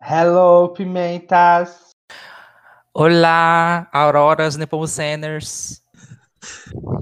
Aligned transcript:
Hello, 0.00 0.72
pimentas! 0.72 1.90
Olá, 2.92 3.88
auroras 3.92 4.56
nepomuceners! 4.56 5.82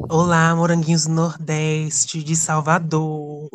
Olá, 0.09 0.55
moranguinhos 0.55 1.07
do 1.07 1.13
Nordeste 1.13 2.23
de 2.23 2.37
Salvador! 2.37 3.49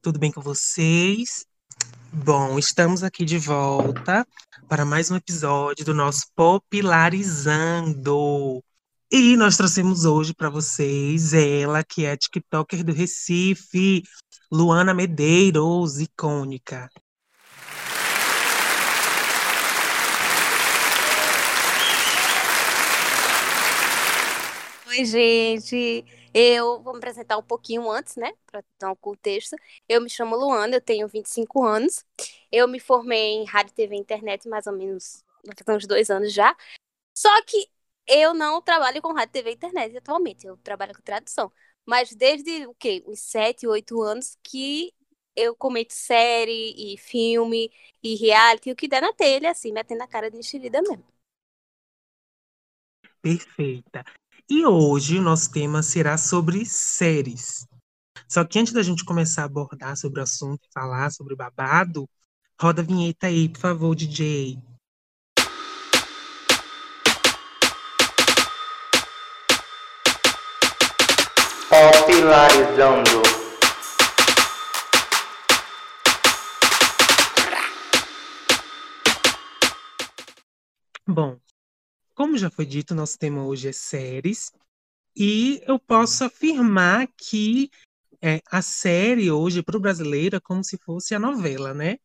Tudo 0.00 0.18
bem 0.18 0.32
com 0.32 0.40
vocês? 0.40 1.44
Bom, 2.12 2.58
estamos 2.58 3.02
aqui 3.02 3.24
de 3.24 3.38
volta 3.38 4.26
para 4.68 4.84
mais 4.84 5.10
um 5.10 5.16
episódio 5.16 5.84
do 5.84 5.92
nosso 5.92 6.26
Popularizando. 6.34 8.62
E 9.10 9.36
nós 9.36 9.56
trouxemos 9.56 10.04
hoje 10.04 10.32
para 10.32 10.48
vocês 10.48 11.34
ela, 11.34 11.84
que 11.84 12.04
é 12.04 12.16
TikToker 12.16 12.82
do 12.82 12.92
Recife, 12.92 14.02
Luana 14.50 14.94
Medeiros, 14.94 16.00
icônica. 16.00 16.88
Oi, 24.96 25.04
gente. 25.04 26.04
Eu 26.32 26.80
vou 26.80 26.92
me 26.92 26.98
apresentar 26.98 27.36
um 27.36 27.42
pouquinho 27.42 27.90
antes, 27.90 28.14
né? 28.16 28.32
Para 28.46 28.62
dar 28.78 28.92
um 28.92 28.96
contexto. 28.96 29.56
Eu 29.88 30.00
me 30.00 30.08
chamo 30.08 30.36
Luana, 30.36 30.76
eu 30.76 30.80
tenho 30.80 31.08
25 31.08 31.64
anos. 31.64 32.04
Eu 32.50 32.68
me 32.68 32.78
formei 32.78 33.32
em 33.34 33.44
rádio, 33.44 33.74
TV 33.74 33.96
e 33.96 33.98
internet 33.98 34.48
mais 34.48 34.66
ou 34.68 34.72
menos 34.72 35.24
uns 35.68 35.86
dois 35.86 36.10
anos 36.10 36.32
já. 36.32 36.56
Só 37.16 37.28
que 37.44 37.68
eu 38.06 38.34
não 38.34 38.62
trabalho 38.62 39.02
com 39.02 39.12
rádio, 39.12 39.32
TV 39.32 39.50
e 39.50 39.54
internet 39.54 39.96
atualmente. 39.96 40.46
Eu 40.46 40.56
trabalho 40.58 40.94
com 40.94 41.02
tradução. 41.02 41.52
Mas 41.84 42.14
desde 42.14 42.66
o 42.66 42.74
quê? 42.74 43.02
Uns 43.06 43.20
7, 43.20 43.66
8 43.66 44.00
anos 44.02 44.38
que 44.44 44.92
eu 45.36 45.56
comento 45.56 45.92
série 45.94 46.74
e 46.94 46.96
filme 46.98 47.70
e 48.02 48.14
reality, 48.16 48.70
o 48.70 48.76
que 48.76 48.88
der 48.88 49.02
na 49.02 49.12
telha, 49.12 49.50
assim, 49.50 49.72
metendo 49.72 50.04
a 50.04 50.06
cara 50.08 50.30
de 50.30 50.38
enxerida 50.38 50.80
mesmo. 50.82 51.04
Perfeita. 53.22 54.04
E 54.48 54.66
hoje 54.66 55.18
o 55.18 55.22
nosso 55.22 55.50
tema 55.50 55.82
será 55.82 56.18
sobre 56.18 56.66
séries. 56.66 57.66
Só 58.28 58.44
que 58.44 58.58
antes 58.58 58.74
da 58.74 58.82
gente 58.82 59.02
começar 59.02 59.42
a 59.42 59.44
abordar 59.46 59.96
sobre 59.96 60.20
o 60.20 60.22
assunto 60.22 60.60
e 60.68 60.72
falar 60.72 61.10
sobre 61.10 61.34
babado, 61.34 62.06
roda 62.60 62.82
a 62.82 62.84
vinheta 62.84 63.26
aí, 63.26 63.48
por 63.48 63.60
favor, 63.60 63.94
DJ. 63.94 64.58
Popularizando. 71.70 73.22
Bom, 81.06 81.38
como 82.14 82.38
já 82.38 82.50
foi 82.50 82.64
dito, 82.64 82.94
nosso 82.94 83.18
tema 83.18 83.44
hoje 83.44 83.68
é 83.68 83.72
séries, 83.72 84.52
e 85.16 85.62
eu 85.66 85.78
posso 85.78 86.24
afirmar 86.24 87.08
que 87.16 87.70
é, 88.22 88.40
a 88.50 88.62
série 88.62 89.30
hoje 89.30 89.62
para 89.62 89.76
o 89.76 89.80
brasileiro 89.80 90.36
é 90.36 90.40
como 90.40 90.64
se 90.64 90.78
fosse 90.78 91.14
a 91.14 91.18
novela, 91.18 91.74
né? 91.74 91.98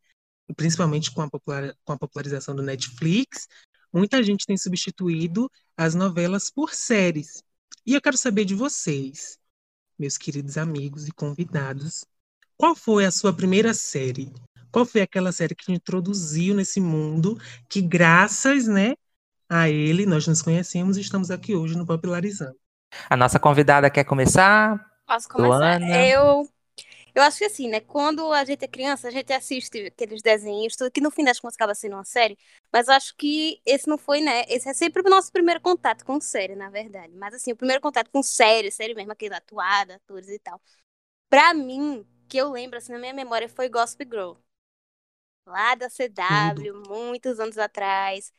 Principalmente 0.56 1.10
com 1.10 1.22
a, 1.22 1.30
popular, 1.30 1.74
com 1.84 1.92
a 1.92 1.98
popularização 1.98 2.54
do 2.54 2.62
Netflix, 2.62 3.48
muita 3.92 4.22
gente 4.22 4.46
tem 4.46 4.56
substituído 4.56 5.50
as 5.76 5.94
novelas 5.94 6.50
por 6.50 6.74
séries. 6.74 7.42
E 7.86 7.94
eu 7.94 8.02
quero 8.02 8.16
saber 8.16 8.44
de 8.44 8.54
vocês, 8.54 9.38
meus 9.98 10.18
queridos 10.18 10.58
amigos 10.58 11.08
e 11.08 11.12
convidados, 11.12 12.04
qual 12.56 12.74
foi 12.76 13.06
a 13.06 13.10
sua 13.10 13.32
primeira 13.32 13.72
série? 13.72 14.32
Qual 14.70 14.84
foi 14.84 15.00
aquela 15.00 15.32
série 15.32 15.54
que 15.54 15.64
te 15.64 15.72
introduziu 15.72 16.54
nesse 16.54 16.80
mundo 16.80 17.40
que, 17.68 17.80
graças, 17.80 18.66
né, 18.66 18.94
a 19.50 19.68
ele, 19.68 20.06
nós 20.06 20.28
nos 20.28 20.40
conhecemos 20.40 20.96
e 20.96 21.00
estamos 21.00 21.28
aqui 21.28 21.56
hoje 21.56 21.76
no 21.76 21.84
Popularizando. 21.84 22.56
A 23.08 23.16
nossa 23.16 23.40
convidada 23.40 23.90
quer 23.90 24.04
começar? 24.04 24.78
Posso 25.04 25.28
começar? 25.28 25.56
Luana. 25.56 26.06
Eu, 26.06 26.48
eu 27.12 27.22
acho 27.22 27.38
que 27.38 27.44
assim, 27.44 27.68
né? 27.68 27.80
Quando 27.80 28.32
a 28.32 28.44
gente 28.44 28.64
é 28.64 28.68
criança, 28.68 29.08
a 29.08 29.10
gente 29.10 29.32
assiste 29.32 29.86
aqueles 29.86 30.22
desenhos, 30.22 30.76
tudo 30.76 30.90
que 30.90 31.00
no 31.00 31.10
fim 31.10 31.24
das 31.24 31.40
contas 31.40 31.56
acaba 31.56 31.74
sendo 31.74 31.94
uma 31.96 32.04
série. 32.04 32.38
Mas 32.72 32.86
eu 32.86 32.94
acho 32.94 33.16
que 33.16 33.60
esse 33.66 33.88
não 33.88 33.98
foi, 33.98 34.20
né? 34.20 34.44
Esse 34.48 34.68
é 34.68 34.72
sempre 34.72 35.02
o 35.04 35.10
nosso 35.10 35.32
primeiro 35.32 35.60
contato 35.60 36.04
com 36.04 36.20
série, 36.20 36.54
na 36.54 36.70
verdade. 36.70 37.12
Mas 37.16 37.34
assim, 37.34 37.50
o 37.50 37.56
primeiro 37.56 37.82
contato 37.82 38.08
com 38.12 38.22
série, 38.22 38.70
série 38.70 38.94
mesmo, 38.94 39.10
aquele 39.10 39.34
atuada, 39.34 39.96
atores 39.96 40.28
e 40.28 40.38
tal. 40.38 40.60
Pra 41.28 41.52
mim, 41.54 42.06
que 42.28 42.38
eu 42.38 42.50
lembro, 42.52 42.78
assim, 42.78 42.92
na 42.92 42.98
minha 42.98 43.12
memória, 43.12 43.48
foi 43.48 43.68
Gospel 43.68 44.06
Girl. 44.08 44.32
Lá 45.44 45.74
da 45.74 45.88
CW, 45.88 46.62
tudo. 46.62 46.88
muitos 46.88 47.40
anos 47.40 47.58
atrás. 47.58 48.32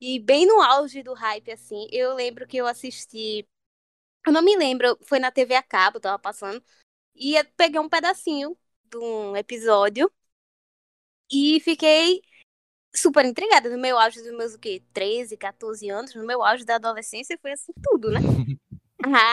E 0.00 0.18
bem 0.20 0.46
no 0.46 0.60
auge 0.60 1.02
do 1.02 1.14
hype, 1.14 1.50
assim, 1.50 1.86
eu 1.90 2.14
lembro 2.14 2.46
que 2.46 2.56
eu 2.56 2.66
assisti. 2.66 3.46
Eu 4.26 4.32
não 4.32 4.42
me 4.42 4.56
lembro, 4.56 4.98
foi 5.02 5.18
na 5.18 5.30
TV 5.30 5.54
a 5.54 5.62
cabo, 5.62 6.00
tava 6.00 6.18
passando. 6.18 6.62
E 7.14 7.36
eu 7.36 7.44
peguei 7.56 7.80
um 7.80 7.88
pedacinho 7.88 8.56
de 8.84 8.98
um 8.98 9.36
episódio 9.36 10.10
e 11.30 11.60
fiquei 11.60 12.20
super 12.94 13.24
intrigada. 13.24 13.70
No 13.70 13.78
meu 13.78 13.98
auge 13.98 14.20
dos 14.22 14.36
meus, 14.36 14.54
o 14.54 14.58
quê? 14.58 14.82
13, 14.92 15.36
14 15.36 15.88
anos, 15.88 16.14
no 16.14 16.26
meu 16.26 16.42
auge 16.42 16.64
da 16.64 16.76
adolescência, 16.76 17.38
foi 17.40 17.52
assim 17.52 17.72
tudo, 17.82 18.10
né? 18.10 18.20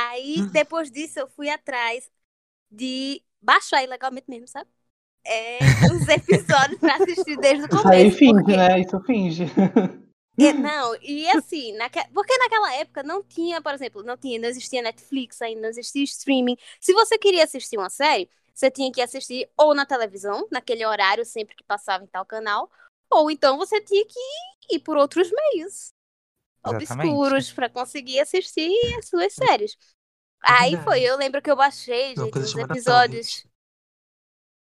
Aí, 0.10 0.48
depois 0.52 0.92
disso, 0.92 1.20
eu 1.20 1.28
fui 1.30 1.50
atrás 1.50 2.10
de 2.70 3.22
baixar 3.42 3.84
ilegalmente 3.84 4.30
mesmo, 4.30 4.48
sabe? 4.48 4.70
É, 5.26 5.58
os 5.94 6.08
episódios 6.08 6.80
pra 6.80 6.96
assistir 6.96 7.38
desde 7.38 7.66
o 7.66 7.70
começo. 7.70 7.88
Isso 7.88 7.94
aí 7.94 8.12
finge, 8.12 8.34
porque... 8.34 8.58
né? 8.58 8.80
Isso 8.80 9.00
finge. 9.02 9.46
É, 10.38 10.52
não, 10.52 10.96
e 11.02 11.30
assim, 11.30 11.74
naque... 11.74 12.00
porque 12.12 12.36
naquela 12.38 12.74
época 12.76 13.04
não 13.04 13.22
tinha, 13.22 13.62
por 13.62 13.74
exemplo, 13.74 14.02
não 14.02 14.18
tinha, 14.18 14.40
não 14.40 14.50
existia 14.50 14.82
Netflix 14.82 15.42
ainda, 15.42 15.62
não 15.62 15.70
existia 15.70 16.04
streaming. 16.04 16.58
Se 16.80 16.92
você 16.94 17.18
queria 17.20 17.44
assistir 17.44 17.78
uma 17.78 17.90
série, 17.90 18.30
você 18.54 18.72
tinha 18.72 18.92
que 18.92 19.02
assistir 19.02 19.50
ou 19.56 19.76
na 19.76 19.86
televisão, 19.86 20.48
naquele 20.52 20.86
horário 20.86 21.24
sempre 21.24 21.56
que 21.56 21.64
passava 21.64 22.04
em 22.04 22.08
tal 22.08 22.26
canal, 22.26 22.72
ou 23.12 23.30
então 23.30 23.58
você 23.58 23.80
tinha 23.80 24.06
que 24.06 24.76
ir 24.76 24.80
por 24.80 24.98
outros 24.98 25.30
meios 25.32 25.94
Exatamente. 26.66 27.10
obscuros 27.10 27.52
para 27.52 27.70
conseguir 27.70 28.20
assistir 28.20 28.72
as 28.98 29.08
suas 29.08 29.34
séries. 29.34 29.78
É 30.46 30.52
Aí 30.52 30.78
foi, 30.84 31.02
eu 31.02 31.16
lembro 31.16 31.42
que 31.42 31.50
eu 31.50 31.56
baixei, 31.56 32.16
gente, 32.16 32.38
os 32.38 32.56
episódios. 32.56 33.46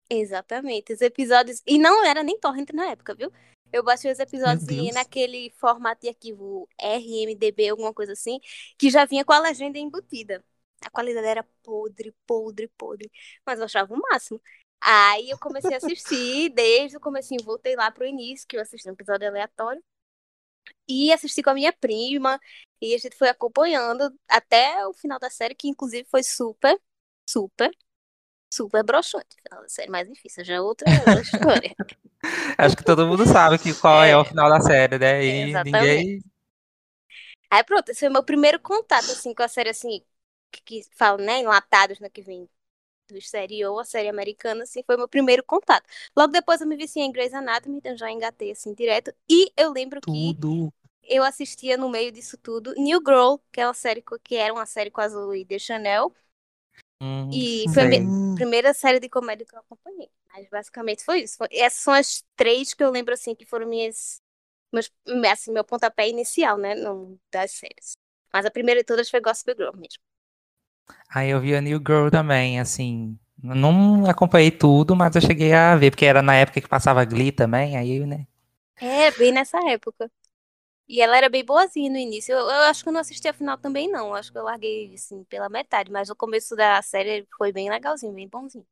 Exatamente, 0.10 0.94
os 0.94 1.02
episódios. 1.02 1.62
E 1.68 1.78
não 1.78 2.06
era 2.06 2.24
nem 2.24 2.40
torrent 2.40 2.70
na 2.74 2.86
época, 2.86 3.14
viu? 3.14 3.32
Eu 3.72 3.84
baixei 3.84 4.12
os 4.12 4.20
episódios 4.20 4.66
naquele 4.94 5.52
formato 5.58 6.02
de 6.02 6.10
arquivo 6.10 6.68
RMDB, 6.80 7.70
alguma 7.70 7.94
coisa 7.94 8.14
assim, 8.14 8.40
que 8.78 8.90
já 8.90 9.06
vinha 9.06 9.26
com 9.26 9.34
a 9.34 9.40
legenda 9.40 9.78
embutida. 9.78 10.44
A 10.86 10.90
qualidade 10.90 11.28
era 11.28 11.44
podre, 11.64 12.14
podre, 12.26 12.68
podre. 12.78 13.12
Mas 13.46 13.60
eu 13.60 13.66
achava 13.66 13.94
o 13.94 14.00
máximo. 14.00 14.42
Aí 14.80 15.30
eu 15.30 15.40
comecei 15.40 15.74
a 15.74 15.78
assistir, 15.78 16.50
desde 16.54 16.98
o 16.98 17.00
começo, 17.00 17.36
voltei 17.44 17.76
lá 17.76 17.92
pro 17.92 18.06
início, 18.06 18.48
que 18.48 18.58
eu 18.58 18.62
assisti 18.62 18.90
um 18.90 18.94
episódio 18.94 19.28
aleatório. 19.28 19.84
E 20.88 21.12
assisti 21.12 21.44
com 21.44 21.50
a 21.50 21.54
minha 21.54 21.74
prima. 21.74 22.40
E 22.82 22.94
a 22.94 22.98
gente 22.98 23.16
foi 23.18 23.30
acompanhando 23.30 24.14
até 24.28 24.86
o 24.88 24.94
final 24.94 25.20
da 25.20 25.30
série, 25.30 25.56
que 25.56 25.68
inclusive 25.68 26.08
foi 26.10 26.24
super, 26.24 26.80
super 27.30 27.72
super 28.50 28.84
broxante. 28.84 29.36
série 29.68 29.92
mais 29.92 30.08
difícil, 30.08 30.44
já 30.44 30.56
é 30.56 30.62
outra, 30.62 30.88
história. 31.22 31.76
Acho 32.58 32.76
que 32.76 32.84
todo 32.84 33.08
mundo 33.08 33.26
sabe 33.26 33.58
que 33.60 33.74
qual 33.74 34.04
é, 34.04 34.12
é 34.12 34.18
o 34.18 34.26
final 34.26 34.50
da 34.50 34.60
série, 34.62 34.98
né? 34.98 35.24
E 35.24 35.50
exatamente. 35.50 35.72
ninguém. 35.72 36.20
Aí 37.50 37.64
pronto, 37.64 37.90
esse 37.90 38.02
foi 38.02 38.10
meu 38.10 38.24
primeiro 38.24 38.60
contato, 38.60 39.12
assim, 39.12 39.34
com 39.34 39.44
a 39.44 39.48
série, 39.48 39.70
assim, 39.70 40.04
que, 40.52 40.62
que 40.62 40.82
fala, 40.96 41.18
né, 41.18 41.40
enlatados, 41.40 42.00
né, 42.00 42.10
que 42.10 42.22
vem 42.22 42.50
do 43.08 43.18
exterior, 43.18 43.80
a 43.80 43.86
série 43.86 44.10
americana, 44.10 44.64
assim, 44.64 44.84
foi 44.84 44.98
meu 44.98 45.08
primeiro 45.08 45.44
contato. 45.44 45.88
Logo 46.16 46.32
depois 46.34 46.60
eu 46.62 46.68
me 46.68 46.76
vi 46.76 46.86
em 46.98 47.12
Grey's 47.12 47.34
Anatomy, 47.34 47.78
então 47.78 47.96
já 47.98 48.12
engatei, 48.12 48.52
assim, 48.52 48.74
direto. 48.74 49.14
E 49.30 49.52
eu 49.56 49.72
lembro 49.72 50.02
tudo. 50.02 50.74
que 51.02 51.14
eu 51.16 51.24
assistia 51.24 51.78
no 51.78 51.90
meio 51.90 52.12
disso 52.12 52.38
tudo 52.38 52.74
New 52.76 53.00
Girl, 53.00 53.38
que 53.52 53.62
é 53.62 53.68
uma 53.68 53.74
série 53.74 54.04
que 54.24 54.36
era 54.36 54.54
uma 54.54 54.66
série 54.66 54.92
com 54.92 55.00
a 55.02 55.08
Zoe 55.08 55.46
de 55.46 55.58
Chanel, 55.58 56.14
Hum, 57.02 57.32
e 57.32 57.68
foi 57.74 57.84
a 57.84 57.88
primeira 58.34 58.74
série 58.74 59.00
de 59.00 59.10
comédia 59.10 59.46
que 59.46 59.56
eu 59.56 59.60
acompanhei. 59.60 60.10
Mas 60.34 60.50
basicamente 60.50 61.04
foi 61.04 61.22
isso. 61.24 61.38
Essas 61.52 61.82
são 61.82 61.94
as 61.94 62.24
três 62.36 62.74
que 62.74 62.84
eu 62.84 62.92
lembro 62.92 63.14
assim 63.14 63.36
que 63.36 63.46
foram 63.46 63.68
minhas. 63.68 64.22
Meus, 64.74 64.92
assim, 65.32 65.52
meu 65.52 65.64
pontapé 65.64 66.10
inicial, 66.10 66.58
né? 66.58 66.76
No, 66.76 67.20
das 67.32 67.52
séries. 67.54 67.98
Mas 68.34 68.46
a 68.46 68.52
primeira 68.52 68.82
de 68.82 68.86
todas 68.86 69.10
foi 69.10 69.22
Gospel 69.22 69.56
Girl 69.58 69.76
mesmo. 69.78 70.02
Aí 71.10 71.30
eu 71.30 71.40
vi 71.42 71.54
a 71.56 71.62
New 71.62 71.80
Girl 71.80 72.10
também, 72.10 72.60
assim. 72.60 73.18
Não 73.42 74.06
acompanhei 74.10 74.52
tudo, 74.52 74.96
mas 74.96 75.16
eu 75.16 75.22
cheguei 75.22 75.54
a 75.54 75.76
ver, 75.76 75.92
porque 75.92 76.06
era 76.06 76.22
na 76.22 76.36
época 76.36 76.62
que 76.62 76.68
passava 76.68 77.04
Glee 77.06 77.32
também, 77.32 77.78
aí, 77.78 78.06
né? 78.06 78.26
É, 78.80 79.12
bem 79.12 79.32
nessa 79.32 79.58
época. 79.70 80.12
E 80.88 81.02
ela 81.02 81.18
era 81.18 81.30
bem 81.30 81.44
boazinha 81.44 81.92
no 81.92 81.98
início. 81.98 82.34
Eu, 82.34 82.40
eu, 82.40 82.62
acho 82.64 82.82
que 82.84 82.90
eu 82.90 82.94
não 82.94 83.02
assisti 83.02 83.28
a 83.28 83.34
final 83.34 83.58
também, 83.58 83.90
não. 83.90 84.08
Eu 84.08 84.16
acho 84.16 84.32
que 84.32 84.38
eu 84.38 84.44
larguei, 84.44 84.94
assim, 84.94 85.24
pela 85.26 85.50
metade. 85.50 85.92
Mas 85.92 86.10
o 86.10 86.16
começo 86.16 86.56
da 86.56 86.82
série 86.82 87.28
foi 87.38 87.52
bem 87.52 87.70
legalzinho, 87.70 88.14
bem 88.14 88.28
bonzinho. 88.28 88.66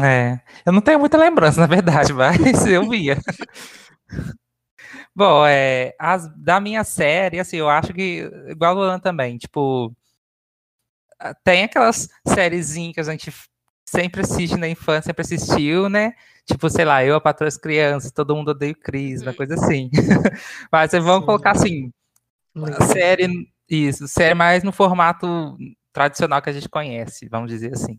É, 0.00 0.40
eu 0.64 0.72
não 0.72 0.80
tenho 0.80 0.98
muita 0.98 1.18
lembrança, 1.18 1.60
na 1.60 1.66
verdade, 1.66 2.12
mas 2.14 2.66
eu 2.66 2.88
via. 2.88 3.16
Bom, 5.14 5.46
é, 5.46 5.94
as, 5.98 6.28
da 6.36 6.60
minha 6.60 6.84
série, 6.84 7.38
assim, 7.38 7.58
eu 7.58 7.68
acho 7.68 7.92
que, 7.92 8.30
igual 8.48 8.74
o 8.74 8.78
Luan 8.80 8.98
também, 8.98 9.36
tipo, 9.36 9.94
tem 11.44 11.64
aquelas 11.64 12.08
sériezinhas 12.26 12.94
que 12.94 13.00
a 13.00 13.04
gente 13.04 13.32
sempre 13.86 14.22
assiste 14.22 14.56
na 14.56 14.68
infância, 14.68 15.02
sempre 15.02 15.22
assistiu, 15.22 15.88
né? 15.88 16.14
Tipo, 16.46 16.68
sei 16.68 16.84
lá, 16.84 17.04
eu, 17.04 17.14
a 17.14 17.20
Patroa 17.20 17.48
as 17.48 17.56
Crianças, 17.56 18.10
todo 18.10 18.34
mundo 18.34 18.50
odeia 18.50 18.72
o 18.72 18.76
Cris, 18.76 19.22
uma 19.22 19.32
coisa 19.32 19.54
assim. 19.54 19.90
Mas 20.70 20.90
vocês 20.90 21.04
vão 21.04 21.22
colocar 21.22 21.52
assim, 21.52 21.92
série, 22.92 23.48
isso, 23.68 24.08
série 24.08 24.34
mais 24.34 24.62
no 24.62 24.72
formato 24.72 25.56
tradicional 25.92 26.42
que 26.42 26.50
a 26.50 26.52
gente 26.52 26.68
conhece, 26.68 27.28
vamos 27.28 27.50
dizer 27.50 27.72
assim. 27.74 27.98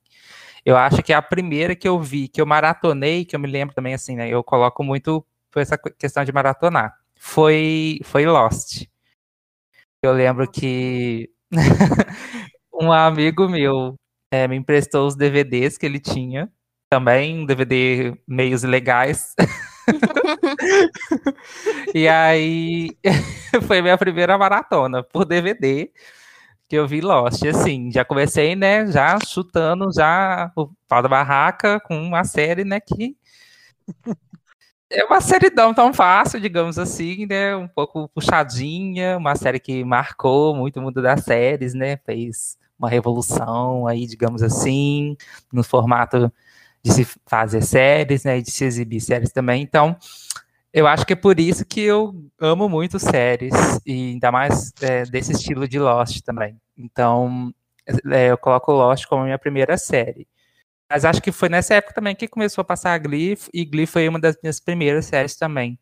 Eu 0.66 0.78
acho 0.78 1.04
que 1.04 1.14
a 1.14 1.22
primeira 1.22 1.76
que 1.76 1.88
eu 1.88 2.00
vi, 2.00 2.28
que 2.28 2.42
eu 2.42 2.46
maratonei, 2.46 3.26
que 3.26 3.36
eu 3.36 3.40
me 3.40 3.48
lembro 3.48 3.76
também 3.76 3.94
assim, 3.94 4.16
né? 4.16 4.30
Eu 4.30 4.44
coloco 4.44 4.84
muito 4.84 5.26
por 5.52 5.62
essa 5.62 5.78
questão 5.78 6.24
de 6.24 6.32
maratonar. 6.32 6.98
Foi, 7.20 8.00
foi 8.04 8.26
Lost. 8.26 8.88
Eu 10.02 10.14
lembro 10.14 10.50
que 10.50 11.30
um 12.74 12.92
amigo 12.92 13.48
meu 13.48 13.96
é, 14.32 14.48
me 14.48 14.56
emprestou 14.56 15.08
os 15.08 15.16
DVDs 15.16 15.78
que 15.78 15.86
ele 15.86 16.00
tinha. 16.00 16.52
Também, 16.94 17.44
DVD 17.44 18.16
meios 18.28 18.62
legais. 18.62 19.34
e 21.92 22.08
aí 22.08 22.92
foi 23.66 23.82
minha 23.82 23.98
primeira 23.98 24.38
maratona 24.38 25.02
por 25.02 25.26
DVD 25.26 25.92
que 26.70 26.76
eu 26.76 26.88
vi 26.88 27.02
Lost. 27.02 27.44
Assim, 27.48 27.92
já 27.92 28.06
comecei, 28.06 28.56
né, 28.56 28.86
já 28.86 29.18
chutando 29.26 29.92
já 29.92 30.52
o 30.56 30.70
pau 30.88 31.02
da 31.02 31.10
barraca 31.10 31.80
com 31.80 32.00
uma 32.00 32.24
série, 32.26 32.64
né, 32.64 32.80
que 32.80 33.18
é 34.88 35.04
uma 35.04 35.20
série 35.20 35.50
tão 35.50 35.92
fácil, 35.96 36.40
digamos 36.40 36.78
assim, 36.78 37.26
né, 37.26 37.56
um 37.56 37.68
pouco 37.68 38.08
puxadinha, 38.10 39.18
uma 39.18 39.36
série 39.36 39.60
que 39.60 39.84
marcou 39.84 40.56
muito 40.56 40.80
o 40.80 40.84
mundo 40.84 41.02
das 41.02 41.24
séries, 41.24 41.74
né, 41.74 41.98
fez 42.06 42.56
uma 42.78 42.88
revolução 42.88 43.88
aí, 43.88 44.06
digamos 44.06 44.44
assim, 44.44 45.18
no 45.52 45.64
formato 45.64 46.32
de 46.84 46.92
se 46.92 47.08
fazer 47.26 47.62
séries, 47.64 48.24
né, 48.24 48.40
e 48.40 48.42
de 48.42 48.52
se 48.52 48.66
exibir 48.66 49.00
séries 49.00 49.32
também. 49.32 49.62
Então, 49.62 49.98
eu 50.74 50.88
acho 50.88 51.06
que 51.06 51.14
é 51.14 51.16
por 51.16 51.40
isso 51.40 51.66
que 51.66 51.82
eu 51.82 52.14
amo 52.40 52.68
muito 52.68 53.00
séries, 53.00 53.54
e 53.86 54.12
ainda 54.14 54.32
mais 54.32 54.74
é, 54.82 55.04
desse 55.06 55.32
estilo 55.32 55.68
de 55.68 55.80
Lost 55.80 56.22
também. 56.22 56.60
Então, 56.78 57.54
é, 58.12 58.32
eu 58.32 58.38
coloco 58.38 58.72
Lost 58.72 59.06
como 59.08 59.24
minha 59.24 59.40
primeira 59.40 59.78
série. 59.78 60.28
Mas 60.90 61.06
acho 61.06 61.22
que 61.22 61.32
foi 61.32 61.50
nessa 61.50 61.76
época 61.76 61.94
também 61.94 62.16
que 62.16 62.28
começou 62.28 62.62
a 62.62 62.66
passar 62.66 62.94
a 62.94 62.98
Glee, 62.98 63.38
e 63.54 63.66
Glee 63.66 63.86
foi 63.86 64.08
uma 64.10 64.20
das 64.20 64.36
minhas 64.42 64.60
primeiras 64.60 65.06
séries 65.06 65.36
também. 65.36 65.80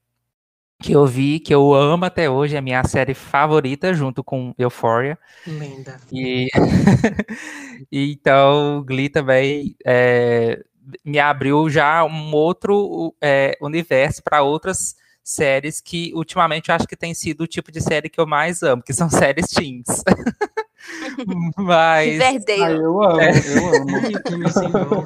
Que 0.81 0.93
eu 0.93 1.05
vi, 1.05 1.39
que 1.39 1.53
eu 1.53 1.73
amo 1.73 2.05
até 2.05 2.29
hoje, 2.29 2.55
é 2.55 2.59
a 2.59 2.61
minha 2.61 2.83
série 2.83 3.13
favorita, 3.13 3.93
junto 3.93 4.23
com 4.23 4.53
Euphoria. 4.57 5.17
Linda. 5.45 5.99
E, 6.11 6.47
então, 7.91 8.83
Glee 8.85 9.09
também 9.09 9.75
é, 9.85 10.63
me 11.03 11.19
abriu 11.19 11.69
já 11.69 12.03
um 12.03 12.33
outro 12.33 13.15
é, 13.21 13.57
universo 13.61 14.21
para 14.23 14.41
outras 14.41 14.95
séries 15.23 15.79
que 15.79 16.11
ultimamente 16.15 16.69
eu 16.69 16.75
acho 16.75 16.87
que 16.87 16.95
tem 16.95 17.13
sido 17.13 17.41
o 17.41 17.47
tipo 17.47 17.71
de 17.71 17.81
série 17.81 18.09
que 18.09 18.19
eu 18.19 18.27
mais 18.27 18.63
amo, 18.63 18.81
que 18.83 18.93
são 18.93 19.09
séries 19.11 19.47
teens. 19.47 19.85
Mas. 21.57 22.19
Ah, 22.19 22.71
eu 22.71 23.03
amo, 23.03 23.21
é. 23.21 23.31
eu 23.31 23.75
amo. 23.75 25.03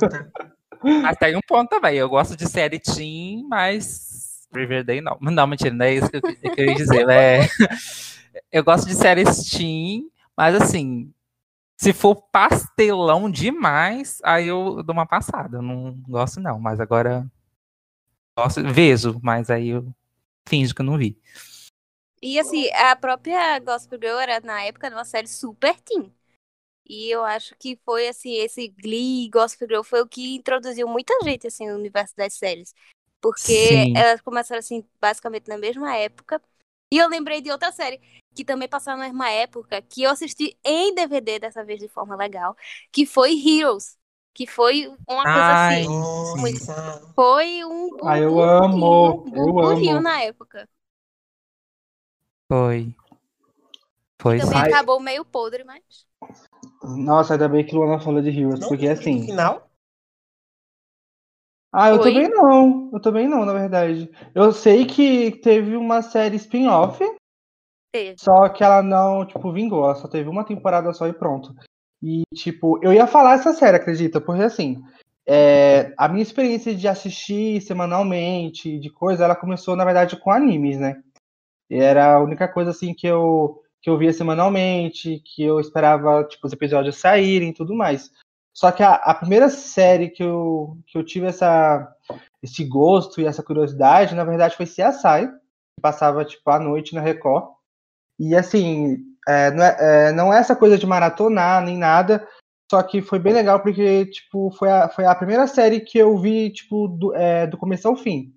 mas 1.01 1.17
tem 1.17 1.35
um 1.35 1.41
ponto 1.47 1.69
também. 1.69 1.97
Eu 1.97 2.07
gosto 2.07 2.35
de 2.35 2.47
série 2.47 2.79
teen, 2.79 3.45
mas 3.49 4.47
Riverdale 4.53 5.01
não. 5.01 5.17
Não, 5.19 5.47
mentira, 5.47 5.73
não 5.73 5.85
é 5.85 5.95
isso 5.95 6.09
que 6.09 6.17
eu, 6.17 6.21
que 6.21 6.61
eu 6.61 6.65
ia 6.65 6.75
dizer. 6.75 7.09
É... 7.09 7.47
Eu 8.51 8.63
gosto 8.63 8.87
de 8.87 8.95
séries 8.95 9.49
teen, 9.49 10.09
mas 10.37 10.55
assim, 10.55 11.11
se 11.77 11.91
for 11.93 12.15
pastelão 12.31 13.29
demais, 13.29 14.19
aí 14.23 14.47
eu 14.47 14.81
dou 14.83 14.93
uma 14.93 15.05
passada. 15.05 15.57
Eu 15.57 15.61
não 15.61 15.93
gosto, 16.07 16.39
não. 16.39 16.59
Mas 16.59 16.79
agora. 16.79 17.29
Gosto, 18.37 18.61
vejo, 18.63 19.19
mas 19.23 19.49
aí 19.49 19.69
eu 19.69 19.93
finjo 20.47 20.75
que 20.75 20.81
eu 20.81 20.85
não 20.85 20.97
vi. 20.97 21.17
E 22.21 22.39
assim, 22.39 22.69
a 22.71 22.95
própria 22.95 23.59
Gospel 23.59 23.99
Girl 24.01 24.17
era 24.17 24.39
na 24.39 24.63
época 24.63 24.89
uma 24.89 25.05
série 25.05 25.27
super 25.27 25.79
teen. 25.81 26.13
E 26.87 27.09
eu 27.09 27.23
acho 27.23 27.55
que 27.57 27.79
foi 27.83 28.07
assim, 28.07 28.33
esse 28.33 28.67
Glee, 28.67 29.29
Gospel 29.29 29.67
Girl 29.67 29.83
foi 29.83 30.01
o 30.01 30.07
que 30.07 30.35
introduziu 30.35 30.87
muita 30.87 31.13
gente 31.23 31.47
assim 31.47 31.67
no 31.67 31.75
universo 31.75 32.15
das 32.15 32.33
séries. 32.33 32.73
Porque 33.21 33.67
Sim. 33.67 33.93
elas 33.95 34.21
começaram 34.21 34.59
assim, 34.59 34.85
basicamente 34.99 35.47
na 35.47 35.57
mesma 35.57 35.95
época. 35.95 36.41
E 36.91 36.97
eu 36.97 37.09
lembrei 37.09 37.41
de 37.41 37.51
outra 37.51 37.71
série 37.71 37.99
que 38.33 38.43
também 38.43 38.67
passou 38.67 38.93
na 38.95 39.05
mesma 39.05 39.29
época, 39.29 39.81
que 39.81 40.03
eu 40.03 40.11
assisti 40.11 40.57
em 40.63 40.93
DVD 40.93 41.39
dessa 41.39 41.63
vez 41.63 41.79
de 41.79 41.87
forma 41.87 42.15
legal, 42.15 42.55
que 42.91 43.05
foi 43.05 43.31
Heroes. 43.33 43.97
Que 44.33 44.45
foi 44.45 44.93
uma 45.07 45.23
Ai, 45.25 45.85
coisa 45.85 46.73
assim. 46.73 47.13
Foi 47.15 47.63
um. 47.63 47.85
um 47.85 48.07
ah, 48.07 48.19
eu 48.19 48.37
amo! 48.41 49.23
Um, 49.25 49.33
eu 49.33 49.59
amo. 49.61 50.01
Na 50.01 50.21
época. 50.23 50.67
Foi. 52.51 52.93
Foi 54.21 54.37
também 54.39 54.59
sim. 54.59 54.67
acabou 54.67 54.99
meio 54.99 55.23
podre, 55.23 55.63
mas. 55.63 56.05
Nossa, 56.83 57.35
ainda 57.35 57.47
bem 57.47 57.65
que 57.65 57.73
Luana 57.73 57.99
falou 57.99 58.21
de 58.21 58.29
Heroes, 58.29 58.59
não, 58.59 58.67
porque 58.67 58.89
assim. 58.89 59.25
Final? 59.25 59.69
Ah, 61.77 61.89
eu 61.89 61.97
Foi? 61.97 62.13
também 62.13 62.29
não. 62.29 62.89
Eu 62.93 62.99
também 63.01 63.27
não, 63.27 63.43
na 63.43 63.51
verdade. 63.51 64.09
Eu 64.33 64.53
sei 64.53 64.85
que 64.85 65.31
teve 65.41 65.75
uma 65.75 66.01
série 66.01 66.37
spin-off 66.37 67.03
Teve. 67.95 68.15
Só 68.17 68.49
que 68.49 68.61
ela 68.61 68.83
não, 68.83 69.25
tipo, 69.25 69.53
vingou. 69.53 69.85
Ela 69.85 69.95
só 69.95 70.05
teve 70.09 70.27
uma 70.27 70.43
temporada 70.43 70.91
só 70.91 71.07
e 71.07 71.13
pronto. 71.13 71.55
E, 72.03 72.23
tipo, 72.35 72.77
eu 72.83 72.91
ia 72.91 73.07
falar 73.07 73.35
essa 73.35 73.53
série, 73.53 73.77
acredita? 73.77 74.19
Porque, 74.19 74.43
assim, 74.43 74.83
é, 75.25 75.93
a 75.97 76.09
minha 76.09 76.21
experiência 76.21 76.75
de 76.75 76.89
assistir 76.89 77.61
semanalmente, 77.61 78.77
de 78.77 78.89
coisa, 78.89 79.23
ela 79.23 79.35
começou, 79.35 79.77
na 79.77 79.85
verdade, 79.85 80.19
com 80.19 80.29
animes, 80.29 80.77
né? 80.77 81.01
E 81.69 81.77
era 81.77 82.15
a 82.15 82.19
única 82.19 82.49
coisa, 82.49 82.71
assim, 82.71 82.93
que 82.93 83.07
eu, 83.07 83.61
que 83.81 83.89
eu 83.89 83.97
via 83.97 84.11
semanalmente, 84.11 85.21
que 85.23 85.41
eu 85.41 85.57
esperava, 85.61 86.25
tipo, 86.25 86.45
os 86.45 86.51
episódios 86.51 86.97
saírem 86.97 87.51
e 87.51 87.53
tudo 87.53 87.73
mais. 87.73 88.11
Só 88.55 88.71
que 88.71 88.81
a, 88.81 88.93
a, 88.93 89.13
primeira 89.13 89.49
série 89.49 90.09
que 90.09 90.23
eu, 90.23 90.77
que 90.87 90.97
eu 90.97 91.03
tive 91.03 91.25
essa, 91.25 91.93
esse 92.41 92.63
gosto 92.63 93.19
e 93.19 93.25
essa 93.25 93.43
curiosidade, 93.43 94.15
na 94.15 94.23
verdade, 94.23 94.55
foi 94.55 94.65
CSI, 94.65 95.27
que 95.27 95.81
passava, 95.81 96.23
tipo, 96.23 96.49
à 96.49 96.57
noite 96.57 96.95
na 96.95 97.01
Record. 97.01 97.53
E 98.17 98.33
assim, 98.33 98.97
é, 99.27 99.51
não, 99.51 99.63
é, 99.63 99.77
é, 99.79 100.11
não 100.13 100.33
é 100.33 100.39
essa 100.39 100.55
coisa 100.55 100.77
de 100.77 100.87
maratonar 100.87 101.61
nem 101.65 101.77
nada, 101.77 102.25
só 102.71 102.81
que 102.81 103.01
foi 103.01 103.19
bem 103.19 103.33
legal 103.33 103.59
porque, 103.59 104.05
tipo, 104.05 104.49
foi 104.51 104.71
a, 104.71 104.87
foi 104.87 105.05
a 105.05 105.13
primeira 105.13 105.47
série 105.47 105.81
que 105.81 105.97
eu 105.97 106.17
vi, 106.17 106.49
tipo, 106.49 106.87
do, 106.87 107.13
é, 107.13 107.45
do 107.45 107.57
começo 107.57 107.89
ao 107.89 107.97
fim. 107.97 108.33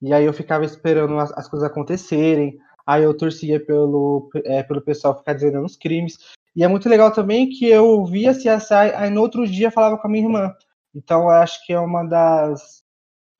E 0.00 0.14
aí 0.14 0.24
eu 0.24 0.32
ficava 0.32 0.64
esperando 0.64 1.18
as, 1.18 1.30
as 1.32 1.46
coisas 1.46 1.68
acontecerem, 1.68 2.58
aí 2.86 3.02
eu 3.02 3.14
torcia 3.14 3.64
pelo, 3.64 4.30
é, 4.46 4.62
pelo 4.62 4.80
pessoal 4.80 5.16
ficar 5.16 5.34
dizendo 5.34 5.62
os 5.62 5.76
crimes. 5.76 6.16
E 6.54 6.62
é 6.64 6.68
muito 6.68 6.88
legal 6.88 7.12
também 7.12 7.48
que 7.48 7.66
eu 7.66 8.04
via 8.04 8.32
CSI, 8.34 8.94
aí 8.94 9.10
no 9.10 9.20
outro 9.20 9.46
dia 9.46 9.70
falava 9.70 9.98
com 9.98 10.06
a 10.06 10.10
minha 10.10 10.24
irmã. 10.24 10.54
Então 10.94 11.22
eu 11.22 11.30
acho 11.30 11.64
que 11.66 11.72
é 11.72 11.80
uma 11.80 12.04
das 12.04 12.82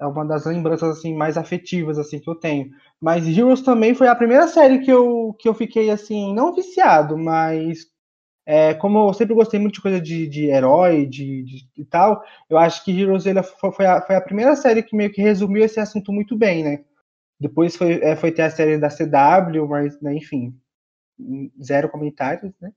é 0.00 0.06
uma 0.06 0.24
das 0.26 0.44
lembranças 0.46 0.98
assim 0.98 1.14
mais 1.14 1.36
afetivas 1.36 1.98
assim 1.98 2.18
que 2.18 2.28
eu 2.28 2.34
tenho. 2.34 2.70
Mas 3.00 3.26
Heroes 3.26 3.62
também 3.62 3.94
foi 3.94 4.08
a 4.08 4.16
primeira 4.16 4.48
série 4.48 4.80
que 4.80 4.90
eu, 4.90 5.34
que 5.38 5.48
eu 5.48 5.54
fiquei 5.54 5.90
assim, 5.90 6.34
não 6.34 6.54
viciado, 6.54 7.16
mas 7.16 7.86
é, 8.44 8.74
como 8.74 9.08
eu 9.08 9.14
sempre 9.14 9.34
gostei 9.34 9.60
muito 9.60 9.74
de 9.74 9.82
coisa 9.82 10.00
de, 10.00 10.26
de 10.26 10.46
herói 10.46 11.06
de, 11.06 11.44
de, 11.44 11.68
e 11.76 11.84
tal, 11.84 12.22
eu 12.50 12.58
acho 12.58 12.84
que 12.84 13.00
Heroes 13.00 13.26
ele 13.26 13.42
foi, 13.42 13.86
a, 13.86 14.00
foi 14.02 14.16
a 14.16 14.20
primeira 14.20 14.56
série 14.56 14.82
que 14.82 14.96
meio 14.96 15.12
que 15.12 15.22
resumiu 15.22 15.64
esse 15.64 15.78
assunto 15.78 16.12
muito 16.12 16.36
bem, 16.36 16.64
né? 16.64 16.84
Depois 17.40 17.76
foi, 17.76 18.00
é, 18.02 18.16
foi 18.16 18.32
ter 18.32 18.42
a 18.42 18.50
série 18.50 18.78
da 18.78 18.88
CW, 18.88 19.68
mas, 19.68 20.00
né, 20.00 20.14
enfim, 20.14 20.56
zero 21.62 21.88
comentários, 21.88 22.52
né? 22.60 22.72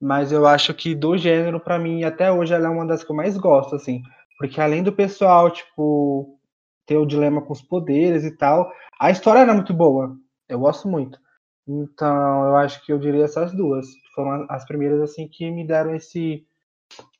Mas 0.00 0.30
eu 0.30 0.46
acho 0.46 0.74
que 0.74 0.94
do 0.94 1.16
gênero, 1.16 1.58
para 1.58 1.78
mim, 1.78 2.04
até 2.04 2.30
hoje, 2.30 2.52
ela 2.52 2.66
é 2.66 2.70
uma 2.70 2.86
das 2.86 3.02
que 3.02 3.10
eu 3.10 3.16
mais 3.16 3.36
gosto, 3.36 3.74
assim. 3.74 4.02
Porque 4.38 4.60
além 4.60 4.82
do 4.82 4.92
pessoal, 4.92 5.50
tipo, 5.50 6.38
ter 6.86 6.96
o 6.96 7.04
dilema 7.04 7.42
com 7.42 7.52
os 7.52 7.60
poderes 7.60 8.24
e 8.24 8.30
tal. 8.30 8.70
A 8.98 9.10
história 9.10 9.40
era 9.40 9.52
muito 9.52 9.74
boa. 9.74 10.16
Eu 10.48 10.60
gosto 10.60 10.88
muito. 10.88 11.18
Então, 11.66 12.44
eu 12.46 12.56
acho 12.56 12.84
que 12.86 12.92
eu 12.92 12.98
diria 12.98 13.24
essas 13.24 13.52
duas. 13.52 13.86
Foram 14.14 14.46
as 14.48 14.64
primeiras, 14.64 15.00
assim, 15.00 15.28
que 15.28 15.50
me 15.50 15.66
deram 15.66 15.94
esse, 15.94 16.46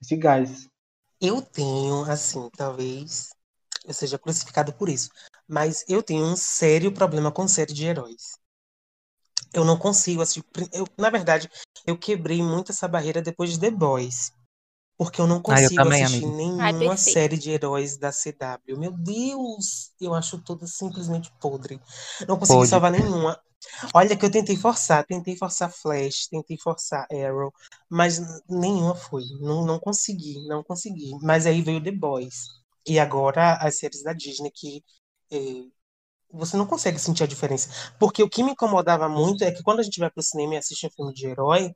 esse 0.00 0.16
gás. 0.16 0.68
Eu 1.20 1.42
tenho, 1.42 2.02
assim, 2.04 2.48
talvez 2.56 3.34
eu 3.84 3.92
seja 3.92 4.18
crucificado 4.18 4.72
por 4.72 4.88
isso. 4.88 5.10
Mas 5.48 5.84
eu 5.88 6.02
tenho 6.02 6.24
um 6.24 6.36
sério 6.36 6.92
problema 6.92 7.32
com 7.32 7.48
série 7.48 7.72
de 7.72 7.86
heróis. 7.86 8.38
Eu 9.52 9.64
não 9.64 9.78
consigo 9.78 10.22
assistir. 10.22 10.44
Eu, 10.72 10.86
na 10.98 11.10
verdade, 11.10 11.48
eu 11.86 11.96
quebrei 11.96 12.42
muito 12.42 12.72
essa 12.72 12.88
barreira 12.88 13.22
depois 13.22 13.52
de 13.52 13.60
The 13.60 13.70
Boys. 13.70 14.32
Porque 14.98 15.20
eu 15.20 15.26
não 15.26 15.42
consigo 15.42 15.68
ah, 15.68 15.82
eu 15.82 15.84
também, 15.84 16.04
assistir 16.04 16.24
amigo. 16.24 16.36
nenhuma 16.36 16.92
Ai, 16.92 16.96
série 16.96 17.36
de 17.36 17.50
heróis 17.50 17.98
da 17.98 18.10
CW. 18.10 18.78
Meu 18.78 18.92
Deus! 18.92 19.92
Eu 20.00 20.14
acho 20.14 20.38
tudo 20.38 20.66
simplesmente 20.66 21.30
podre. 21.38 21.78
Não 22.26 22.38
consegui 22.38 22.60
Pode. 22.60 22.70
salvar 22.70 22.90
nenhuma. 22.90 23.38
Olha 23.92 24.16
que 24.16 24.24
eu 24.24 24.30
tentei 24.30 24.56
forçar, 24.56 25.04
tentei 25.04 25.36
forçar 25.36 25.70
Flash, 25.70 26.28
tentei 26.30 26.56
forçar 26.58 27.06
Arrow, 27.10 27.52
mas 27.90 28.20
nenhuma 28.48 28.94
foi. 28.94 29.24
Não, 29.40 29.64
não 29.66 29.78
consegui, 29.78 30.46
não 30.46 30.62
consegui. 30.62 31.10
Mas 31.22 31.46
aí 31.46 31.60
veio 31.60 31.82
The 31.82 31.92
Boys. 31.92 32.44
E 32.86 32.98
agora 32.98 33.54
as 33.56 33.78
séries 33.78 34.02
da 34.02 34.12
Disney 34.12 34.50
que 34.50 34.82
eh, 35.30 35.64
você 36.32 36.56
não 36.56 36.66
consegue 36.66 36.98
sentir 36.98 37.24
a 37.24 37.26
diferença. 37.26 37.68
Porque 37.98 38.22
o 38.22 38.28
que 38.28 38.42
me 38.42 38.52
incomodava 38.52 39.08
muito 39.08 39.44
é 39.44 39.52
que 39.52 39.62
quando 39.62 39.80
a 39.80 39.82
gente 39.82 40.00
vai 40.00 40.10
pro 40.10 40.22
cinema 40.22 40.54
e 40.54 40.58
assiste 40.58 40.86
um 40.86 40.90
filme 40.90 41.12
de 41.14 41.26
herói, 41.26 41.72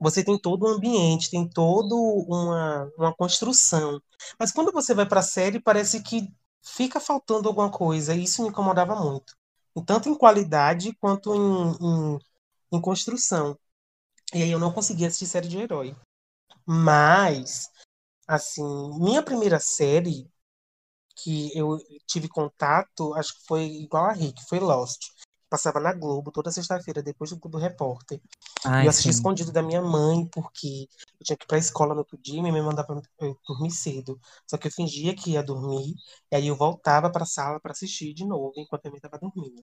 você 0.00 0.24
tem 0.24 0.38
todo 0.38 0.66
um 0.66 0.70
ambiente, 0.70 1.30
tem 1.30 1.48
toda 1.48 1.94
uma, 1.94 2.90
uma 2.96 3.14
construção. 3.14 4.00
Mas 4.38 4.52
quando 4.52 4.72
você 4.72 4.94
vai 4.94 5.06
para 5.06 5.20
a 5.20 5.22
série, 5.22 5.60
parece 5.60 6.02
que 6.02 6.32
fica 6.62 7.00
faltando 7.00 7.48
alguma 7.48 7.70
coisa, 7.70 8.14
e 8.14 8.24
isso 8.24 8.42
me 8.42 8.48
incomodava 8.48 8.94
muito. 8.94 9.36
Tanto 9.86 10.08
em 10.08 10.14
qualidade 10.14 10.92
quanto 11.00 11.34
em, 11.34 11.76
em, 11.80 12.18
em 12.72 12.80
construção. 12.80 13.58
E 14.34 14.42
aí 14.42 14.50
eu 14.50 14.58
não 14.58 14.72
conseguia 14.72 15.08
assistir 15.08 15.26
série 15.26 15.48
de 15.48 15.58
herói. 15.58 15.96
Mas, 16.66 17.70
assim, 18.26 18.62
minha 19.00 19.22
primeira 19.22 19.58
série 19.60 20.28
que 21.22 21.56
eu 21.56 21.78
tive 22.06 22.28
contato, 22.28 23.14
acho 23.14 23.34
que 23.34 23.46
foi 23.46 23.64
igual 23.64 24.06
a 24.06 24.12
Rick, 24.12 24.42
foi 24.48 24.58
Lost. 24.60 25.00
Passava 25.50 25.80
na 25.80 25.94
Globo 25.94 26.30
toda 26.30 26.50
sexta-feira, 26.50 27.02
depois 27.02 27.30
do 27.30 27.38
Globo 27.38 27.58
Repórter. 27.58 28.20
Ai, 28.64 28.82
e 28.82 28.86
eu 28.86 28.90
assisti 28.90 29.10
sim. 29.10 29.18
escondido 29.18 29.50
da 29.50 29.62
minha 29.62 29.80
mãe, 29.80 30.26
porque 30.32 30.88
eu 31.20 31.24
tinha 31.24 31.36
que 31.36 31.44
ir 31.44 31.46
pra 31.48 31.58
escola 31.58 31.94
no 31.94 32.00
outro 32.00 32.18
dia 32.18 32.38
e 32.38 32.42
minha 32.42 32.52
mãe 32.52 32.62
mandava 32.62 33.00
eu 33.20 33.36
dormir 33.46 33.70
cedo. 33.70 34.20
Só 34.46 34.58
que 34.58 34.68
eu 34.68 34.72
fingia 34.72 35.14
que 35.16 35.32
ia 35.32 35.42
dormir, 35.42 35.94
e 36.30 36.36
aí 36.36 36.46
eu 36.48 36.56
voltava 36.56 37.10
pra 37.10 37.24
sala 37.24 37.58
para 37.60 37.72
assistir 37.72 38.12
de 38.14 38.26
novo, 38.26 38.52
enquanto 38.56 38.86
a 38.86 38.90
mãe 38.90 39.00
tava 39.00 39.18
dormindo. 39.18 39.62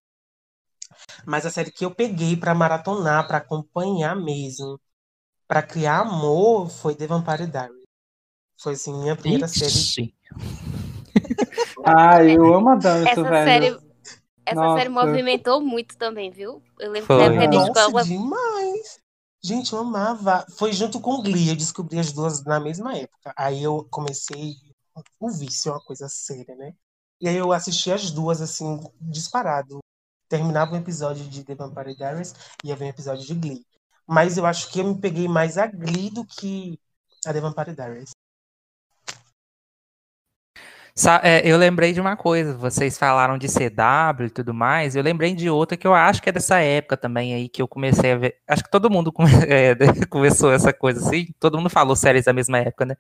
Mas 1.26 1.46
a 1.46 1.52
série 1.52 1.72
que 1.72 1.86
eu 1.86 1.94
peguei 1.94 2.36
para 2.36 2.56
maratonar, 2.56 3.28
para 3.28 3.38
acompanhar 3.38 4.16
mesmo, 4.16 4.80
para 5.48 5.62
criar 5.62 6.00
amor, 6.02 6.70
foi 6.70 6.96
The 6.96 7.08
Vampire 7.08 7.48
Diaries. 7.48 7.86
Foi 8.60 8.74
assim, 8.74 8.94
minha 8.94 9.16
primeira 9.16 9.48
Ixi. 9.48 9.60
série. 9.60 10.06
ah, 11.84 12.24
eu 12.24 12.54
amo 12.54 12.70
a 12.70 12.76
dança, 12.76 13.10
Essa 13.10 13.24
velho. 13.24 13.46
Série 13.46 13.86
essa 14.46 14.62
Nossa. 14.62 14.78
série 14.78 14.90
movimentou 14.90 15.60
muito 15.60 15.98
também, 15.98 16.30
viu? 16.30 16.62
Eu 16.80 16.92
lembro 16.92 17.08
Foi. 17.08 17.18
da 17.18 17.24
época 17.26 17.48
de 17.48 17.58
escola. 17.58 18.04
demais! 18.04 19.00
Gente, 19.44 19.74
eu 19.74 19.80
amava. 19.80 20.46
Foi 20.56 20.72
junto 20.72 21.00
com 21.02 21.22
Glee, 21.22 21.50
eu 21.50 21.56
descobri 21.56 21.98
as 22.00 22.12
duas 22.12 22.44
na 22.44 22.60
mesma 22.60 22.96
época. 22.96 23.34
Aí 23.36 23.64
eu 23.64 23.88
comecei. 23.90 24.56
O 25.20 25.30
vício 25.30 25.70
é 25.70 25.72
uma 25.74 25.84
coisa 25.84 26.08
séria, 26.08 26.56
né? 26.56 26.74
E 27.20 27.28
aí 27.28 27.36
eu 27.36 27.52
assisti 27.52 27.92
as 27.92 28.12
duas, 28.12 28.42
assim, 28.42 28.80
disparado. 29.02 29.80
Terminava 30.30 30.74
um 30.74 30.78
episódio 30.78 31.26
de 31.26 31.44
The 31.44 31.56
Vampire 31.56 31.96
Diaries 31.96 32.34
e 32.64 32.70
ia 32.70 32.76
ver 32.76 32.86
um 32.86 32.90
episódio 32.90 33.26
de 33.26 33.34
Glee. 33.34 33.66
Mas 34.08 34.38
eu 34.38 34.46
acho 34.46 34.72
que 34.72 34.80
eu 34.80 34.86
me 34.86 35.00
peguei 35.00 35.28
mais 35.28 35.58
a 35.58 35.68
Glee 35.68 36.10
do 36.10 36.24
que 36.24 36.80
a 37.26 37.34
The 37.34 37.42
Vampire 37.42 37.76
Diaries. 37.76 38.12
É, 41.24 41.42
eu 41.46 41.58
lembrei 41.58 41.92
de 41.92 42.00
uma 42.00 42.16
coisa, 42.16 42.54
vocês 42.56 42.98
falaram 42.98 43.38
de 43.38 43.48
CW 43.50 44.28
e 44.28 44.30
tudo 44.30 44.54
mais, 44.54 44.96
eu 44.96 45.04
lembrei 45.04 45.36
de 45.36 45.50
outra 45.50 45.76
que 45.76 45.86
eu 45.86 45.94
acho 45.94 46.22
que 46.22 46.30
é 46.30 46.32
dessa 46.32 46.60
época 46.62 46.96
também 46.96 47.34
aí, 47.34 47.50
que 47.50 47.62
eu 47.62 47.68
comecei 47.68 48.14
a 48.14 48.18
ver, 48.18 48.38
acho 48.48 48.64
que 48.64 48.72
todo 48.72 48.90
mundo 48.90 49.12
come, 49.12 49.30
é, 49.50 49.76
começou 50.10 50.54
essa 50.54 50.72
coisa 50.72 51.06
assim, 51.06 51.28
todo 51.38 51.58
mundo 51.58 51.70
falou 51.70 51.98
séries 51.98 52.24
da 52.24 52.32
mesma 52.32 52.60
época, 52.60 52.86
né? 52.86 52.96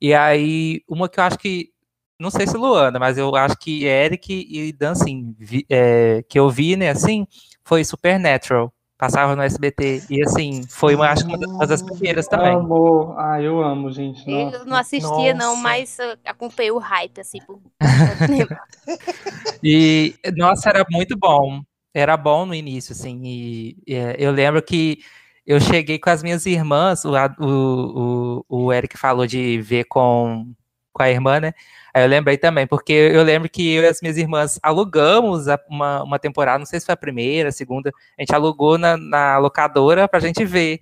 E 0.00 0.14
aí, 0.14 0.82
uma 0.88 1.08
que 1.08 1.20
eu 1.20 1.24
acho 1.24 1.38
que, 1.38 1.70
não 2.18 2.30
sei 2.30 2.46
se 2.48 2.56
Luana, 2.56 2.98
mas 2.98 3.18
eu 3.18 3.34
acho 3.36 3.56
que 3.58 3.84
Eric 3.86 4.46
e 4.50 4.72
Dan, 4.72 4.92
assim, 4.92 5.34
vi, 5.38 5.64
é, 5.70 6.24
que 6.28 6.38
eu 6.38 6.50
vi, 6.50 6.76
né, 6.76 6.90
assim, 6.90 7.26
foi 7.64 7.84
Supernatural. 7.84 8.72
Passava 9.00 9.34
no 9.34 9.40
SBT. 9.40 10.02
E 10.10 10.22
assim, 10.22 10.62
foi 10.68 10.94
uma, 10.94 11.08
acho 11.08 11.26
que 11.26 11.34
uma 11.34 11.66
das 11.66 11.80
primeiras 11.80 12.28
também. 12.28 12.54
Amor. 12.54 13.18
Ah, 13.18 13.40
eu 13.40 13.62
amo, 13.62 13.90
gente. 13.90 14.28
Nossa. 14.30 14.56
Eu 14.58 14.66
não 14.66 14.76
assistia, 14.76 15.32
nossa. 15.32 15.34
não, 15.34 15.56
mas 15.56 15.96
acompanhei 16.22 16.70
o 16.70 16.76
hype, 16.76 17.18
assim, 17.18 17.38
por 17.46 17.58
E, 19.64 20.14
nossa, 20.36 20.68
era 20.68 20.84
muito 20.90 21.16
bom. 21.16 21.62
Era 21.94 22.14
bom 22.14 22.44
no 22.44 22.54
início, 22.54 22.92
assim. 22.92 23.22
E, 23.24 23.78
e 23.86 23.94
é, 23.94 24.16
eu 24.18 24.32
lembro 24.32 24.60
que 24.60 24.98
eu 25.46 25.58
cheguei 25.58 25.98
com 25.98 26.10
as 26.10 26.22
minhas 26.22 26.44
irmãs, 26.44 27.02
o, 27.06 27.12
o, 27.38 28.44
o, 28.50 28.66
o 28.66 28.72
Eric 28.72 28.98
falou 28.98 29.26
de 29.26 29.62
ver 29.62 29.84
com, 29.84 30.52
com 30.92 31.02
a 31.02 31.08
irmã, 31.08 31.40
né? 31.40 31.54
Aí 31.92 32.02
eu 32.02 32.08
lembrei 32.08 32.36
também, 32.36 32.66
porque 32.66 32.92
eu 32.92 33.22
lembro 33.22 33.48
que 33.48 33.74
eu 33.74 33.82
e 33.82 33.86
as 33.86 34.00
minhas 34.00 34.16
irmãs 34.16 34.58
alugamos 34.62 35.46
uma, 35.68 36.02
uma 36.02 36.18
temporada, 36.18 36.58
não 36.58 36.66
sei 36.66 36.80
se 36.80 36.86
foi 36.86 36.92
a 36.92 36.96
primeira, 36.96 37.48
a 37.48 37.52
segunda, 37.52 37.90
a 38.18 38.22
gente 38.22 38.34
alugou 38.34 38.78
na, 38.78 38.96
na 38.96 39.38
locadora 39.38 40.08
pra 40.08 40.20
gente 40.20 40.44
ver. 40.44 40.80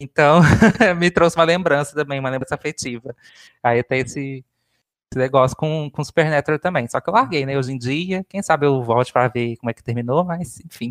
Então, 0.00 0.40
me 0.98 1.10
trouxe 1.10 1.36
uma 1.36 1.44
lembrança 1.44 1.94
também, 1.94 2.18
uma 2.18 2.30
lembrança 2.30 2.54
afetiva. 2.54 3.14
Aí 3.62 3.82
tem 3.82 4.00
esse, 4.00 4.44
esse 5.12 5.18
negócio 5.18 5.56
com, 5.56 5.90
com 5.90 6.02
Supernatural 6.02 6.58
também. 6.58 6.88
Só 6.88 7.00
que 7.00 7.10
eu 7.10 7.14
larguei, 7.14 7.44
né? 7.44 7.58
Hoje 7.58 7.72
em 7.72 7.78
dia, 7.78 8.24
quem 8.26 8.42
sabe 8.42 8.64
eu 8.64 8.82
volte 8.82 9.12
para 9.12 9.28
ver 9.28 9.56
como 9.56 9.70
é 9.70 9.74
que 9.74 9.84
terminou, 9.84 10.24
mas 10.24 10.60
enfim. 10.60 10.90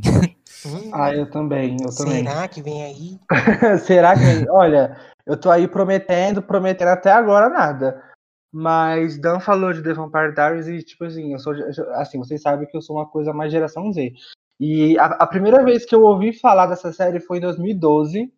Hum, 0.66 0.92
ah, 0.94 1.16
eu 1.16 1.30
também, 1.30 1.78
eu 1.82 1.96
também. 1.96 2.24
Será 2.24 2.48
que 2.48 2.62
vem 2.62 2.84
aí? 2.84 3.20
Será 3.80 4.14
que 4.14 4.50
Olha, 4.50 4.96
eu 5.26 5.36
tô 5.36 5.50
aí 5.50 5.68
prometendo, 5.68 6.42
prometendo 6.42 6.90
até 6.90 7.12
agora 7.12 7.50
nada. 7.50 8.04
Mas 8.52 9.20
Dan 9.20 9.40
falou 9.40 9.72
de 9.72 9.84
The 9.84 9.94
Vampire 9.94 10.34
Diaries 10.34 10.68
e, 10.68 10.84
tipo 10.84 11.04
assim, 11.06 11.34
eu 11.34 11.40
sou. 11.40 11.54
Assim, 11.94 12.18
vocês 12.18 12.42
sabem 12.42 12.68
que 12.68 12.76
eu 12.76 12.82
sou 12.82 12.96
uma 12.96 13.06
coisa 13.06 13.32
mais 13.32 13.52
geração 13.52 13.92
Z. 13.94 14.14
E 14.60 14.98
a, 14.98 15.06
a 15.06 15.28
primeira 15.28 15.64
vez 15.64 15.86
que 15.86 15.96
eu 15.96 16.04
ouvi 16.04 16.34
falar 16.34 16.66
dessa 16.66 16.92
série 16.92 17.20
foi 17.20 17.38
em 17.38 17.42
2012, 17.42 18.32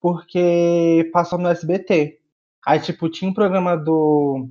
porque 0.00 1.08
passou 1.12 1.38
no 1.38 1.48
SBT. 1.48 2.18
Aí, 2.66 2.80
tipo, 2.80 3.08
tinha 3.08 3.30
um 3.30 3.34
programa 3.34 3.76
do. 3.76 4.48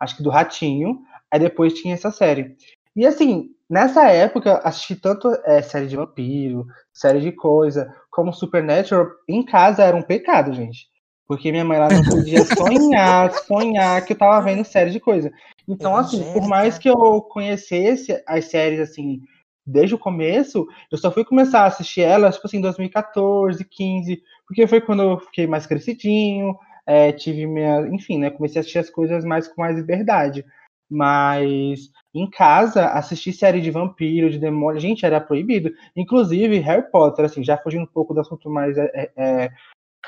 Acho 0.00 0.16
que 0.16 0.22
do 0.22 0.30
Ratinho, 0.30 1.00
aí 1.30 1.40
depois 1.40 1.74
tinha 1.74 1.94
essa 1.94 2.10
série. 2.10 2.56
E 2.94 3.06
assim, 3.06 3.50
nessa 3.70 4.08
época, 4.10 4.58
assisti 4.58 4.96
tanto 4.96 5.28
é, 5.44 5.62
série 5.62 5.86
de 5.86 5.96
vampiro, 5.96 6.66
série 6.92 7.20
de 7.20 7.32
coisa, 7.32 7.94
como 8.10 8.32
Supernatural, 8.32 9.08
em 9.28 9.44
casa 9.44 9.84
era 9.84 9.96
um 9.96 10.02
pecado, 10.02 10.52
gente. 10.52 10.88
Porque 11.28 11.52
minha 11.52 11.64
mãe 11.64 11.76
ela 11.76 11.90
não 11.90 12.02
podia 12.02 12.42
sonhar, 12.42 13.30
sonhar 13.32 14.04
que 14.04 14.14
eu 14.14 14.18
tava 14.18 14.40
vendo 14.40 14.64
série 14.64 14.90
de 14.90 14.98
coisa. 14.98 15.30
Então, 15.68 15.94
assim, 15.94 16.24
por 16.32 16.48
mais 16.48 16.78
que 16.78 16.88
eu 16.88 17.20
conhecesse 17.20 18.22
as 18.26 18.46
séries, 18.46 18.80
assim, 18.80 19.20
desde 19.66 19.94
o 19.94 19.98
começo, 19.98 20.66
eu 20.90 20.96
só 20.96 21.10
fui 21.12 21.26
começar 21.26 21.60
a 21.60 21.66
assistir 21.66 22.00
elas, 22.00 22.36
tipo 22.36 22.46
assim, 22.46 22.62
2014, 22.62 23.62
15, 23.62 24.22
porque 24.46 24.66
foi 24.66 24.80
quando 24.80 25.02
eu 25.02 25.18
fiquei 25.18 25.46
mais 25.46 25.66
crescidinho, 25.66 26.56
é, 26.86 27.12
tive 27.12 27.46
minha. 27.46 27.86
Enfim, 27.88 28.18
né? 28.18 28.30
Comecei 28.30 28.58
a 28.58 28.60
assistir 28.60 28.78
as 28.78 28.88
coisas 28.88 29.22
mais 29.22 29.46
com 29.46 29.60
mais 29.60 29.76
liberdade. 29.76 30.42
Mas 30.90 31.90
em 32.14 32.28
casa, 32.30 32.86
assistir 32.86 33.34
série 33.34 33.60
de 33.60 33.70
vampiro, 33.70 34.30
de 34.30 34.38
demônio, 34.38 34.80
gente, 34.80 35.04
era 35.04 35.20
proibido. 35.20 35.70
Inclusive, 35.94 36.58
Harry 36.60 36.90
Potter, 36.90 37.26
assim, 37.26 37.44
já 37.44 37.58
fugindo 37.58 37.82
um 37.82 37.92
pouco 37.92 38.14
do 38.14 38.20
assunto 38.20 38.48
mais 38.48 38.78
é, 38.78 39.10
é, 39.14 39.50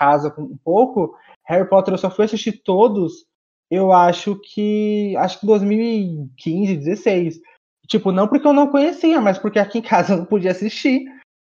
casa 0.00 0.34
um 0.38 0.56
pouco, 0.64 1.14
Harry 1.46 1.68
Potter 1.68 1.92
eu 1.92 1.98
só 1.98 2.10
fui 2.10 2.24
assistir 2.24 2.62
todos, 2.64 3.26
eu 3.70 3.92
acho 3.92 4.40
que. 4.42 5.14
Acho 5.18 5.40
que 5.40 5.46
2015, 5.46 6.76
16. 6.76 7.40
Tipo, 7.86 8.10
não 8.10 8.26
porque 8.26 8.46
eu 8.46 8.52
não 8.52 8.68
conhecia, 8.68 9.20
mas 9.20 9.38
porque 9.38 9.58
aqui 9.58 9.78
em 9.78 9.82
casa 9.82 10.14
eu 10.14 10.18
não 10.18 10.24
podia 10.24 10.52
assistir. 10.52 11.04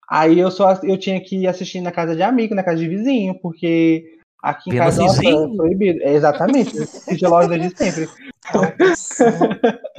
Aí 0.09 0.41
eu 0.41 0.51
só 0.51 0.73
eu 0.83 0.99
tinha 0.99 1.21
que 1.21 1.47
assistir 1.47 1.81
na 1.81 1.93
casa 1.93 2.17
de 2.17 2.23
amigo, 2.23 2.55
na 2.55 2.65
casa 2.65 2.79
de 2.79 2.89
vizinho, 2.89 3.39
porque 3.41 4.19
aqui 4.43 4.71
em 4.71 4.73
Pelo 4.73 4.85
casa 4.85 5.03
nossa, 5.03 5.29
é 5.29 5.57
proibido. 5.57 6.03
É, 6.03 6.15
exatamente, 6.15 6.73
de 7.17 7.27
loja 7.27 7.49
desde 7.49 7.77
sempre. 7.77 8.09
A 8.53 8.61
opressão, 8.61 9.39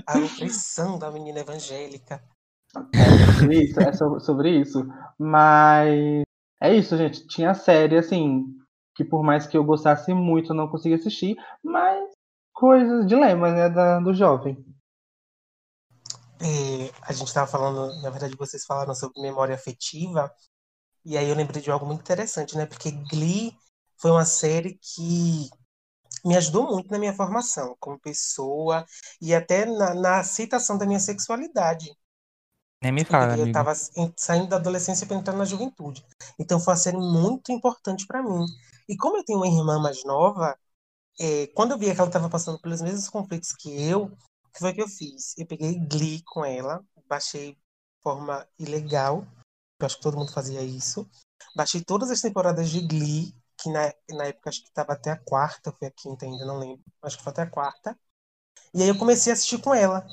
a 0.07 0.17
opressão 0.17 0.99
da 0.99 1.09
menina 1.09 1.39
evangélica. 1.39 2.21
É 2.93 3.33
sobre 3.39 3.63
isso, 3.63 3.79
é 3.79 3.93
sobre 4.19 4.49
isso. 4.49 4.87
Mas 5.17 6.23
é 6.61 6.73
isso, 6.73 6.97
gente. 6.97 7.27
Tinha 7.27 7.53
série, 7.53 7.97
assim, 7.97 8.45
que 8.95 9.03
por 9.03 9.23
mais 9.23 9.47
que 9.47 9.57
eu 9.57 9.63
gostasse 9.63 10.13
muito, 10.13 10.51
eu 10.51 10.55
não 10.55 10.67
conseguia 10.67 10.97
assistir, 10.97 11.35
mas 11.63 12.09
coisas, 12.53 13.07
dilemas, 13.07 13.53
né, 13.53 13.69
da, 13.69 13.99
do 13.99 14.13
jovem. 14.13 14.63
É, 16.39 16.91
a 17.03 17.13
gente 17.13 17.27
estava 17.27 17.47
falando, 17.47 18.01
na 18.01 18.09
verdade, 18.09 18.35
vocês 18.35 18.65
falaram 18.65 18.95
sobre 18.95 19.21
memória 19.21 19.53
afetiva, 19.55 20.31
e 21.05 21.17
aí 21.17 21.29
eu 21.29 21.35
lembrei 21.35 21.61
de 21.61 21.71
algo 21.71 21.85
muito 21.85 22.01
interessante, 22.01 22.55
né? 22.57 22.65
Porque 22.65 22.91
Glee 22.91 23.53
foi 23.99 24.11
uma 24.11 24.25
série 24.25 24.79
que 24.81 25.49
me 26.25 26.37
ajudou 26.37 26.71
muito 26.71 26.91
na 26.91 26.99
minha 26.99 27.13
formação 27.13 27.75
como 27.79 27.99
pessoa 27.99 28.85
e 29.21 29.33
até 29.33 29.65
na, 29.65 29.93
na 29.93 30.19
aceitação 30.19 30.77
da 30.77 30.85
minha 30.85 30.99
sexualidade. 30.99 31.91
Nem 32.81 32.91
me 32.91 33.05
fala, 33.05 33.37
Eu 33.37 33.45
estava 33.45 33.73
saindo 34.17 34.47
da 34.47 34.55
adolescência 34.55 35.05
para 35.05 35.15
entrar 35.15 35.35
na 35.35 35.45
juventude. 35.45 36.03
Então 36.39 36.59
foi 36.59 36.73
uma 36.73 36.79
série 36.79 36.97
muito 36.97 37.51
importante 37.51 38.07
para 38.07 38.23
mim. 38.23 38.45
E 38.89 38.97
como 38.97 39.17
eu 39.17 39.23
tenho 39.23 39.39
uma 39.39 39.47
irmã 39.47 39.79
mais 39.79 40.03
nova, 40.03 40.57
é, 41.19 41.47
quando 41.47 41.71
eu 41.71 41.77
vi 41.77 41.85
que 41.85 41.99
ela 41.99 42.07
estava 42.07 42.29
passando 42.29 42.59
pelos 42.59 42.81
mesmos 42.81 43.07
conflitos 43.07 43.53
que 43.53 43.69
eu, 43.69 44.05
o 44.05 44.49
que 44.51 44.59
foi 44.59 44.73
que 44.73 44.81
eu 44.81 44.87
fiz? 44.87 45.37
Eu 45.37 45.45
peguei 45.45 45.79
Glee 45.79 46.23
com 46.25 46.43
ela, 46.43 46.83
baixei 47.07 47.53
de 47.53 47.59
forma 48.01 48.47
ilegal, 48.57 49.27
eu 49.79 49.85
acho 49.85 49.97
que 49.97 50.03
todo 50.03 50.17
mundo 50.17 50.31
fazia 50.31 50.61
isso. 50.61 51.07
Baixei 51.55 51.83
todas 51.83 52.09
as 52.09 52.21
temporadas 52.21 52.69
de 52.69 52.81
Glee, 52.81 53.35
que 53.57 53.69
na, 53.69 53.93
na 54.09 54.25
época 54.25 54.49
acho 54.49 54.61
que 54.63 54.69
estava 54.69 54.93
até 54.93 55.11
a 55.11 55.17
quarta, 55.17 55.71
foi 55.71 55.87
a 55.87 55.91
quinta 55.91 56.25
ainda, 56.25 56.45
não 56.45 56.57
lembro. 56.57 56.83
Acho 57.03 57.17
que 57.17 57.23
foi 57.23 57.31
até 57.31 57.43
a 57.43 57.49
quarta. 57.49 57.97
E 58.73 58.81
aí 58.81 58.89
eu 58.89 58.97
comecei 58.97 59.31
a 59.31 59.35
assistir 59.35 59.61
com 59.61 59.73
ela, 59.73 60.05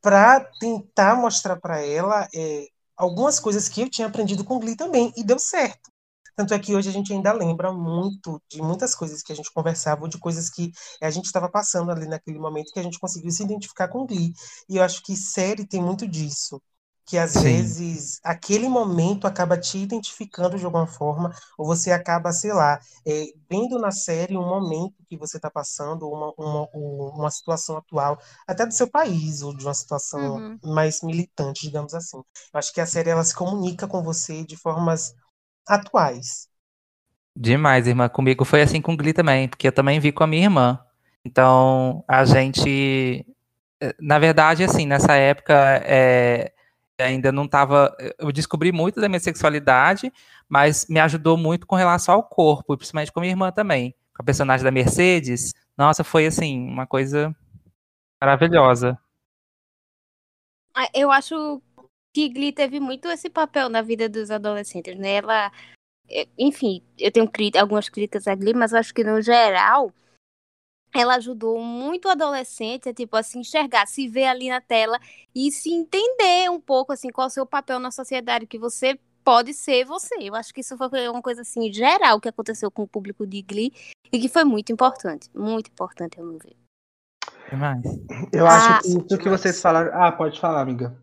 para 0.00 0.40
tentar 0.58 1.16
mostrar 1.16 1.60
para 1.60 1.80
ela 1.80 2.28
é, 2.34 2.66
algumas 2.96 3.40
coisas 3.40 3.68
que 3.68 3.82
eu 3.82 3.90
tinha 3.90 4.08
aprendido 4.08 4.44
com 4.44 4.58
Glee 4.58 4.76
também, 4.76 5.12
e 5.16 5.24
deu 5.24 5.38
certo. 5.38 5.90
Tanto 6.36 6.54
é 6.54 6.58
que 6.58 6.74
hoje 6.74 6.88
a 6.88 6.92
gente 6.92 7.12
ainda 7.12 7.32
lembra 7.32 7.72
muito 7.72 8.40
de 8.48 8.62
muitas 8.62 8.94
coisas 8.94 9.22
que 9.22 9.32
a 9.32 9.36
gente 9.36 9.52
conversava, 9.52 10.08
de 10.08 10.18
coisas 10.18 10.48
que 10.48 10.72
a 11.02 11.10
gente 11.10 11.26
estava 11.26 11.50
passando 11.50 11.90
ali 11.90 12.06
naquele 12.06 12.38
momento 12.38 12.72
que 12.72 12.80
a 12.80 12.82
gente 12.82 12.98
conseguiu 12.98 13.30
se 13.30 13.42
identificar 13.42 13.88
com 13.88 14.06
Glee. 14.06 14.32
E 14.68 14.76
eu 14.78 14.82
acho 14.82 15.02
que 15.02 15.16
série 15.16 15.66
tem 15.66 15.82
muito 15.82 16.06
disso 16.08 16.60
que 17.10 17.18
às 17.18 17.32
Sim. 17.32 17.42
vezes 17.42 18.20
aquele 18.22 18.68
momento 18.68 19.26
acaba 19.26 19.58
te 19.58 19.78
identificando 19.78 20.56
de 20.56 20.64
alguma 20.64 20.86
forma, 20.86 21.34
ou 21.58 21.66
você 21.66 21.90
acaba, 21.90 22.30
sei 22.30 22.52
lá, 22.52 22.78
é, 23.04 23.24
vendo 23.50 23.80
na 23.80 23.90
série 23.90 24.36
um 24.36 24.46
momento 24.46 24.94
que 25.08 25.16
você 25.16 25.36
está 25.36 25.50
passando, 25.50 26.08
uma, 26.08 26.32
uma, 26.38 26.68
uma 26.72 27.30
situação 27.32 27.76
atual, 27.76 28.16
até 28.46 28.64
do 28.64 28.72
seu 28.72 28.88
país, 28.88 29.42
ou 29.42 29.52
de 29.56 29.64
uma 29.64 29.74
situação 29.74 30.36
uhum. 30.36 30.58
mais 30.62 31.02
militante, 31.02 31.62
digamos 31.62 31.94
assim. 31.94 32.18
Eu 32.18 32.58
acho 32.60 32.72
que 32.72 32.80
a 32.80 32.86
série 32.86 33.10
ela 33.10 33.24
se 33.24 33.34
comunica 33.34 33.88
com 33.88 34.04
você 34.04 34.44
de 34.44 34.56
formas 34.56 35.12
atuais. 35.66 36.46
Demais, 37.34 37.88
irmã. 37.88 38.08
Comigo 38.08 38.44
foi 38.44 38.62
assim 38.62 38.80
com 38.80 38.92
o 38.92 38.96
Glee 38.96 39.12
também, 39.12 39.48
porque 39.48 39.66
eu 39.66 39.72
também 39.72 39.98
vi 39.98 40.12
com 40.12 40.22
a 40.22 40.28
minha 40.28 40.44
irmã. 40.44 40.78
Então, 41.24 42.04
a 42.06 42.24
gente. 42.24 43.26
Eh, 43.80 43.94
na 44.00 44.18
verdade, 44.20 44.62
assim, 44.62 44.86
nessa 44.86 45.16
época, 45.16 45.54
é, 45.84 46.52
ainda 47.00 47.32
não 47.32 47.44
estava. 47.44 47.94
Eu 48.18 48.32
descobri 48.32 48.72
muito 48.72 49.00
da 49.00 49.08
minha 49.08 49.20
sexualidade, 49.20 50.12
mas 50.48 50.86
me 50.88 51.00
ajudou 51.00 51.36
muito 51.36 51.66
com 51.66 51.76
relação 51.76 52.14
ao 52.14 52.22
corpo, 52.22 52.76
principalmente 52.76 53.12
com 53.12 53.20
minha 53.20 53.32
irmã 53.32 53.50
também. 53.50 53.94
Com 54.14 54.22
a 54.22 54.24
personagem 54.24 54.64
da 54.64 54.70
Mercedes. 54.70 55.52
Nossa, 55.76 56.04
foi 56.04 56.26
assim, 56.26 56.66
uma 56.68 56.86
coisa 56.86 57.34
maravilhosa. 58.20 58.98
Ah, 60.74 60.88
eu 60.94 61.10
acho 61.10 61.60
que 62.12 62.28
Glee 62.28 62.52
teve 62.52 62.80
muito 62.80 63.08
esse 63.08 63.30
papel 63.30 63.68
na 63.68 63.82
vida 63.82 64.08
dos 64.08 64.30
adolescentes, 64.30 64.96
né? 64.96 65.16
Ela. 65.16 65.52
Eh, 66.08 66.28
enfim, 66.38 66.82
eu 66.98 67.10
tenho 67.10 67.30
algumas 67.58 67.88
críticas 67.88 68.26
a 68.26 68.34
Glee, 68.34 68.54
mas 68.54 68.72
eu 68.72 68.78
acho 68.78 68.92
que 68.92 69.04
no 69.04 69.20
geral 69.22 69.92
ela 70.92 71.16
ajudou 71.16 71.60
muito 71.60 72.06
o 72.06 72.10
adolescente 72.10 72.88
a, 72.88 72.94
tipo, 72.94 73.16
a 73.16 73.22
se 73.22 73.38
enxergar, 73.38 73.86
se 73.86 74.08
ver 74.08 74.26
ali 74.26 74.48
na 74.48 74.60
tela 74.60 74.98
e 75.34 75.50
se 75.52 75.70
entender 75.70 76.50
um 76.50 76.60
pouco, 76.60 76.92
assim, 76.92 77.10
qual 77.10 77.26
é 77.26 77.28
o 77.28 77.30
seu 77.30 77.46
papel 77.46 77.78
na 77.78 77.90
sociedade, 77.90 78.46
que 78.46 78.58
você 78.58 78.98
pode 79.24 79.54
ser 79.54 79.84
você. 79.84 80.16
Eu 80.20 80.34
acho 80.34 80.52
que 80.52 80.60
isso 80.60 80.76
foi 80.76 81.08
uma 81.08 81.22
coisa, 81.22 81.42
assim, 81.42 81.72
geral 81.72 82.20
que 82.20 82.28
aconteceu 82.28 82.70
com 82.70 82.82
o 82.82 82.88
público 82.88 83.26
de 83.26 83.42
Glee 83.42 83.72
e 84.12 84.18
que 84.18 84.28
foi 84.28 84.44
muito 84.44 84.72
importante, 84.72 85.30
muito 85.34 85.68
importante, 85.70 86.18
eu 86.18 86.24
não 86.24 86.38
ver. 86.38 86.56
Eu 88.32 88.46
acho 88.46 88.72
ah, 88.72 88.80
que 88.80 88.88
isso 88.88 89.18
que 89.18 89.28
vocês 89.28 89.60
falaram... 89.60 89.90
Ah, 89.92 90.12
pode 90.12 90.40
falar, 90.40 90.60
amiga. 90.60 90.96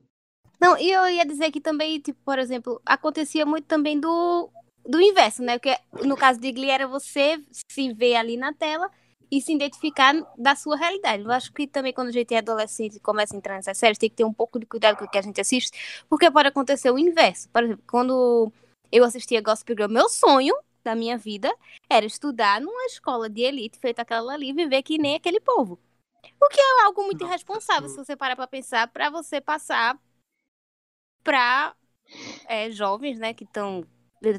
Não, 0.60 0.78
e 0.78 0.92
eu 0.92 1.08
ia 1.08 1.26
dizer 1.26 1.52
que 1.52 1.62
também, 1.62 2.00
tipo, 2.00 2.20
por 2.24 2.40
exemplo, 2.40 2.82
acontecia 2.86 3.46
muito 3.46 3.66
também 3.66 4.00
do, 4.00 4.50
do 4.86 5.00
inverso, 5.00 5.44
né? 5.44 5.60
Porque 5.60 5.78
no 6.06 6.18
caso 6.18 6.40
de 6.40 6.52
Glee 6.52 6.70
era 6.70 6.88
você 6.88 7.40
se 7.70 7.94
ver 7.94 8.16
ali 8.16 8.38
na 8.38 8.54
tela 8.54 8.90
e 9.30 9.42
se 9.42 9.54
identificar 9.54 10.14
da 10.38 10.56
sua 10.56 10.78
realidade. 10.78 11.24
Eu 11.24 11.32
acho 11.32 11.52
que 11.52 11.68
também 11.68 11.94
quando 11.94 12.08
a 12.10 12.12
gente 12.12 12.34
é 12.34 12.38
adolescente 12.38 12.96
e 12.96 13.00
começa 13.00 13.36
a 13.36 13.38
entrar 13.38 13.56
nessas 13.56 13.78
séries, 13.78 13.98
tem 13.98 14.10
que 14.10 14.16
ter 14.16 14.24
um 14.24 14.34
pouco 14.34 14.60
de 14.60 14.66
cuidado 14.66 14.98
com 14.98 15.06
o 15.06 15.10
que 15.10 15.18
a 15.18 15.22
gente 15.22 15.42
assiste, 15.42 16.06
porque 16.10 16.32
pode 16.32 16.48
acontecer 16.48 16.90
o 16.92 16.98
inverso. 16.98 17.50
Por 17.50 17.64
exemplo, 17.64 17.84
quando 17.90 18.52
eu 18.92 19.04
assistia 19.04 19.42
Gossip 19.42 19.74
Girl, 19.74 19.92
meu 19.92 20.10
sonho 20.10 20.56
da 20.84 20.96
minha 20.96 21.18
vida 21.18 21.54
era 21.90 22.06
estudar 22.06 22.62
numa 22.62 22.86
escola 22.86 23.30
de 23.30 23.42
elite 23.42 23.78
feita 23.80 24.02
aquela 24.02 24.34
ali 24.34 24.50
e 24.50 24.54
viver 24.54 24.82
que 24.84 24.98
nem 24.98 25.16
aquele 25.16 25.40
povo. 25.40 25.78
O 26.42 26.48
que 26.48 26.60
é 26.60 26.84
algo 26.84 27.04
muito 27.04 27.24
irresponsável, 27.24 27.90
se 27.90 27.98
você 27.98 28.16
parar 28.16 28.36
para 28.36 28.48
pensar, 28.48 28.88
para 28.88 29.10
você 29.10 29.42
passar 29.42 30.00
para 31.24 31.76
é, 32.48 32.72
jovens, 32.72 33.20
né, 33.20 33.34
que 33.34 33.44
estão 33.44 33.86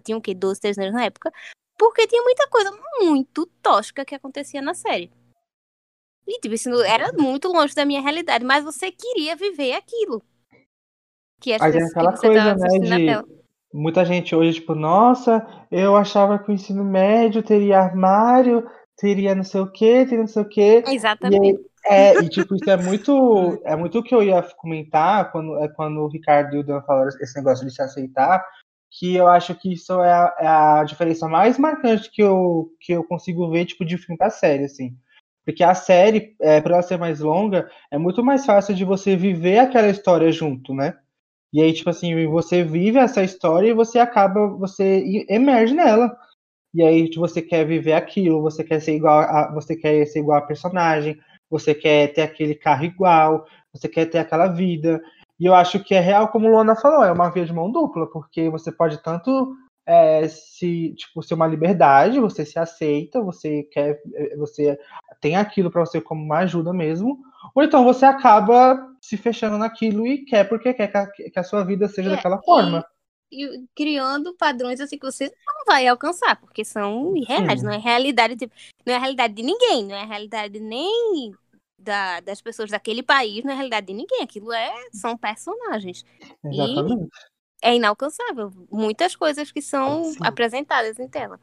tinham 0.03 0.19
o 0.19 0.23
quê? 0.23 0.35
12, 0.35 0.61
13 0.61 0.81
anos 0.81 0.95
na 0.95 1.05
época, 1.05 1.33
porque 1.79 2.07
tinha 2.07 2.23
muita 2.23 2.49
coisa 2.49 2.71
muito 3.01 3.47
tosca 3.63 4.05
que 4.05 4.15
acontecia 4.15 4.61
na 4.61 4.75
série. 4.75 5.11
E, 6.27 6.41
tipo, 6.41 6.55
isso 6.55 6.71
era 6.83 7.11
muito 7.13 7.49
longe 7.49 7.75
da 7.75 7.87
minha 7.87 8.03
realidade, 8.03 8.45
mas 8.45 8.65
você 8.65 8.91
queria 8.91 9.35
viver 9.35 9.73
aquilo. 9.73 10.23
Que 11.41 11.53
é 11.53 11.57
aquela 11.57 12.17
coisa, 12.19 12.55
né, 12.55 13.23
de... 13.23 13.39
Muita 13.73 14.05
gente 14.05 14.35
hoje, 14.35 14.61
tipo, 14.61 14.75
nossa, 14.75 15.47
eu 15.71 15.97
achava 15.97 16.39
que 16.39 16.51
o 16.51 16.55
ensino 16.55 16.85
médio 16.85 17.43
teria 17.43 17.79
armário, 17.79 18.69
teria 18.97 19.35
não 19.35 19.45
sei 19.45 19.61
o 19.61 19.71
quê, 19.71 20.05
teria 20.05 20.19
não 20.19 20.27
sei 20.27 20.43
o 20.43 20.49
quê. 20.49 20.83
Exatamente. 20.87 21.61
E, 21.61 21.69
é, 21.87 22.15
e 22.19 22.29
tipo, 22.29 22.55
isso 22.57 22.69
é 22.69 22.77
muito, 22.77 23.61
é 23.65 23.77
muito 23.77 23.99
o 23.99 24.03
que 24.03 24.15
eu 24.15 24.23
ia 24.23 24.43
comentar 24.57 25.31
quando, 25.31 25.57
é, 25.63 25.69
quando 25.69 26.01
o 26.01 26.09
Ricardo 26.09 26.57
e 26.57 26.59
o 26.59 26.65
Dan 26.65 26.83
falaram 26.83 27.09
esse 27.09 27.37
negócio 27.37 27.67
de 27.67 27.73
se 27.73 27.81
aceitar, 27.81 28.45
que 28.91 29.15
eu 29.15 29.29
acho 29.29 29.55
que 29.55 29.73
isso 29.73 29.93
é 30.01 30.13
a, 30.13 30.37
é 30.41 30.47
a, 30.47 30.85
diferença 30.85 31.29
mais 31.29 31.59
marcante 31.59 32.11
que 32.11 32.23
eu, 32.23 32.71
que 32.81 32.93
eu 32.93 33.05
consigo 33.05 33.51
ver, 33.51 33.67
tipo, 33.67 33.85
de 33.85 33.99
filme 33.99 34.17
pra 34.17 34.31
série, 34.31 34.65
assim. 34.65 34.97
Porque 35.45 35.63
a 35.65 35.75
série, 35.75 36.37
é, 36.41 36.59
ela 36.59 36.83
ser 36.83 36.99
mais 36.99 37.21
longa, 37.21 37.71
é 37.91 37.99
muito 37.99 38.23
mais 38.23 38.45
fácil 38.45 38.75
de 38.75 38.85
você 38.85 39.17
viver 39.17 39.59
aquela 39.59 39.89
história 39.89 40.31
junto, 40.33 40.75
né? 40.75 40.95
E 41.53 41.63
aí, 41.63 41.73
tipo 41.73 41.89
assim, 41.91 42.27
você 42.27 42.63
vive 42.63 42.99
essa 42.99 43.23
história 43.23 43.69
e 43.69 43.75
você 43.75 43.99
acaba, 43.99 44.47
você 44.49 45.25
emerge 45.29 45.75
nela. 45.75 46.15
E 46.75 46.83
aí, 46.83 47.09
tipo, 47.09 47.21
você 47.21 47.41
quer 47.41 47.65
viver 47.67 47.95
aquilo, 47.95 48.43
você 48.43 48.63
quer 48.63 48.81
ser 48.81 48.95
igual 48.97 49.21
a, 49.21 49.53
você 49.55 49.75
quer 49.75 50.05
ser 50.07 50.21
igual 50.21 50.39
a 50.39 50.47
personagem, 50.47 51.19
você 51.51 51.75
quer 51.75 52.13
ter 52.13 52.23
aquele 52.23 52.55
carro 52.55 52.85
igual, 52.85 53.47
você 53.73 53.89
quer 53.89 54.07
ter 54.07 54.19
aquela 54.19 54.49
vida. 54.49 55.01
E 55.39 55.47
eu 55.47 55.55
acho 55.55 55.83
que 55.83 55.95
é 55.95 56.01
real, 56.01 56.29
como 56.29 56.49
o 56.49 56.51
Luana 56.51 56.75
falou, 56.75 57.05
é 57.05 57.13
uma 57.13 57.31
via 57.31 57.47
de 57.47 57.53
mão 57.53 57.71
dupla, 57.71 58.07
porque 58.11 58.51
você 58.51 58.73
pode 58.73 59.03
tanto 59.03 59.57
é, 59.87 60.29
se, 60.29 60.95
tipo, 60.97 61.23
ser 61.23 61.33
uma 61.33 61.47
liberdade, 61.47 62.21
você 62.21 62.45
se 62.45 62.59
aceita, 62.59 63.23
você 63.23 63.63
quer, 63.63 63.99
você 64.37 64.79
tem 65.19 65.35
aquilo 65.35 65.71
para 65.71 65.81
você 65.81 65.99
como 65.99 66.23
uma 66.23 66.41
ajuda 66.41 66.75
mesmo, 66.75 67.19
ou 67.55 67.63
então 67.63 67.85
você 67.85 68.05
acaba 68.05 68.87
se 69.01 69.17
fechando 69.17 69.57
naquilo 69.57 70.07
e 70.07 70.25
quer 70.27 70.47
porque 70.47 70.75
quer 70.75 70.89
que 70.89 70.97
a, 70.97 71.07
que 71.07 71.39
a 71.39 71.43
sua 71.43 71.65
vida 71.65 71.89
seja 71.89 72.11
é, 72.11 72.17
daquela 72.17 72.43
forma. 72.43 72.85
E, 73.33 73.45
e, 73.45 73.65
criando 73.75 74.35
padrões 74.35 74.79
assim 74.79 74.99
que 74.99 75.07
você 75.07 75.33
não 75.47 75.65
vai 75.67 75.87
alcançar, 75.87 76.39
porque 76.39 76.67
são 76.67 77.17
irreais, 77.17 77.61
Sim. 77.61 77.67
não 77.67 77.73
é 77.73 77.79
realidade, 77.79 78.37
tipo, 78.37 78.55
não 78.85 78.95
é 78.95 78.99
realidade 78.99 79.33
de 79.33 79.43
ninguém, 79.43 79.87
não 79.87 79.97
é 79.97 80.05
realidade 80.05 80.61
nem 80.61 81.33
da, 81.79 82.21
das 82.21 82.41
pessoas 82.41 82.71
daquele 82.71 83.03
país, 83.03 83.45
na 83.45 83.55
realidade, 83.55 83.87
de 83.87 83.95
ninguém. 83.95 84.23
Aquilo 84.23 84.53
é, 84.53 84.73
são 84.93 85.17
personagens. 85.17 86.05
Exatamente. 86.45 87.05
E 87.05 87.29
é 87.63 87.75
inalcançável. 87.75 88.53
Muitas 88.71 89.15
coisas 89.17 89.51
que 89.51 89.63
são 89.63 90.05
Sim. 90.05 90.19
apresentadas 90.23 90.99
em 90.99 91.09
tela. 91.09 91.41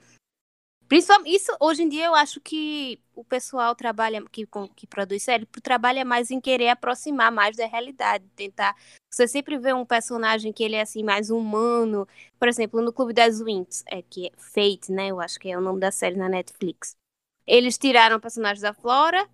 Principalmente, 0.88 1.36
isso, 1.36 1.52
hoje 1.60 1.82
em 1.82 1.90
dia, 1.90 2.06
eu 2.06 2.14
acho 2.14 2.40
que 2.40 3.00
o 3.16 3.24
pessoal 3.24 3.74
trabalha, 3.74 4.24
que, 4.32 4.48
que 4.76 4.86
produz 4.86 5.24
série, 5.24 5.46
trabalha 5.64 6.06
mais 6.06 6.30
em 6.30 6.40
querer 6.40 6.70
aproximar 6.70 7.32
mais 7.32 7.58
da 7.58 7.66
realidade, 7.66 8.24
tentar. 8.36 8.76
Você 9.12 9.28
sempre 9.28 9.58
vê 9.58 9.74
um 9.74 9.86
personagem 9.86 10.54
que 10.54 10.64
ele 10.64 10.76
é 10.76 10.82
assim, 10.82 11.02
mais 11.02 11.32
humano. 11.32 12.08
Por 12.38 12.48
exemplo, 12.48 12.82
no 12.82 12.94
Clube 12.94 13.14
das 13.14 13.42
Winx, 13.42 13.84
é, 13.88 14.04
que 14.04 14.28
é 14.28 14.32
Fate, 14.38 14.92
né? 14.92 15.08
Eu 15.08 15.20
acho 15.20 15.40
que 15.40 15.50
é 15.50 15.58
o 15.58 15.62
nome 15.62 15.80
da 15.80 15.90
série 15.90 16.18
na 16.18 16.30
Netflix. 16.30 16.96
Eles 17.48 17.78
tiraram 17.80 18.20
personagens 18.20 18.62
da 18.62 18.74
Flora, 18.74 19.28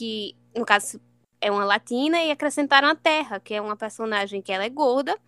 que 0.00 0.34
no 0.56 0.64
caso 0.64 0.98
é 1.42 1.50
uma 1.50 1.64
latina, 1.64 2.22
e 2.22 2.30
acrescentaram 2.30 2.88
a 2.88 2.94
Terra, 2.94 3.38
que 3.38 3.52
é 3.52 3.60
uma 3.60 3.76
personagem 3.76 4.40
que 4.40 4.50
ela 4.50 4.64
é 4.64 4.68
gorda 4.70 5.18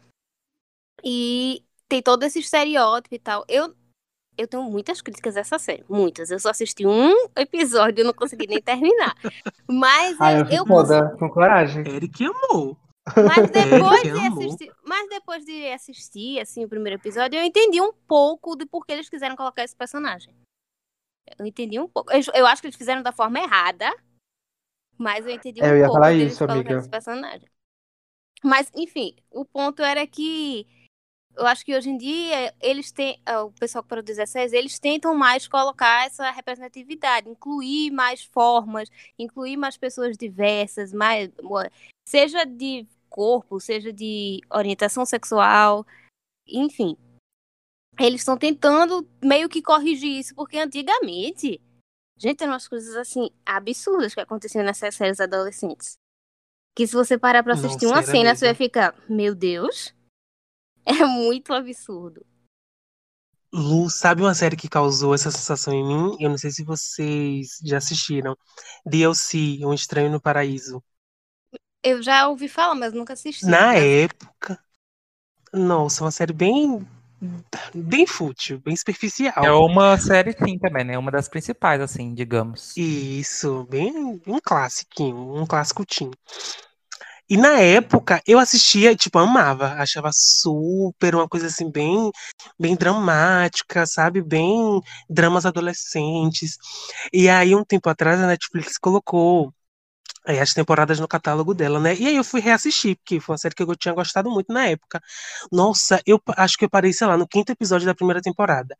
e 1.04 1.62
tem 1.88 2.02
todo 2.02 2.22
esse 2.22 2.38
estereótipo 2.38 3.14
e 3.14 3.18
tal. 3.18 3.44
Eu 3.48 3.74
eu 4.38 4.48
tenho 4.48 4.62
muitas 4.62 5.02
críticas 5.02 5.36
a 5.36 5.40
essa 5.40 5.58
série, 5.58 5.84
muitas. 5.86 6.30
Eu 6.30 6.38
só 6.38 6.48
assisti 6.48 6.86
um 6.86 7.12
episódio 7.36 8.00
e 8.00 8.04
não 8.04 8.14
consegui 8.14 8.46
nem 8.46 8.62
terminar. 8.62 9.14
Mas 9.68 10.18
ah, 10.18 10.32
eu, 10.32 10.46
eu 10.46 10.66
foda, 10.66 11.14
com 11.18 11.28
coragem. 11.28 11.86
Eric 11.86 12.24
amou. 12.24 12.78
Mas 13.14 13.50
depois, 13.50 14.02
de 14.02 14.10
assistir, 14.10 14.72
mas 14.84 15.08
depois 15.08 15.44
de 15.44 15.66
assistir 15.72 16.40
assim, 16.40 16.64
o 16.64 16.68
primeiro 16.68 17.00
episódio, 17.00 17.36
eu 17.36 17.42
entendi 17.42 17.80
um 17.80 17.92
pouco 17.92 18.54
de 18.54 18.64
por 18.64 18.86
que 18.86 18.92
eles 18.92 19.08
quiseram 19.08 19.34
colocar 19.34 19.64
esse 19.64 19.74
personagem. 19.74 20.32
Eu 21.36 21.44
entendi 21.44 21.80
um 21.80 21.88
pouco. 21.88 22.12
Eu, 22.12 22.20
eu 22.32 22.46
acho 22.46 22.62
que 22.62 22.68
eles 22.68 22.76
fizeram 22.76 23.02
da 23.02 23.10
forma 23.10 23.40
errada, 23.40 23.92
mas 25.02 25.26
eu 25.26 25.32
entendi 25.32 25.60
um 25.60 25.64
é, 25.64 25.70
eu 25.70 25.76
ia 25.78 25.86
pouco 25.86 26.00
falar 26.00 26.12
isso, 26.14 26.44
amiga. 26.44 26.78
Esse 26.78 26.88
personagem. 26.88 27.48
Mas, 28.42 28.70
enfim, 28.74 29.14
o 29.30 29.44
ponto 29.44 29.82
era 29.82 30.06
que 30.06 30.66
eu 31.36 31.46
acho 31.46 31.64
que 31.64 31.74
hoje 31.74 31.88
em 31.88 31.96
dia 31.96 32.54
eles 32.60 32.92
têm, 32.92 33.20
é, 33.24 33.38
o 33.38 33.50
pessoal 33.52 33.82
que 33.82 33.88
produz 33.88 34.18
as 34.18 34.30
séries, 34.30 34.52
eles 34.52 34.78
tentam 34.78 35.14
mais 35.14 35.48
colocar 35.48 36.06
essa 36.06 36.30
representatividade, 36.30 37.28
incluir 37.28 37.90
mais 37.90 38.22
formas, 38.22 38.88
incluir 39.18 39.56
mais 39.56 39.76
pessoas 39.76 40.16
diversas, 40.16 40.92
mais 40.92 41.30
seja 42.06 42.44
de 42.44 42.86
corpo, 43.08 43.60
seja 43.60 43.92
de 43.92 44.40
orientação 44.50 45.04
sexual, 45.04 45.86
enfim. 46.46 46.96
Eles 47.98 48.22
estão 48.22 48.36
tentando 48.36 49.06
meio 49.22 49.48
que 49.48 49.62
corrigir 49.62 50.18
isso, 50.18 50.34
porque 50.34 50.58
antigamente, 50.58 51.60
gente, 52.22 52.42
eram 52.42 52.52
umas 52.54 52.68
coisas 52.68 52.96
assim 52.96 53.30
absurdas 53.44 54.14
que 54.14 54.20
aconteciam 54.20 54.64
nessas 54.64 54.94
séries 54.94 55.20
adolescentes. 55.20 55.98
Que 56.74 56.86
se 56.86 56.94
você 56.94 57.18
parar 57.18 57.42
pra 57.42 57.54
assistir 57.54 57.86
Não, 57.86 57.92
uma 57.92 58.02
cena, 58.02 58.30
mesmo. 58.30 58.38
você 58.38 58.46
vai 58.46 58.54
ficar, 58.54 58.94
meu 59.08 59.34
Deus, 59.34 59.94
é 60.86 61.04
muito 61.06 61.52
absurdo. 61.52 62.24
Lu, 63.54 63.88
sabe 63.90 64.22
uma 64.22 64.34
série 64.34 64.56
que 64.56 64.68
causou 64.68 65.14
essa 65.14 65.30
sensação 65.30 65.72
em 65.74 65.84
mim? 65.84 66.16
Eu 66.20 66.30
não 66.30 66.38
sei 66.38 66.50
se 66.50 66.64
vocês 66.64 67.58
já 67.64 67.78
assistiram. 67.78 68.36
DLC, 68.86 69.58
Um 69.64 69.74
Estranho 69.74 70.10
no 70.10 70.20
Paraíso. 70.20 70.82
Eu 71.82 72.02
já 72.02 72.28
ouvi 72.28 72.48
falar, 72.48 72.74
mas 72.74 72.92
nunca 72.92 73.12
assisti. 73.12 73.44
Na 73.46 73.74
época. 73.74 74.58
Nossa, 75.52 76.04
uma 76.04 76.10
série 76.10 76.32
bem. 76.32 76.86
Bem 77.74 78.06
fútil, 78.06 78.60
bem 78.60 78.74
superficial. 78.74 79.44
É 79.44 79.50
uma 79.52 79.96
série 79.96 80.32
sim 80.32 80.58
também, 80.58 80.84
né? 80.84 80.98
Uma 80.98 81.10
das 81.10 81.28
principais, 81.28 81.80
assim, 81.80 82.14
digamos. 82.14 82.76
Isso, 82.76 83.66
bem 83.70 84.20
um 84.26 84.38
clássico, 84.42 85.02
um 85.02 85.46
clássico 85.46 85.86
teen. 85.86 86.10
E 87.30 87.36
na 87.36 87.60
época 87.60 88.20
eu 88.26 88.38
assistia, 88.38 88.94
tipo, 88.94 89.18
amava, 89.18 89.68
achava 89.74 90.10
super 90.12 91.14
uma 91.14 91.28
coisa 91.28 91.46
assim 91.46 91.70
bem 91.70 92.10
bem 92.58 92.76
dramática, 92.76 93.86
sabe? 93.86 94.20
Bem 94.20 94.80
dramas 95.08 95.46
adolescentes. 95.46 96.58
E 97.12 97.28
aí 97.28 97.54
um 97.54 97.64
tempo 97.64 97.88
atrás 97.88 98.20
a 98.20 98.26
Netflix 98.26 98.76
colocou 98.76 99.52
aí, 100.26 100.38
as 100.38 100.52
temporadas 100.52 101.00
no 101.00 101.08
catálogo 101.08 101.54
dela, 101.54 101.80
né? 101.80 101.96
E 101.96 102.06
aí 102.06 102.16
eu 102.16 102.24
fui 102.24 102.40
reassistir, 102.40 102.96
porque 102.96 103.20
foi 103.20 103.32
uma 103.34 103.38
série 103.38 103.54
que 103.54 103.62
eu 103.62 103.76
tinha 103.76 103.94
gostado 103.94 104.30
muito 104.30 104.52
na 104.52 104.66
época. 104.66 105.00
Nossa, 105.50 106.00
eu 106.06 106.20
acho 106.36 106.56
que 106.56 106.64
eu 106.64 106.70
parei, 106.70 106.92
sei 106.92 107.06
lá, 107.06 107.16
no 107.16 107.26
quinto 107.26 107.52
episódio 107.52 107.86
da 107.86 107.94
primeira 107.94 108.20
temporada. 108.20 108.76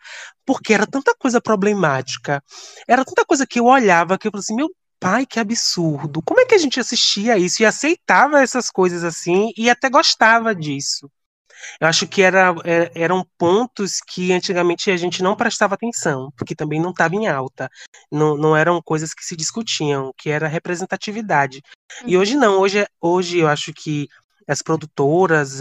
Porque 0.47 0.73
era 0.75 0.87
tanta 0.87 1.15
coisa 1.15 1.41
problemática, 1.41 2.43
era 2.89 3.05
tanta 3.05 3.25
coisa 3.25 3.47
que 3.47 3.61
eu 3.61 3.67
olhava 3.67 4.19
que 4.19 4.29
eu 4.29 4.31
falei 4.31 4.43
assim, 4.43 4.55
meu 4.55 4.71
pai, 5.01 5.27
que 5.27 5.41
absurdo. 5.41 6.23
Como 6.23 6.41
é 6.41 6.47
que 6.47 6.55
a 6.55 6.59
gente 6.59 6.79
assistia 6.79 7.37
isso 7.37 7.63
e 7.63 7.67
aceitava 7.67 8.41
essas 8.41 8.71
coisas 8.71 9.03
assim 9.03 9.53
e 9.57 9.69
até 9.69 9.91
gostava 9.91 10.55
disso? 10.55 11.11
Eu 11.81 11.89
acho 11.89 12.07
que 12.07 12.23
era, 12.23 12.55
é, 12.65 12.91
eram 12.95 13.27
pontos 13.39 14.01
que 14.07 14.33
antigamente 14.33 14.91
a 14.91 14.97
gente 14.97 15.23
não 15.23 15.37
prestava 15.37 15.75
atenção, 15.75 16.33
porque 16.37 16.55
também 16.55 16.81
não 16.81 16.91
estava 16.91 17.15
em 17.15 17.27
alta. 17.29 17.71
Não, 18.11 18.37
não 18.37 18.57
eram 18.57 18.81
coisas 18.83 19.15
que 19.15 19.25
se 19.25 19.37
discutiam, 19.37 20.13
que 20.17 20.31
era 20.31 20.49
representatividade. 20.49 21.63
Uhum. 22.03 22.09
E 22.09 22.17
hoje 22.17 22.37
não, 22.37 22.59
hoje, 22.59 22.87
hoje 23.01 23.39
eu 23.39 23.49
acho 23.49 23.73
que 23.73 24.09
as 24.47 24.61
produtoras, 24.61 25.61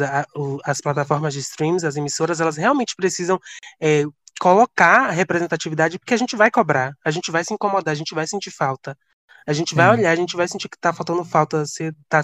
as 0.65 0.81
plataformas 0.81 1.33
de 1.33 1.39
streams, 1.39 1.85
as 1.85 1.95
emissoras, 1.95 2.41
elas 2.41 2.57
realmente 2.57 2.95
precisam 2.95 3.39
é, 3.79 4.03
colocar 4.39 5.09
a 5.09 5.11
representatividade, 5.11 5.99
porque 5.99 6.15
a 6.15 6.17
gente 6.17 6.35
vai 6.35 6.49
cobrar, 6.49 6.93
a 7.05 7.11
gente 7.11 7.29
vai 7.29 7.43
se 7.43 7.53
incomodar, 7.53 7.91
a 7.91 7.95
gente 7.95 8.15
vai 8.15 8.25
sentir 8.25 8.51
falta. 8.51 8.97
A 9.45 9.53
gente 9.53 9.73
vai 9.73 9.89
olhar, 9.89 10.11
a 10.11 10.15
gente 10.15 10.35
vai 10.35 10.47
sentir 10.47 10.69
que 10.69 10.77
tá 10.79 10.93
faltando 10.93 11.25
falta, 11.25 11.65
você 11.65 11.91
tá 12.07 12.23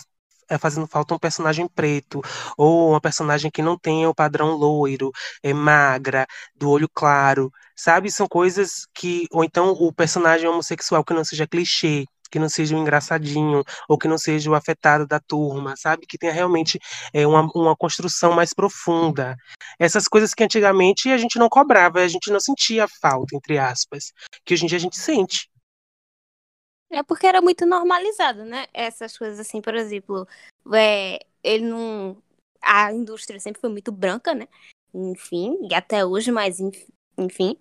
é, 0.50 0.58
fazendo 0.58 0.88
falta 0.88 1.14
um 1.16 1.20
personagem 1.20 1.68
preto, 1.68 2.22
ou 2.58 2.92
uma 2.92 3.02
personagem 3.02 3.52
que 3.52 3.62
não 3.62 3.78
tenha 3.78 4.10
o 4.10 4.16
padrão 4.16 4.56
loiro, 4.56 5.12
é 5.44 5.54
magra, 5.54 6.26
do 6.56 6.70
olho 6.70 6.90
claro, 6.94 7.52
sabe? 7.76 8.12
São 8.12 8.28
coisas 8.28 8.88
que. 8.94 9.28
Ou 9.32 9.44
então 9.44 9.72
o 9.72 9.94
personagem 9.94 10.48
homossexual 10.48 11.04
que 11.04 11.14
não 11.14 11.24
seja 11.24 11.48
clichê, 11.48 12.06
que 12.30 12.40
não 12.40 12.50
seja 12.50 12.76
o 12.76 12.80
engraçadinho, 12.80 13.64
ou 13.88 13.98
que 13.98 14.08
não 14.08 14.18
seja 14.18 14.50
o 14.50 14.56
afetado 14.56 15.08
da 15.08 15.20
turma, 15.20 15.76
sabe? 15.78 16.06
Que 16.08 16.18
tenha 16.18 16.34
realmente 16.34 16.80
é, 17.14 17.26
uma, 17.26 17.48
uma 17.56 17.76
construção 17.76 18.34
mais 18.34 18.54
profunda. 18.54 19.36
Essas 19.80 20.08
coisas 20.08 20.34
que 20.34 20.44
antigamente 20.44 21.10
a 21.10 21.18
gente 21.18 21.40
não 21.40 21.50
cobrava, 21.50 22.00
a 22.00 22.08
gente 22.08 22.32
não 22.32 22.40
sentia 22.40 22.88
falta, 23.02 23.36
entre 23.36 23.58
aspas, 23.58 24.12
que 24.46 24.54
hoje 24.54 24.66
em 24.66 24.68
dia 24.68 24.78
a 24.78 24.82
gente 24.82 24.98
sente. 24.98 25.50
É 26.89 27.04
porque 27.04 27.28
era 27.28 27.41
muito 27.41 27.65
normalizado, 27.65 28.45
né? 28.45 28.67
Essas 28.73 29.17
coisas 29.17 29.39
assim, 29.39 29.62
por 29.62 29.76
exemplo, 29.76 30.28
é, 30.73 31.19
ele 31.43 31.65
não. 31.65 32.21
A 32.62 32.93
indústria 32.93 33.39
sempre 33.39 33.60
foi 33.60 33.69
muito 33.69 33.91
branca, 33.91 34.34
né? 34.34 34.47
Enfim, 34.93 35.58
e 35.69 35.76
até 35.76 36.06
hoje, 36.06 36.32
mas 36.32 36.60
enfim. 37.17 37.58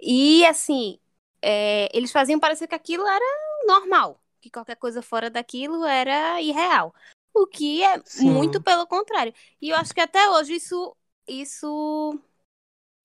E 0.00 0.44
assim, 0.46 0.98
é, 1.40 1.88
eles 1.96 2.12
faziam 2.12 2.38
parecer 2.38 2.68
que 2.68 2.74
aquilo 2.74 3.06
era 3.06 3.24
normal, 3.66 4.20
que 4.40 4.50
qualquer 4.50 4.76
coisa 4.76 5.00
fora 5.00 5.30
daquilo 5.30 5.84
era 5.84 6.40
irreal. 6.40 6.94
O 7.32 7.46
que 7.46 7.82
é 7.82 8.00
Sim. 8.04 8.30
muito 8.30 8.62
pelo 8.62 8.86
contrário. 8.86 9.34
E 9.60 9.70
eu 9.70 9.76
acho 9.76 9.94
que 9.94 10.00
até 10.00 10.28
hoje 10.30 10.54
isso, 10.54 10.96
isso 11.26 12.18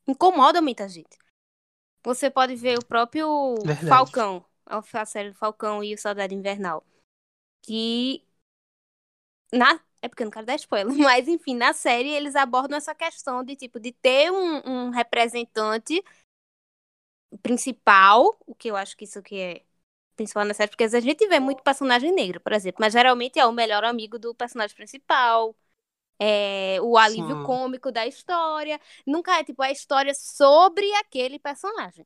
incomoda 0.08 0.62
muita 0.62 0.88
gente. 0.88 1.18
Você 2.04 2.30
pode 2.30 2.56
ver 2.56 2.78
o 2.78 2.86
próprio 2.86 3.56
Verdade. 3.64 3.88
Falcão 3.88 4.46
a 4.72 5.06
série 5.06 5.32
do 5.32 5.36
Falcão 5.38 5.84
e 5.84 5.94
o 5.94 5.98
Saudade 5.98 6.36
Invernal. 6.36 6.84
Que 7.62 8.24
na 9.54 9.80
é 10.02 10.08
porque 10.08 10.24
eu 10.24 10.26
não 10.26 10.32
quero 10.32 10.46
dar 10.46 10.56
spoiler, 10.56 10.88
mas 10.98 11.28
enfim, 11.28 11.56
na 11.56 11.74
série 11.74 12.10
eles 12.10 12.36
abordam 12.36 12.78
essa 12.78 12.96
questão 12.96 13.44
de 13.44 13.56
tipo 13.56 13.80
de 13.80 13.92
ter 13.92 14.32
um, 14.32 14.88
um 14.88 14.90
representante 14.90 16.04
principal, 17.42 18.36
o 18.46 18.56
que 18.56 18.70
eu 18.70 18.76
acho 18.76 18.96
que 18.98 19.06
isso 19.06 19.20
aqui 19.20 19.40
é 19.40 19.64
principal 20.16 20.46
na 20.46 20.54
série, 20.54 20.70
porque 20.70 20.84
a 20.84 21.00
gente 21.00 21.28
vê 21.28 21.40
muito 21.40 21.64
personagem 21.64 22.12
negro, 22.14 22.40
por 22.42 22.54
exemplo, 22.54 22.78
mas 22.82 22.94
geralmente 22.94 23.40
é 23.40 23.46
o 23.46 23.52
melhor 23.54 23.84
amigo 23.84 24.20
do 24.20 24.36
personagem 24.36 24.76
principal, 24.76 25.56
é 26.20 26.80
o 26.82 26.98
alívio 26.98 27.38
Sim. 27.38 27.44
cômico 27.46 27.92
da 27.92 28.06
história, 28.08 28.80
nunca 29.08 29.40
é 29.40 29.44
tipo 29.44 29.62
a 29.62 29.72
história 29.72 30.14
sobre 30.14 30.92
aquele 30.96 31.40
personagem. 31.40 32.06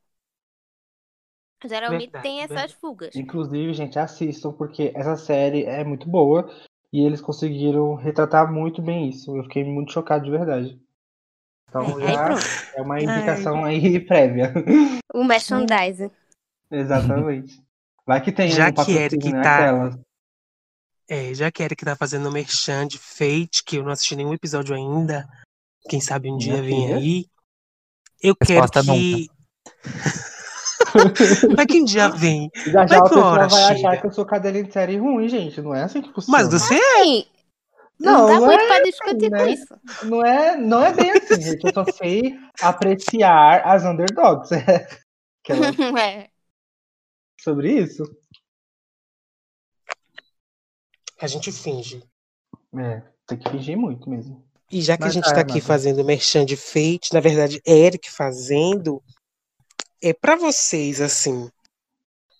Geralmente 1.68 2.10
verdade, 2.10 2.22
tem 2.22 2.38
essas 2.40 2.48
verdade. 2.48 2.76
fugas. 2.80 3.16
Inclusive, 3.16 3.72
gente, 3.74 3.98
assistam, 3.98 4.52
porque 4.52 4.92
essa 4.94 5.16
série 5.16 5.64
é 5.64 5.84
muito 5.84 6.08
boa 6.08 6.50
e 6.92 7.04
eles 7.04 7.20
conseguiram 7.20 7.94
retratar 7.94 8.52
muito 8.52 8.80
bem 8.80 9.08
isso. 9.08 9.36
Eu 9.36 9.44
fiquei 9.44 9.64
muito 9.64 9.92
chocado 9.92 10.24
de 10.24 10.30
verdade. 10.30 10.80
Então 11.68 12.00
é, 12.00 12.12
já 12.12 12.38
é 12.76 12.82
uma 12.82 13.00
indicação 13.00 13.64
Ai. 13.64 13.76
aí 13.76 14.00
prévia. 14.06 14.52
O 15.12 15.24
merchandising. 15.24 16.10
Exatamente. 16.70 17.60
Vai 18.06 18.22
que 18.22 18.30
tem 18.30 18.50
já 18.50 18.68
um 18.68 18.72
que 18.72 18.92
Eric 18.92 19.32
né, 19.32 19.42
tá... 19.42 19.98
É, 21.08 21.34
já 21.34 21.50
que 21.50 21.62
Eric 21.62 21.84
tá 21.84 21.94
fazendo 21.94 22.32
merchan 22.32 22.86
de 22.86 22.98
Fate, 22.98 23.62
que 23.64 23.76
eu 23.76 23.84
não 23.84 23.92
assisti 23.92 24.16
nenhum 24.16 24.34
episódio 24.34 24.74
ainda. 24.74 25.28
Quem 25.88 26.00
sabe 26.00 26.30
um 26.30 26.36
dia 26.36 26.60
vem 26.60 26.92
aí. 26.92 27.26
Eu 28.22 28.34
Resposta 28.40 28.82
quero 28.82 28.98
que. 28.98 29.28
Mas 31.56 31.66
que 31.66 31.84
dia 31.84 32.08
vem? 32.08 32.50
Já 32.66 32.86
já 32.86 32.98
a 32.98 33.02
pessoa 33.02 33.48
vai 33.48 33.50
chega? 33.50 33.72
achar 33.72 34.00
que 34.00 34.06
eu 34.06 34.12
sou 34.12 34.24
cadelinha 34.24 34.64
de 34.64 34.72
série 34.72 34.96
ruim, 34.96 35.28
gente. 35.28 35.60
Não 35.60 35.74
é 35.74 35.82
assim 35.82 36.02
que 36.02 36.12
funciona. 36.12 36.38
Mas 36.38 36.48
você 36.50 36.74
é. 36.74 37.26
Não, 37.98 38.12
não 38.12 38.26
dá 38.26 38.34
não 38.34 38.46
muito 38.46 38.60
é, 38.60 38.66
pra 38.66 38.82
discutir 38.82 39.30
né? 39.30 39.38
com 39.38 39.46
isso. 39.46 39.80
Não 40.04 40.24
é, 40.24 40.56
não 40.56 40.84
é 40.84 40.92
bem 40.92 41.10
assim, 41.12 41.40
gente. 41.40 41.64
Eu 41.64 41.72
só 41.72 41.84
sei 41.92 42.38
apreciar 42.60 43.62
as 43.66 43.84
underdogs. 43.84 44.50
É. 45.48 45.54
é. 46.24 46.28
Sobre 47.40 47.72
isso? 47.72 48.02
A 51.22 51.28
gente 51.28 51.52
finge. 51.52 52.02
É, 52.76 53.02
tem 53.28 53.38
que 53.38 53.48
fingir 53.50 53.76
muito 53.78 54.10
mesmo. 54.10 54.44
E 54.70 54.82
já 54.82 54.96
que 54.96 55.04
mas, 55.04 55.10
a 55.10 55.14
gente 55.14 55.32
tá 55.32 55.40
aqui 55.40 55.60
fazendo 55.60 56.04
merchan 56.04 56.44
de 56.44 56.56
Fate, 56.56 57.14
na 57.14 57.20
verdade, 57.20 57.62
Eric 57.64 58.10
fazendo, 58.10 59.00
é 60.08 60.12
para 60.12 60.36
vocês 60.36 61.00
assim, 61.00 61.50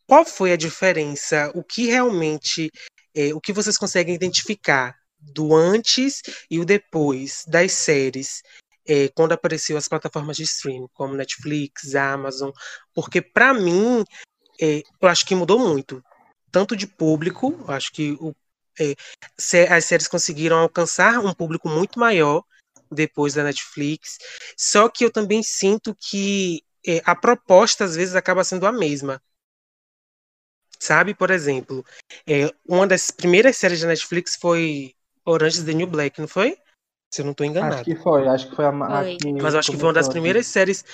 qual 0.07 0.25
foi 0.25 0.53
a 0.53 0.57
diferença? 0.57 1.51
O 1.53 1.65
que 1.65 1.87
realmente, 1.87 2.71
é, 3.13 3.35
o 3.35 3.41
que 3.41 3.53
vocês 3.53 3.77
conseguem 3.77 4.15
identificar 4.15 4.97
do 5.19 5.53
antes 5.53 6.23
e 6.49 6.61
o 6.61 6.65
depois 6.65 7.45
das 7.49 7.73
séries? 7.73 8.41
É, 8.89 9.09
quando 9.09 9.33
apareceu 9.33 9.77
as 9.77 9.89
plataformas 9.89 10.37
de 10.37 10.45
streaming, 10.45 10.87
como 10.95 11.17
Netflix, 11.17 11.97
Amazon, 11.97 12.53
porque 12.95 13.21
para 13.21 13.53
mim 13.53 14.05
é, 14.61 14.85
eu 15.03 15.09
acho 15.09 15.27
que 15.27 15.35
mudou 15.35 15.59
muito, 15.59 16.01
tanto 16.53 16.77
de 16.77 16.87
público, 16.87 17.65
acho 17.67 17.91
que 17.91 18.13
o, 18.21 18.33
é, 18.79 18.95
as 19.69 19.85
séries 19.85 20.07
conseguiram 20.07 20.59
alcançar 20.59 21.19
um 21.19 21.35
público 21.35 21.69
muito 21.69 21.99
maior 21.99 22.45
depois 22.93 23.35
da 23.35 23.43
Netflix, 23.43 24.19
só 24.57 24.89
que 24.89 25.05
eu 25.05 25.11
também 25.11 25.43
sinto 25.43 25.93
que 25.93 26.63
é, 26.87 27.03
a 27.05 27.15
proposta 27.15 27.85
às 27.85 27.97
vezes 27.97 28.15
acaba 28.15 28.45
sendo 28.45 28.67
a 28.67 28.73
mesma. 28.73 29.21
Sabe, 30.79 31.15
por 31.15 31.31
exemplo, 31.31 31.85
é, 32.27 32.53
uma 32.69 32.87
das 32.87 33.11
primeiras 33.11 33.57
séries 33.57 33.81
da 33.81 33.89
Netflix 33.89 34.37
foi 34.37 34.95
Orange 35.25 35.59
is 35.59 35.65
the 35.65 35.73
New 35.73 35.87
Black, 35.87 36.21
não 36.21 36.29
foi? 36.29 36.57
Se 37.13 37.23
eu 37.23 37.25
não 37.25 37.33
estou 37.33 37.47
enganado. 37.47 37.77
Acho 37.77 37.85
que 37.85 37.97
foi, 37.97 38.29
acho 38.29 38.51
que 38.51 38.57
foi 38.57 38.65
a, 38.67 38.69
a 38.69 39.05
que 39.05 39.33
Mas 39.33 39.55
eu 39.55 39.61
acho 39.61 39.71
que 39.71 39.77
foi 39.77 39.87
uma 39.87 39.93
das 39.93 40.09
primeiras 40.09 40.47
séries. 40.47 40.85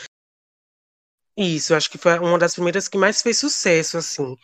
Isso, 1.37 1.75
acho 1.75 1.91
que 1.91 1.99
foi 1.99 2.19
uma 2.19 2.39
das 2.39 2.55
primeiras 2.55 2.89
que 2.89 2.99
mais 2.99 3.23
fez 3.23 3.39
sucesso, 3.39 3.99
assim. 3.99 4.37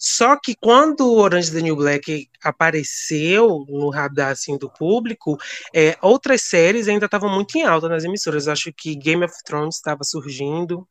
Só 0.00 0.36
que 0.40 0.54
quando 0.58 1.02
o 1.02 1.18
Orange 1.18 1.52
the 1.52 1.60
New 1.60 1.76
Black 1.76 2.28
apareceu 2.42 3.66
no 3.68 3.90
radar 3.90 4.30
assim, 4.32 4.56
do 4.56 4.70
público, 4.70 5.36
é, 5.74 5.96
outras 6.00 6.42
séries 6.42 6.88
ainda 6.88 7.04
estavam 7.04 7.28
muito 7.30 7.56
em 7.58 7.64
alta 7.64 7.88
nas 7.88 8.04
emissoras. 8.04 8.48
Acho 8.48 8.72
que 8.72 8.96
Game 8.96 9.22
of 9.24 9.34
Thrones 9.44 9.76
estava 9.76 10.02
surgindo, 10.02 10.88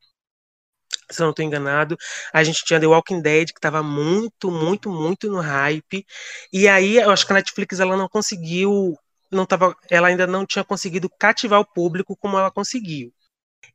se 1.10 1.22
eu 1.22 1.26
não 1.26 1.32
estou 1.32 1.44
enganado. 1.46 1.98
A 2.34 2.44
gente 2.44 2.64
tinha 2.64 2.80
The 2.80 2.88
Walking 2.88 3.22
Dead, 3.22 3.48
que 3.48 3.58
estava 3.58 3.82
muito, 3.84 4.52
muito, 4.52 4.90
muito 4.92 5.30
no 5.30 5.40
hype. 5.42 6.06
E 6.54 6.68
aí, 6.68 6.98
eu 6.98 7.10
acho 7.12 7.26
que 7.26 7.34
a 7.34 7.36
Netflix 7.38 7.80
ela 7.80 7.98
não 7.98 8.08
conseguiu, 8.08 8.96
não 9.32 9.46
tava, 9.46 9.76
ela 9.90 10.08
ainda 10.10 10.28
não 10.28 10.46
tinha 10.46 10.64
conseguido 10.64 11.10
cativar 11.20 11.60
o 11.60 11.66
público 11.66 12.16
como 12.18 12.38
ela 12.38 12.52
conseguiu. 12.52 13.14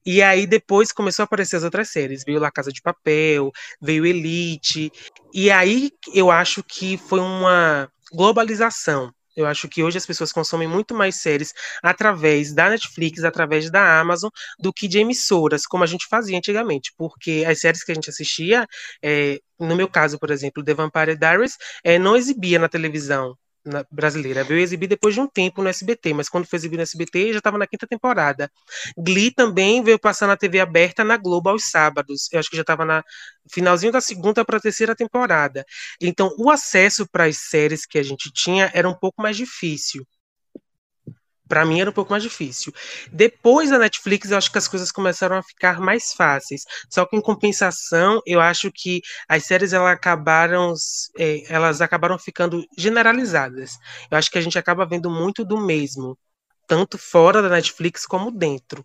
E 0.06 0.22
aí 0.22 0.46
depois 0.46 0.92
começou 0.92 1.22
a 1.22 1.24
aparecer 1.24 1.56
as 1.56 1.64
outras 1.64 1.90
séries. 1.90 2.24
Veio 2.24 2.40
La 2.40 2.50
Casa 2.50 2.72
de 2.72 2.82
Papel, 2.82 3.50
veio 3.80 4.06
Elite. 4.06 4.92
E 5.32 5.50
aí 5.50 5.90
eu 6.12 6.30
acho 6.30 6.62
que 6.62 6.96
foi 6.96 7.20
uma 7.20 7.88
globalização. 8.12 9.12
Eu 9.36 9.46
acho 9.46 9.68
que 9.68 9.82
hoje 9.82 9.98
as 9.98 10.06
pessoas 10.06 10.30
consomem 10.30 10.68
muito 10.68 10.94
mais 10.94 11.16
séries 11.16 11.52
através 11.82 12.54
da 12.54 12.70
Netflix, 12.70 13.24
através 13.24 13.68
da 13.70 13.98
Amazon, 14.00 14.30
do 14.60 14.72
que 14.72 14.86
de 14.86 14.98
emissoras, 14.98 15.66
como 15.66 15.82
a 15.82 15.86
gente 15.86 16.06
fazia 16.08 16.38
antigamente. 16.38 16.92
Porque 16.96 17.44
as 17.46 17.60
séries 17.60 17.82
que 17.82 17.90
a 17.90 17.94
gente 17.94 18.10
assistia, 18.10 18.66
é, 19.02 19.40
no 19.58 19.74
meu 19.74 19.88
caso, 19.88 20.18
por 20.18 20.30
exemplo, 20.30 20.62
The 20.62 20.74
Vampire 20.74 21.16
Diaries, 21.18 21.56
é, 21.82 21.98
não 21.98 22.14
exibia 22.16 22.58
na 22.58 22.68
televisão 22.68 23.36
na, 23.64 23.84
brasileira. 23.90 24.44
Veio 24.44 24.60
exibir 24.60 24.86
depois 24.88 25.14
de 25.14 25.20
um 25.20 25.26
tempo 25.26 25.62
no 25.62 25.68
SBT, 25.68 26.12
mas 26.14 26.28
quando 26.28 26.46
foi 26.46 26.56
exibido 26.58 26.78
no 26.78 26.82
SBT 26.82 27.32
já 27.32 27.38
estava 27.38 27.58
na 27.58 27.66
quinta 27.66 27.86
temporada. 27.86 28.50
Glee 28.96 29.30
também 29.30 29.82
veio 29.82 29.98
passar 29.98 30.26
na 30.26 30.36
TV 30.36 30.60
aberta 30.60 31.04
na 31.04 31.16
Globo 31.16 31.48
aos 31.48 31.70
sábados. 31.70 32.28
Eu 32.32 32.40
acho 32.40 32.50
que 32.50 32.56
já 32.56 32.62
estava 32.62 32.84
na 32.84 33.02
finalzinho 33.50 33.92
da 33.92 34.00
segunda 34.00 34.44
para 34.44 34.58
a 34.58 34.60
terceira 34.60 34.94
temporada. 34.94 35.64
Então, 36.00 36.34
o 36.38 36.50
acesso 36.50 37.06
para 37.10 37.24
as 37.24 37.38
séries 37.38 37.86
que 37.86 37.98
a 37.98 38.02
gente 38.02 38.30
tinha 38.32 38.70
era 38.74 38.88
um 38.88 38.94
pouco 38.94 39.22
mais 39.22 39.36
difícil 39.36 40.06
para 41.54 41.64
mim 41.64 41.80
era 41.80 41.88
um 41.88 41.92
pouco 41.92 42.10
mais 42.10 42.24
difícil. 42.24 42.72
Depois 43.12 43.70
da 43.70 43.78
Netflix, 43.78 44.28
eu 44.28 44.36
acho 44.36 44.50
que 44.50 44.58
as 44.58 44.66
coisas 44.66 44.90
começaram 44.90 45.36
a 45.36 45.42
ficar 45.42 45.80
mais 45.80 46.12
fáceis. 46.12 46.64
Só 46.90 47.06
que 47.06 47.14
em 47.14 47.20
compensação, 47.20 48.20
eu 48.26 48.40
acho 48.40 48.72
que 48.72 49.00
as 49.28 49.44
séries 49.44 49.72
elas 49.72 49.92
acabaram, 49.92 50.74
é, 51.16 51.44
elas 51.48 51.80
acabaram 51.80 52.18
ficando 52.18 52.66
generalizadas. 52.76 53.78
Eu 54.10 54.18
acho 54.18 54.32
que 54.32 54.38
a 54.38 54.40
gente 54.40 54.58
acaba 54.58 54.84
vendo 54.84 55.08
muito 55.08 55.44
do 55.44 55.60
mesmo, 55.60 56.18
tanto 56.66 56.98
fora 56.98 57.40
da 57.40 57.48
Netflix 57.48 58.04
como 58.04 58.32
dentro. 58.32 58.84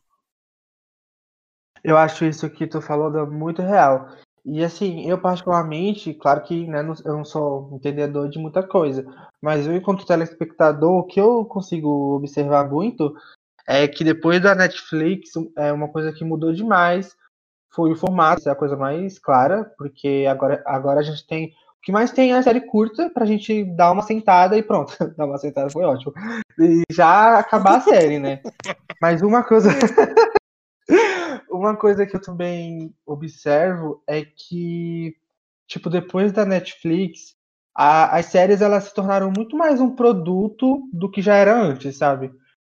Eu 1.83 1.97
acho 1.97 2.23
isso 2.23 2.47
que 2.51 2.67
tu 2.67 2.79
falou 2.81 3.25
muito 3.25 3.63
real. 3.63 4.09
E 4.45 4.63
assim, 4.63 5.09
eu 5.09 5.19
particularmente, 5.19 6.13
claro 6.13 6.41
que 6.41 6.65
né, 6.67 6.79
eu 7.05 7.13
não 7.13 7.25
sou 7.25 7.69
entendedor 7.73 8.29
de 8.29 8.39
muita 8.39 8.63
coisa, 8.63 9.05
mas 9.41 9.67
eu, 9.67 9.75
enquanto 9.75 10.05
telespectador, 10.05 10.99
o 10.99 11.03
que 11.03 11.19
eu 11.19 11.45
consigo 11.45 12.15
observar 12.15 12.69
muito 12.69 13.13
é 13.67 13.87
que 13.87 14.03
depois 14.03 14.41
da 14.41 14.55
Netflix, 14.55 15.31
é 15.55 15.71
uma 15.71 15.87
coisa 15.87 16.11
que 16.11 16.25
mudou 16.25 16.51
demais 16.51 17.15
foi 17.71 17.91
o 17.91 17.95
formato, 17.95 18.49
é 18.49 18.51
a 18.51 18.55
coisa 18.55 18.75
mais 18.75 19.19
clara, 19.19 19.71
porque 19.77 20.25
agora, 20.29 20.63
agora 20.65 20.99
a 20.99 21.03
gente 21.03 21.25
tem. 21.27 21.47
O 21.47 21.81
que 21.81 21.91
mais 21.91 22.11
tem 22.11 22.33
é 22.33 22.37
a 22.37 22.43
série 22.43 22.61
curta 22.61 23.09
pra 23.09 23.25
gente 23.25 23.63
dar 23.63 23.91
uma 23.91 24.01
sentada 24.01 24.57
e 24.57 24.63
pronto. 24.63 24.93
dar 25.15 25.25
uma 25.25 25.37
sentada 25.37 25.69
foi 25.69 25.83
ótimo. 25.83 26.13
E 26.59 26.81
já 26.91 27.39
acabar 27.39 27.77
a 27.77 27.81
série, 27.81 28.19
né? 28.19 28.41
Mas 29.01 29.21
uma 29.21 29.43
coisa. 29.43 29.69
Uma 31.59 31.75
coisa 31.75 32.05
que 32.05 32.15
eu 32.15 32.21
também 32.21 32.93
observo 33.05 34.01
é 34.07 34.23
que, 34.23 35.15
tipo, 35.67 35.89
depois 35.89 36.31
da 36.31 36.45
Netflix, 36.45 37.35
a, 37.75 38.17
as 38.17 38.27
séries 38.27 38.61
elas 38.61 38.85
se 38.85 38.93
tornaram 38.93 39.31
muito 39.35 39.55
mais 39.55 39.79
um 39.79 39.95
produto 39.95 40.87
do 40.91 41.09
que 41.09 41.21
já 41.21 41.35
era 41.35 41.55
antes, 41.55 41.97
sabe? 41.97 42.31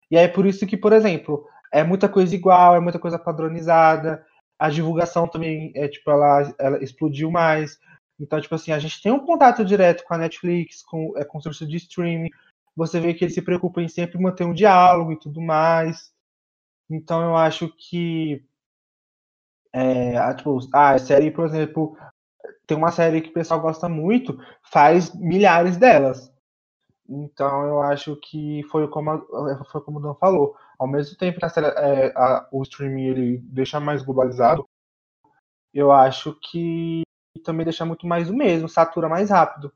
E 0.10 0.18
aí 0.18 0.26
é 0.26 0.28
por 0.28 0.46
isso 0.46 0.66
que, 0.66 0.78
por 0.78 0.94
exemplo, 0.94 1.46
é 1.72 1.84
muita 1.84 2.10
coisa 2.10 2.34
igual, 2.36 2.76
é 2.76 2.80
muita 2.80 3.00
coisa 3.00 3.20
padronizada, 3.20 4.26
a 4.60 4.70
divulgação 4.70 5.28
também 5.28 5.72
é 5.76 5.88
tipo 5.88 6.10
ela, 6.10 6.54
ela 6.60 6.84
explodiu 6.84 7.30
mais. 7.30 7.80
Então, 8.20 8.42
tipo 8.42 8.56
assim, 8.56 8.72
a 8.72 8.80
gente 8.80 9.02
tem 9.02 9.12
um 9.12 9.26
contato 9.26 9.64
direto 9.64 10.04
com 10.04 10.14
a 10.14 10.18
Netflix, 10.18 10.82
com, 10.84 11.14
é, 11.18 11.24
com 11.24 11.38
o 11.38 11.42
serviço 11.42 11.68
de 11.68 11.78
streaming. 11.78 12.30
Você 12.76 13.00
vê 13.00 13.14
que 13.14 13.24
eles 13.26 13.36
se 13.36 13.42
preocupam 13.42 13.82
em 13.84 13.88
sempre 13.88 14.20
manter 14.20 14.46
um 14.46 14.54
diálogo 14.54 15.12
e 15.12 15.20
tudo 15.20 15.42
mais. 15.42 16.12
Então, 16.90 17.22
eu 17.22 17.36
acho 17.36 17.70
que 17.70 18.44
é, 19.78 20.18
a, 20.18 20.34
tipo, 20.34 20.60
a 20.74 20.98
série, 20.98 21.30
por 21.30 21.46
exemplo, 21.46 21.96
tem 22.66 22.76
uma 22.76 22.92
série 22.92 23.22
que 23.22 23.30
o 23.30 23.34
pessoal 23.34 23.60
gosta 23.60 23.88
muito, 23.88 24.38
faz 24.64 25.14
milhares 25.14 25.78
delas. 25.78 26.34
Então 27.08 27.66
eu 27.66 27.82
acho 27.82 28.16
que 28.18 28.64
foi 28.72 28.88
como, 28.90 29.26
foi 29.72 29.82
como 29.82 30.00
o 30.00 30.02
Dan 30.02 30.16
falou. 30.16 30.56
Ao 30.80 30.88
mesmo 30.88 31.18
tempo 31.18 31.40
que 31.40 31.46
a 31.46 31.50
série, 31.50 31.68
é, 31.68 32.12
a, 32.16 32.48
o 32.52 32.64
streaming 32.64 33.06
ele 33.06 33.38
deixa 33.44 33.80
mais 33.80 34.02
globalizado, 34.02 34.68
eu 35.74 35.92
acho 35.92 36.38
que 36.42 37.04
também 37.44 37.64
deixa 37.64 37.86
muito 37.86 38.08
mais 38.08 38.30
o 38.30 38.36
mesmo, 38.36 38.68
satura 38.68 39.08
mais 39.08 39.30
rápido. 39.30 39.72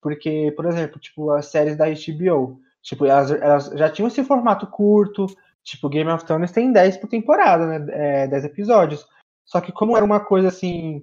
Porque, 0.00 0.52
por 0.54 0.66
exemplo, 0.66 1.00
tipo, 1.00 1.30
as 1.30 1.46
séries 1.46 1.76
da 1.76 1.86
HBO, 1.86 2.60
tipo, 2.82 3.06
elas, 3.06 3.30
elas 3.30 3.66
já 3.74 3.90
tinham 3.90 4.08
esse 4.08 4.22
formato 4.22 4.66
curto, 4.66 5.26
tipo, 5.64 5.88
Game 5.88 6.10
of 6.10 6.24
Thrones 6.24 6.52
tem 6.52 6.70
10 6.70 6.98
por 6.98 7.08
temporada, 7.08 7.66
né? 7.66 8.24
É, 8.24 8.26
10 8.28 8.44
episódios. 8.44 9.08
Só 9.48 9.62
que 9.62 9.72
como 9.72 9.96
era 9.96 10.04
uma 10.04 10.20
coisa 10.20 10.48
assim, 10.48 11.02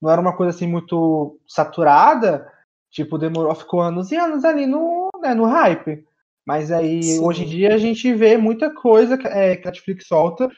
não 0.00 0.08
era 0.08 0.20
uma 0.20 0.34
coisa 0.34 0.56
assim 0.56 0.66
muito 0.66 1.38
saturada, 1.46 2.50
tipo, 2.88 3.18
demorou, 3.18 3.52
ficou 3.54 3.80
anos 3.80 4.12
e 4.12 4.16
anos 4.16 4.44
ali 4.44 4.64
no, 4.64 5.10
né, 5.20 5.34
no 5.34 5.44
hype. 5.44 6.06
Mas 6.46 6.70
aí, 6.70 7.02
Sim. 7.02 7.20
hoje 7.20 7.42
em 7.42 7.48
dia, 7.48 7.74
a 7.74 7.78
gente 7.78 8.14
vê 8.14 8.36
muita 8.36 8.72
coisa 8.72 9.14
é, 9.26 9.56
que 9.56 9.66
a 9.66 9.72
Netflix 9.72 10.06
solta. 10.06 10.48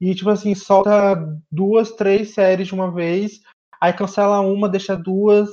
E, 0.00 0.14
tipo 0.14 0.30
assim, 0.30 0.54
solta 0.54 1.16
duas, 1.50 1.90
três 1.90 2.32
séries 2.32 2.68
de 2.68 2.74
uma 2.74 2.90
vez, 2.90 3.40
aí 3.80 3.92
cancela 3.92 4.40
uma, 4.40 4.68
deixa 4.68 4.96
duas. 4.96 5.50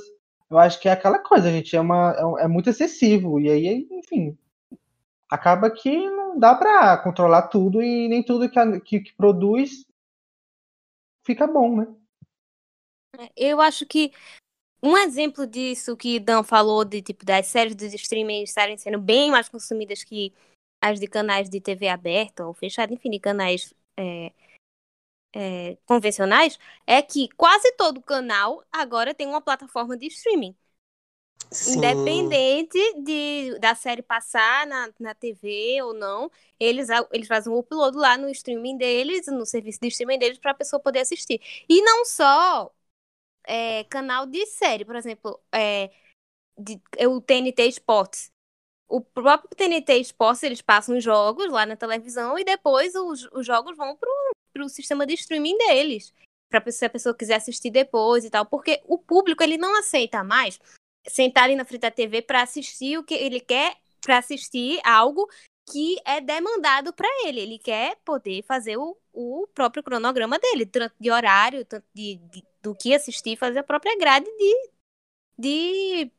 Eu 0.48 0.56
acho 0.56 0.80
que 0.80 0.88
é 0.88 0.92
aquela 0.92 1.18
coisa, 1.18 1.50
gente. 1.50 1.76
É, 1.76 1.80
uma, 1.80 2.12
é, 2.38 2.44
é 2.44 2.48
muito 2.48 2.70
excessivo. 2.70 3.40
E 3.40 3.50
aí, 3.50 3.88
enfim, 3.90 4.38
acaba 5.28 5.68
que 5.68 6.08
não 6.10 6.38
dá 6.38 6.54
pra 6.54 6.96
controlar 6.96 7.42
tudo 7.48 7.82
e 7.82 8.08
nem 8.08 8.22
tudo 8.22 8.48
que, 8.48 8.58
a, 8.58 8.80
que, 8.80 9.00
que 9.00 9.12
produz 9.16 9.84
fica 11.28 11.46
bom, 11.46 11.76
né? 11.76 13.28
Eu 13.36 13.60
acho 13.60 13.84
que 13.84 14.12
um 14.82 14.96
exemplo 14.96 15.46
disso 15.46 15.94
que 15.94 16.18
Dan 16.18 16.42
falou 16.42 16.86
de 16.86 17.02
tipo 17.02 17.22
das 17.22 17.46
séries 17.48 17.74
dos 17.74 17.92
streaming 17.92 18.42
estarem 18.42 18.78
sendo 18.78 18.98
bem 18.98 19.30
mais 19.30 19.46
consumidas 19.46 20.02
que 20.02 20.32
as 20.80 20.98
de 20.98 21.06
canais 21.06 21.50
de 21.50 21.60
TV 21.60 21.88
aberta 21.88 22.46
ou 22.46 22.54
fechada, 22.54 22.94
enfim, 22.94 23.10
de 23.10 23.20
canais 23.20 23.74
é, 23.98 24.32
é, 25.34 25.76
convencionais, 25.84 26.58
é 26.86 27.02
que 27.02 27.28
quase 27.36 27.70
todo 27.76 28.00
canal 28.00 28.64
agora 28.72 29.12
tem 29.12 29.26
uma 29.26 29.42
plataforma 29.42 29.98
de 29.98 30.06
streaming. 30.06 30.56
Sim. 31.50 31.78
Independente 31.78 32.78
de, 33.02 33.58
da 33.58 33.74
série 33.74 34.02
passar 34.02 34.66
na, 34.66 34.90
na 35.00 35.14
TV 35.14 35.82
ou 35.82 35.94
não, 35.94 36.30
eles, 36.60 36.88
eles 37.10 37.26
fazem 37.26 37.52
um 37.52 37.56
upload 37.56 37.96
lá 37.96 38.18
no 38.18 38.28
streaming 38.28 38.76
deles, 38.76 39.26
no 39.28 39.46
serviço 39.46 39.80
de 39.80 39.88
streaming 39.88 40.18
deles, 40.18 40.38
para 40.38 40.50
a 40.50 40.54
pessoa 40.54 40.80
poder 40.80 41.00
assistir. 41.00 41.40
E 41.68 41.80
não 41.82 42.04
só 42.04 42.70
é, 43.46 43.84
canal 43.84 44.26
de 44.26 44.44
série, 44.46 44.84
por 44.84 44.94
exemplo, 44.94 45.40
é, 45.50 45.90
de, 46.56 46.80
o 47.06 47.20
TNT 47.20 47.66
Sports. 47.68 48.30
O 48.86 49.00
próprio 49.00 49.50
TNT 49.56 50.00
Sports, 50.00 50.42
eles 50.42 50.60
passam 50.60 50.96
os 50.96 51.04
jogos 51.04 51.50
lá 51.50 51.64
na 51.64 51.76
televisão 51.76 52.38
e 52.38 52.44
depois 52.44 52.94
os, 52.94 53.26
os 53.32 53.46
jogos 53.46 53.76
vão 53.76 53.96
para 53.96 54.64
o 54.64 54.68
sistema 54.68 55.06
de 55.06 55.14
streaming 55.14 55.56
deles. 55.56 56.12
Para 56.50 56.70
se 56.70 56.84
a 56.84 56.90
pessoa 56.90 57.14
quiser 57.14 57.34
assistir 57.34 57.70
depois 57.70 58.24
e 58.24 58.30
tal. 58.30 58.46
Porque 58.46 58.82
o 58.86 58.98
público, 58.98 59.42
ele 59.42 59.58
não 59.58 59.78
aceita 59.78 60.24
mais 60.24 60.58
sentar 61.06 61.44
ali 61.44 61.56
na 61.56 61.64
frente 61.64 61.82
da 61.82 61.90
TV 61.90 62.22
para 62.22 62.42
assistir 62.42 62.98
o 62.98 63.04
que 63.04 63.14
ele 63.14 63.40
quer, 63.40 63.76
para 64.00 64.18
assistir 64.18 64.80
algo 64.84 65.28
que 65.70 65.96
é 66.04 66.20
demandado 66.20 66.92
para 66.92 67.08
ele. 67.26 67.40
Ele 67.40 67.58
quer 67.58 67.96
poder 68.04 68.42
fazer 68.44 68.76
o, 68.76 68.96
o 69.12 69.46
próprio 69.54 69.82
cronograma 69.82 70.38
dele, 70.38 70.66
tanto 70.66 70.94
de 70.98 71.10
horário, 71.10 71.64
tanto 71.64 71.86
de, 71.94 72.16
de, 72.16 72.44
do 72.62 72.74
que 72.74 72.94
assistir, 72.94 73.36
fazer 73.36 73.60
a 73.60 73.64
própria 73.64 73.96
grade 73.96 74.26
de, 74.26 74.70
de 75.38 76.12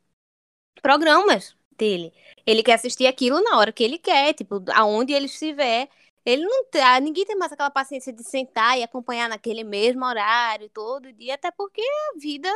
programas 0.81 1.55
dele. 1.77 2.13
Ele 2.45 2.63
quer 2.63 2.73
assistir 2.73 3.07
aquilo 3.07 3.41
na 3.41 3.57
hora 3.57 3.71
que 3.71 3.83
ele 3.83 3.97
quer, 3.97 4.33
tipo, 4.33 4.63
aonde 4.73 5.13
ele 5.13 5.25
estiver. 5.25 5.89
Ele 6.25 6.43
não 6.43 6.65
tá, 6.65 6.99
ninguém 6.99 7.25
tem 7.25 7.35
mais 7.37 7.51
aquela 7.51 7.71
paciência 7.71 8.13
de 8.13 8.23
sentar 8.23 8.77
e 8.77 8.83
acompanhar 8.83 9.29
naquele 9.29 9.63
mesmo 9.63 10.05
horário 10.05 10.69
todo 10.69 11.11
dia, 11.13 11.35
até 11.35 11.49
porque 11.51 11.81
a 11.81 12.19
vida 12.19 12.49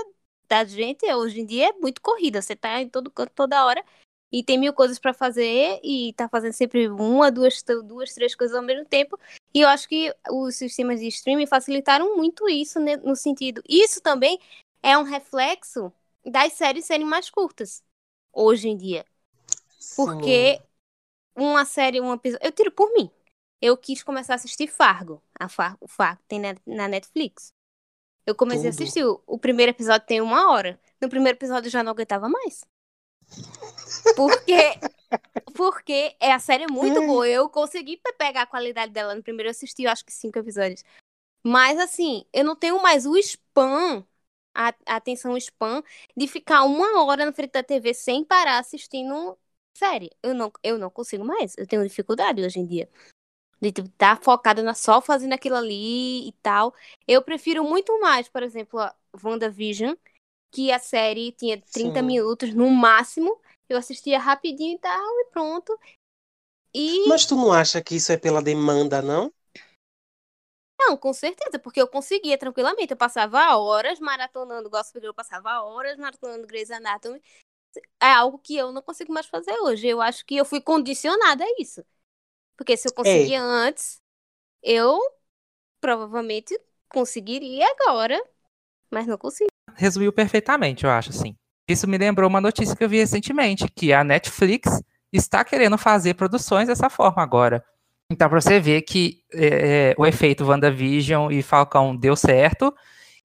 da 0.47 0.63
gente 0.65 1.05
hoje 1.13 1.41
em 1.41 1.45
dia 1.45 1.69
é 1.69 1.73
muito 1.73 2.01
corrida. 2.01 2.41
Você 2.41 2.55
tá 2.55 2.81
em 2.81 2.89
todo 2.89 3.11
canto 3.11 3.31
toda 3.35 3.65
hora. 3.65 3.83
e 4.31 4.43
tem 4.43 4.57
mil 4.57 4.73
coisas 4.73 4.97
para 4.97 5.13
fazer 5.13 5.79
e 5.83 6.11
tá 6.13 6.27
fazendo 6.27 6.53
sempre 6.53 6.89
uma, 6.89 7.31
duas, 7.31 7.63
duas, 7.85 8.13
três 8.15 8.33
coisas 8.33 8.55
ao 8.57 8.63
mesmo 8.63 8.83
tempo. 8.85 9.19
E 9.53 9.61
eu 9.61 9.69
acho 9.69 9.87
que 9.87 10.11
os 10.31 10.55
sistemas 10.55 10.99
de 10.99 11.07
streaming 11.07 11.45
facilitaram 11.45 12.17
muito 12.17 12.49
isso 12.49 12.79
né, 12.79 12.97
no 12.97 13.15
sentido. 13.15 13.61
Isso 13.69 14.01
também 14.01 14.39
é 14.81 14.97
um 14.97 15.03
reflexo 15.03 15.93
das 16.25 16.53
séries 16.53 16.85
serem 16.85 17.05
mais 17.05 17.29
curtas 17.29 17.83
hoje 18.33 18.69
em 18.69 18.75
dia. 18.75 19.05
Porque 19.95 20.57
Sim. 20.57 20.63
uma 21.35 21.65
série, 21.65 21.99
uma 21.99 22.19
eu 22.41 22.51
tiro 22.51 22.71
por 22.71 22.91
mim. 22.93 23.11
Eu 23.61 23.77
quis 23.77 24.03
começar 24.03 24.33
a 24.33 24.35
assistir 24.35 24.67
Fargo. 24.67 25.21
A 25.39 25.47
Far, 25.47 25.77
o 25.79 25.87
Fargo 25.87 26.21
tem 26.27 26.39
na, 26.39 26.55
na 26.65 26.87
Netflix. 26.87 27.53
Eu 28.25 28.35
comecei 28.35 28.69
Tudo. 28.69 28.79
a 28.79 28.83
assistir. 28.83 29.05
O, 29.05 29.37
primeiro 29.37 29.71
episódio 29.71 30.07
tem 30.07 30.21
uma 30.21 30.51
hora. 30.51 30.79
No 31.01 31.09
primeiro 31.09 31.37
episódio 31.37 31.67
eu 31.67 31.71
já 31.71 31.83
não 31.83 31.91
aguentava 31.91 32.29
mais. 32.29 32.65
Porque, 34.15 34.55
porque 35.55 36.15
é, 36.19 36.31
a 36.31 36.39
série 36.39 36.63
é 36.63 36.67
muito 36.67 37.05
boa. 37.05 37.27
Eu 37.27 37.49
consegui 37.49 37.99
pegar 38.17 38.43
a 38.43 38.47
qualidade 38.47 38.91
dela 38.93 39.13
no 39.13 39.23
primeiro. 39.23 39.49
Eu 39.49 39.51
assisti, 39.51 39.83
eu 39.83 39.91
acho 39.91 40.05
que 40.05 40.13
cinco 40.13 40.39
episódios. 40.39 40.83
Mas, 41.43 41.77
assim, 41.77 42.25
eu 42.31 42.45
não 42.45 42.55
tenho 42.55 42.81
mais 42.81 43.05
o 43.05 43.17
spam, 43.17 44.05
a, 44.55 44.73
a 44.85 44.95
atenção 44.95 45.35
spam, 45.35 45.83
de 46.15 46.27
ficar 46.27 46.63
uma 46.63 47.03
hora 47.03 47.25
na 47.25 47.33
frente 47.33 47.51
da 47.51 47.63
TV 47.63 47.93
sem 47.93 48.23
parar 48.23 48.59
assistindo 48.59 49.37
série. 49.77 50.09
Eu 50.21 50.33
não, 50.33 50.51
eu 50.63 50.77
não 50.77 50.89
consigo 50.89 51.25
mais. 51.25 51.53
Eu 51.57 51.67
tenho 51.67 51.83
dificuldade 51.83 52.41
hoje 52.41 52.59
em 52.59 52.65
dia. 52.65 52.89
De 53.63 53.69
estar 53.69 53.83
tipo, 53.83 53.95
tá 53.97 54.15
focada 54.17 54.61
na 54.61 54.73
só 54.73 54.99
fazendo 54.99 55.31
aquilo 55.31 55.55
ali 55.55 56.27
e 56.27 56.33
tal. 56.41 56.73
Eu 57.07 57.21
prefiro 57.21 57.63
muito 57.63 57.97
mais, 58.01 58.27
por 58.27 58.43
exemplo, 58.43 58.77
a 58.77 58.93
WandaVision, 59.23 59.95
que 60.51 60.69
a 60.69 60.79
série 60.79 61.31
tinha 61.31 61.61
30 61.71 61.99
Sim. 62.01 62.05
minutos 62.05 62.53
no 62.53 62.69
máximo. 62.69 63.39
Eu 63.69 63.77
assistia 63.77 64.19
rapidinho 64.19 64.75
e 64.75 64.79
tal, 64.79 65.19
e 65.21 65.25
pronto. 65.31 65.79
E... 66.73 67.07
Mas 67.07 67.25
tu 67.25 67.37
não 67.37 67.53
acha 67.53 67.81
que 67.81 67.95
isso 67.95 68.11
é 68.11 68.17
pela 68.17 68.41
demanda, 68.41 69.01
não? 69.01 69.31
Não, 70.77 70.97
com 70.97 71.13
certeza, 71.13 71.57
porque 71.57 71.81
eu 71.81 71.87
conseguia 71.87 72.37
tranquilamente. 72.37 72.91
Eu 72.91 72.97
passava 72.97 73.55
horas 73.55 73.97
maratonando 74.01 74.69
Gospel 74.69 75.01
Girl, 75.01 75.11
eu 75.11 75.13
passava 75.13 75.61
horas 75.61 75.97
maratonando 75.97 76.45
Grey's 76.45 76.69
Anatomy. 76.69 77.21
É 78.01 78.11
algo 78.11 78.37
que 78.37 78.57
eu 78.57 78.73
não 78.73 78.81
consigo 78.81 79.13
mais 79.13 79.25
fazer 79.25 79.57
hoje. 79.61 79.87
Eu 79.87 80.01
acho 80.01 80.25
que 80.25 80.35
eu 80.35 80.43
fui 80.43 80.59
condicionada 80.59 81.45
a 81.45 81.55
isso. 81.57 81.81
Porque 82.63 82.77
se 82.77 82.87
eu 82.87 82.93
conseguia 82.93 83.39
é. 83.39 83.41
antes, 83.41 83.99
eu 84.63 84.97
provavelmente 85.81 86.57
conseguiria 86.87 87.65
agora, 87.77 88.17
mas 88.89 89.05
não 89.05 89.17
consigo 89.17 89.49
resumiu 89.75 90.13
perfeitamente, 90.13 90.85
eu 90.85 90.89
acho, 90.89 91.09
assim. 91.09 91.35
Isso 91.67 91.85
me 91.89 91.97
lembrou 91.97 92.29
uma 92.29 92.39
notícia 92.39 92.73
que 92.73 92.81
eu 92.81 92.87
vi 92.87 92.99
recentemente, 92.99 93.67
que 93.67 93.91
a 93.91 94.01
Netflix 94.01 94.81
está 95.11 95.43
querendo 95.43 95.77
fazer 95.77 96.13
produções 96.13 96.69
dessa 96.69 96.89
forma 96.89 97.21
agora. 97.21 97.61
Então, 98.09 98.29
para 98.29 98.39
você 98.39 98.61
ver 98.61 98.83
que 98.83 99.21
é, 99.33 99.89
é, 99.91 99.95
o 99.97 100.05
efeito 100.05 100.45
WandaVision 100.45 101.33
e 101.33 101.43
Falcão 101.43 101.93
deu 101.93 102.15
certo, 102.15 102.73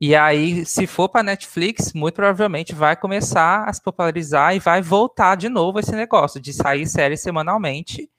e 0.00 0.16
aí, 0.16 0.66
se 0.66 0.84
for 0.88 1.08
para 1.08 1.22
Netflix, 1.22 1.92
muito 1.92 2.16
provavelmente 2.16 2.74
vai 2.74 2.96
começar 2.96 3.68
a 3.68 3.72
se 3.72 3.80
popularizar 3.80 4.56
e 4.56 4.58
vai 4.58 4.82
voltar 4.82 5.36
de 5.36 5.48
novo 5.48 5.78
esse 5.78 5.92
negócio 5.92 6.40
de 6.40 6.52
sair 6.52 6.88
séries 6.88 7.20
semanalmente. 7.20 8.10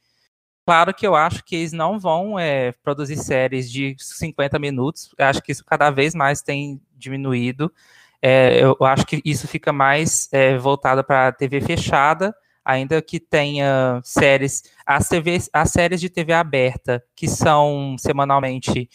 Claro 0.69 0.93
que 0.93 1.07
eu 1.07 1.15
acho 1.15 1.43
que 1.43 1.55
eles 1.55 1.71
não 1.71 1.99
vão 1.99 2.37
é, 2.37 2.73
produzir 2.83 3.17
séries 3.17 3.71
de 3.71 3.95
50 3.97 4.59
minutos, 4.59 5.09
eu 5.17 5.25
acho 5.25 5.41
que 5.41 5.51
isso 5.51 5.65
cada 5.65 5.89
vez 5.89 6.13
mais 6.13 6.43
tem 6.43 6.79
diminuído. 6.95 7.73
É, 8.21 8.63
eu 8.63 8.77
acho 8.81 9.03
que 9.03 9.19
isso 9.25 9.47
fica 9.47 9.73
mais 9.73 10.29
é, 10.31 10.59
voltado 10.59 11.03
para 11.03 11.29
a 11.29 11.31
TV 11.31 11.59
fechada, 11.59 12.35
ainda 12.63 13.01
que 13.01 13.19
tenha 13.19 13.99
séries, 14.03 14.61
as, 14.85 15.09
TVs, 15.09 15.49
as 15.51 15.71
séries 15.71 15.99
de 15.99 16.07
TV 16.07 16.33
aberta, 16.33 17.03
que 17.15 17.27
são 17.27 17.95
semanalmente 17.97 18.87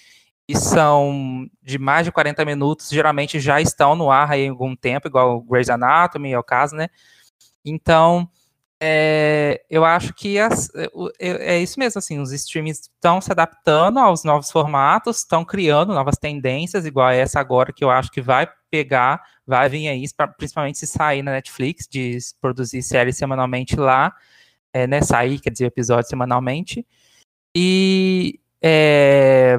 e 0.49 0.57
são 0.57 1.45
de 1.61 1.77
mais 1.77 2.07
de 2.07 2.13
40 2.13 2.45
minutos, 2.45 2.89
geralmente 2.89 3.41
já 3.41 3.61
estão 3.61 3.97
no 3.97 4.13
ar 4.13 4.31
há 4.31 4.49
algum 4.49 4.77
tempo, 4.77 5.09
igual 5.09 5.39
o 5.39 5.43
Grey's 5.43 5.69
Anatomy, 5.69 6.35
é 6.35 6.39
o 6.39 6.45
caso, 6.45 6.77
né? 6.77 6.87
Então, 7.65 8.31
é, 8.87 9.65
eu 9.71 9.83
acho 9.83 10.13
que 10.13 10.39
as, 10.39 10.71
é, 10.75 10.89
é, 11.19 11.59
isso 11.59 11.81
mesmo, 11.81 11.99
assim, 11.99 12.19
os 12.19 12.33
streamings 12.33 12.81
estão 12.81 13.19
se 13.19 13.33
adaptando 13.33 13.99
aos 13.99 14.25
novos 14.25 14.51
formatos, 14.51 15.21
estão 15.21 15.43
criando 15.43 15.95
novas 15.95 16.19
tendências, 16.19 16.85
igual 16.85 17.09
essa 17.09 17.41
agora, 17.41 17.73
que 17.73 17.83
eu 17.83 17.91
acho 17.91 18.11
que 18.11 18.21
vai 18.21 18.47
pegar, 18.71 19.23
vai 19.47 19.71
vir 19.71 19.89
aí, 19.89 20.05
principalmente 20.37 20.77
se 20.77 20.87
sair 20.87 21.23
na 21.23 21.33
Netflix, 21.33 21.89
de 21.91 22.19
produzir 22.43 22.83
séries 22.83 23.17
semanalmente 23.17 23.75
lá, 23.75 24.15
é, 24.71 24.87
né, 24.87 25.01
sair, 25.01 25.41
quer 25.41 25.51
dizer, 25.51 25.65
episódios 25.65 26.11
semanalmente, 26.11 26.87
e, 27.57 28.39
é, 28.61 29.57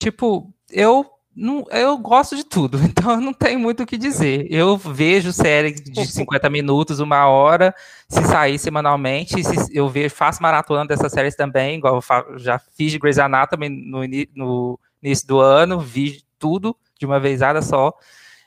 tipo, 0.00 0.50
eu 0.70 1.04
não, 1.34 1.64
eu 1.70 1.96
gosto 1.96 2.36
de 2.36 2.44
tudo, 2.44 2.78
então 2.84 3.12
eu 3.12 3.20
não 3.20 3.32
tenho 3.32 3.58
muito 3.58 3.82
o 3.82 3.86
que 3.86 3.96
dizer. 3.96 4.46
Eu 4.50 4.76
vejo 4.76 5.32
série 5.32 5.72
de 5.72 6.04
50 6.06 6.48
minutos, 6.50 7.00
uma 7.00 7.26
hora, 7.26 7.74
se 8.08 8.22
sair 8.24 8.58
semanalmente, 8.58 9.42
se, 9.42 9.76
eu 9.76 9.88
vejo, 9.88 10.14
faço 10.14 10.42
maratona 10.42 10.86
dessas 10.86 11.12
séries 11.12 11.34
também, 11.34 11.76
igual 11.78 12.02
eu 12.28 12.38
já 12.38 12.58
fiz 12.58 12.92
de 12.92 12.98
Grey's 12.98 13.18
Anatomy 13.18 13.68
no, 13.68 14.00
no 14.34 14.78
início 15.02 15.26
do 15.26 15.40
ano, 15.40 15.80
vi 15.80 16.22
tudo 16.38 16.76
de 16.98 17.06
uma 17.06 17.18
vezada 17.18 17.62
só. 17.62 17.92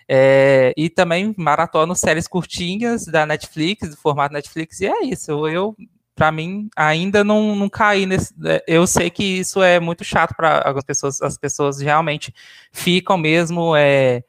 É, 0.07 0.71
e 0.77 0.87
também 0.87 1.33
maratono 1.35 1.95
séries 1.95 2.27
curtinhas 2.27 3.05
da 3.05 3.25
Netflix, 3.25 3.89
do 3.89 3.97
formato 3.97 4.33
Netflix, 4.33 4.79
e 4.79 4.85
é 4.85 5.03
isso. 5.03 5.47
Eu 5.47 5.75
para 6.15 6.31
mim, 6.31 6.69
ainda 6.75 7.23
não, 7.23 7.55
não 7.55 7.69
caí 7.69 8.05
nesse. 8.05 8.33
É, 8.45 8.63
eu 8.65 8.87
sei 8.87 9.09
que 9.09 9.23
isso 9.23 9.61
é 9.61 9.79
muito 9.81 10.03
chato 10.05 10.33
para 10.33 10.59
algumas 10.65 10.85
pessoas. 10.85 11.21
As 11.21 11.37
pessoas 11.37 11.81
realmente 11.81 12.33
ficam 12.71 13.17
mesmo 13.17 13.75
é, 13.75 14.23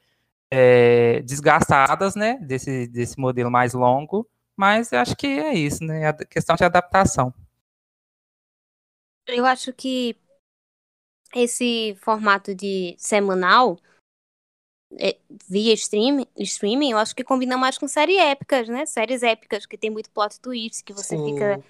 é, 0.51 1.21
desgastadas, 1.21 2.13
né? 2.13 2.37
Desse, 2.41 2.87
desse 2.87 3.17
modelo 3.17 3.49
mais 3.49 3.73
longo. 3.73 4.29
Mas 4.55 4.91
eu 4.91 4.99
acho 4.99 5.15
que 5.15 5.27
é 5.27 5.53
isso, 5.53 5.83
né? 5.83 6.07
A 6.07 6.13
questão 6.13 6.55
de 6.57 6.65
adaptação. 6.65 7.33
Eu 9.25 9.45
acho 9.45 9.71
que 9.71 10.15
esse 11.33 11.95
formato 12.01 12.53
de 12.53 12.95
semanal 12.97 13.77
é, 14.99 15.17
via 15.47 15.73
stream, 15.73 16.25
streaming, 16.37 16.91
eu 16.91 16.97
acho 16.97 17.15
que 17.15 17.23
combina 17.23 17.57
mais 17.57 17.77
com 17.77 17.87
séries 17.87 18.19
épicas, 18.19 18.67
né? 18.67 18.85
Séries 18.85 19.23
épicas 19.23 19.65
que 19.65 19.77
tem 19.77 19.89
muito 19.89 20.09
plot 20.11 20.39
twist, 20.39 20.83
que 20.83 20.93
você 20.93 21.15
Sim. 21.17 21.33
fica 21.33 21.63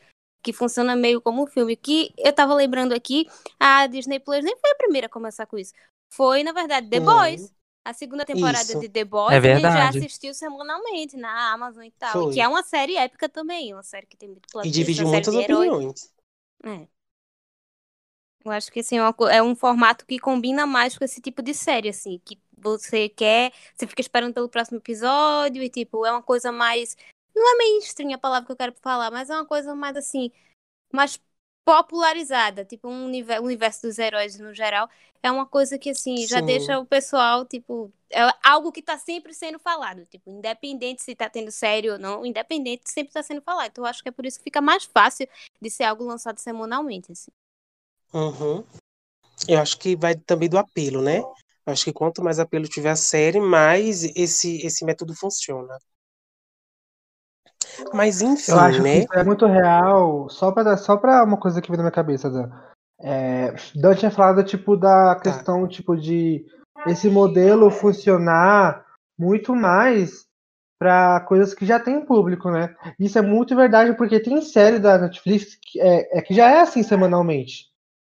que 0.48 0.54
funciona 0.54 0.96
meio 0.96 1.20
como 1.20 1.44
um 1.44 1.46
filme. 1.46 1.76
Que 1.76 2.14
eu 2.18 2.32
tava 2.32 2.54
lembrando 2.54 2.94
aqui, 2.94 3.28
a 3.60 3.86
Disney 3.86 4.18
Plus 4.18 4.42
nem 4.46 4.56
foi 4.58 4.72
a 4.72 4.76
primeira 4.76 5.08
a 5.08 5.10
começar 5.10 5.46
com 5.46 5.58
isso. 5.58 5.74
Foi, 6.08 6.42
na 6.42 6.54
verdade, 6.54 6.90
The 6.90 7.02
Boys. 7.02 7.54
A 7.84 7.94
segunda 7.94 8.26
temporada 8.26 8.64
isso. 8.64 8.80
de 8.80 8.88
The 8.88 9.04
Boys 9.04 9.34
é 9.34 9.38
a 9.38 9.42
gente 9.42 9.62
já 9.62 9.90
assistiu 9.90 10.34
semanalmente 10.34 11.18
na 11.18 11.52
Amazon 11.54 11.84
e 11.84 11.92
tal. 11.92 12.14
Foi. 12.14 12.34
Que 12.34 12.40
é 12.40 12.48
uma 12.48 12.64
série 12.64 12.96
épica 12.96 13.28
também, 13.28 13.74
uma 13.74 13.84
série 13.84 14.06
que 14.06 14.16
tem 14.16 14.30
muito 14.30 14.48
plot 14.50 14.66
E 14.66 14.72
dividiu 14.72 15.08
muitas 15.08 15.36
opiniões. 15.36 16.14
É. 16.64 16.88
Eu 18.46 18.52
acho 18.52 18.72
que 18.72 18.80
assim, 18.80 18.98
é, 18.98 19.36
é 19.36 19.44
um 19.44 19.56
formato 19.56 20.06
que 20.06 20.20
combina 20.20 20.66
mais 20.66 20.98
com 20.98 21.04
esse 21.04 21.20
tipo 21.20 21.42
de 21.42 21.54
série, 21.54 21.90
assim, 21.90 22.22
que 22.24 22.40
você 22.58 23.10
quer, 23.10 23.52
você 23.76 23.86
fica 23.86 24.02
esperando 24.02 24.34
pelo 24.34 24.50
próximo 24.50 24.78
episódio 24.78 25.62
e 25.62 25.70
tipo, 25.70 26.06
é 26.06 26.12
uma 26.12 26.24
coisa 26.24 26.52
mais 26.52 26.96
não 27.38 27.54
é 27.54 27.58
mainstream 27.58 28.14
a 28.14 28.18
palavra 28.18 28.46
que 28.46 28.52
eu 28.52 28.58
quero 28.58 28.74
falar, 28.82 29.12
mas 29.12 29.30
é 29.30 29.34
uma 29.34 29.46
coisa 29.46 29.76
mais 29.76 29.96
assim, 29.96 30.32
mais 30.92 31.20
popularizada, 31.66 32.64
tipo 32.64 32.88
um 32.88 33.06
universo, 33.06 33.44
universo 33.44 33.82
dos 33.82 34.00
heróis 34.00 34.40
no 34.40 34.54
geral, 34.54 34.90
é 35.22 35.30
uma 35.30 35.46
coisa 35.46 35.78
que 35.78 35.90
assim, 35.90 36.18
Sim. 36.18 36.28
já 36.28 36.40
deixa 36.40 36.80
o 36.80 36.86
pessoal, 36.86 37.46
tipo, 37.46 37.92
é 38.10 38.22
algo 38.42 38.72
que 38.72 38.82
tá 38.82 38.98
sempre 38.98 39.34
sendo 39.34 39.60
falado, 39.60 40.06
tipo, 40.06 40.30
independente 40.30 41.04
se 41.04 41.14
tá 41.14 41.30
tendo 41.30 41.52
série 41.52 41.90
ou 41.90 42.00
não, 42.00 42.26
independente 42.26 42.90
sempre 42.90 43.12
tá 43.12 43.22
sendo 43.22 43.42
falado. 43.42 43.68
Então 43.68 43.84
eu 43.84 43.90
acho 43.90 44.02
que 44.02 44.08
é 44.08 44.14
por 44.14 44.26
isso 44.26 44.38
que 44.38 44.46
fica 44.46 44.62
mais 44.62 44.86
fácil 44.86 45.28
de 45.62 45.70
ser 45.70 45.84
algo 45.84 46.06
lançado 46.06 46.40
semanalmente, 46.40 47.12
assim. 47.12 47.32
Uhum. 48.14 48.64
Eu 49.48 49.60
acho 49.60 49.78
que 49.78 49.96
vai 49.96 50.16
também 50.16 50.48
do 50.48 50.58
apelo, 50.58 51.02
né? 51.02 51.20
Eu 51.20 51.74
acho 51.74 51.84
que 51.84 51.92
quanto 51.92 52.24
mais 52.24 52.40
apelo 52.40 52.66
tiver 52.66 52.92
a 52.92 52.96
série, 52.96 53.42
mais 53.42 54.04
esse, 54.16 54.66
esse 54.66 54.86
método 54.86 55.14
funciona. 55.14 55.78
Mas 57.94 58.22
enfim, 58.22 58.52
eu 58.52 58.60
acho 58.60 58.82
né? 58.82 59.06
Que 59.06 59.20
é 59.20 59.24
muito 59.24 59.46
real, 59.46 60.30
só 60.30 60.52
para 60.52 60.78
só 60.78 60.98
para 60.98 61.24
uma 61.24 61.38
coisa 61.38 61.62
que 61.62 61.70
veio 61.70 61.78
na 61.78 61.84
minha 61.84 61.92
cabeça, 61.92 62.30
Dan. 62.30 62.50
É, 63.00 63.54
Dan 63.76 63.96
tinha 63.96 64.12
falado 64.12 64.44
tipo 64.44 64.76
da 64.76 65.16
tá. 65.16 65.22
questão 65.22 65.64
tá. 65.64 65.68
tipo 65.68 65.96
de 65.96 66.46
esse 66.86 67.10
modelo 67.10 67.70
funcionar 67.70 68.86
muito 69.18 69.56
mais 69.56 70.28
para 70.80 71.22
coisas 71.22 71.54
que 71.54 71.66
já 71.66 71.80
tem 71.80 72.06
público, 72.06 72.52
né? 72.52 72.76
Isso 73.00 73.18
é 73.18 73.22
muito 73.22 73.56
verdade 73.56 73.94
porque 73.94 74.20
tem 74.20 74.42
série 74.42 74.78
da 74.78 74.98
Netflix 74.98 75.58
que, 75.60 75.80
é, 75.82 76.20
é 76.20 76.22
que 76.22 76.34
já 76.34 76.50
é 76.50 76.60
assim 76.62 76.84
semanalmente. 76.84 77.66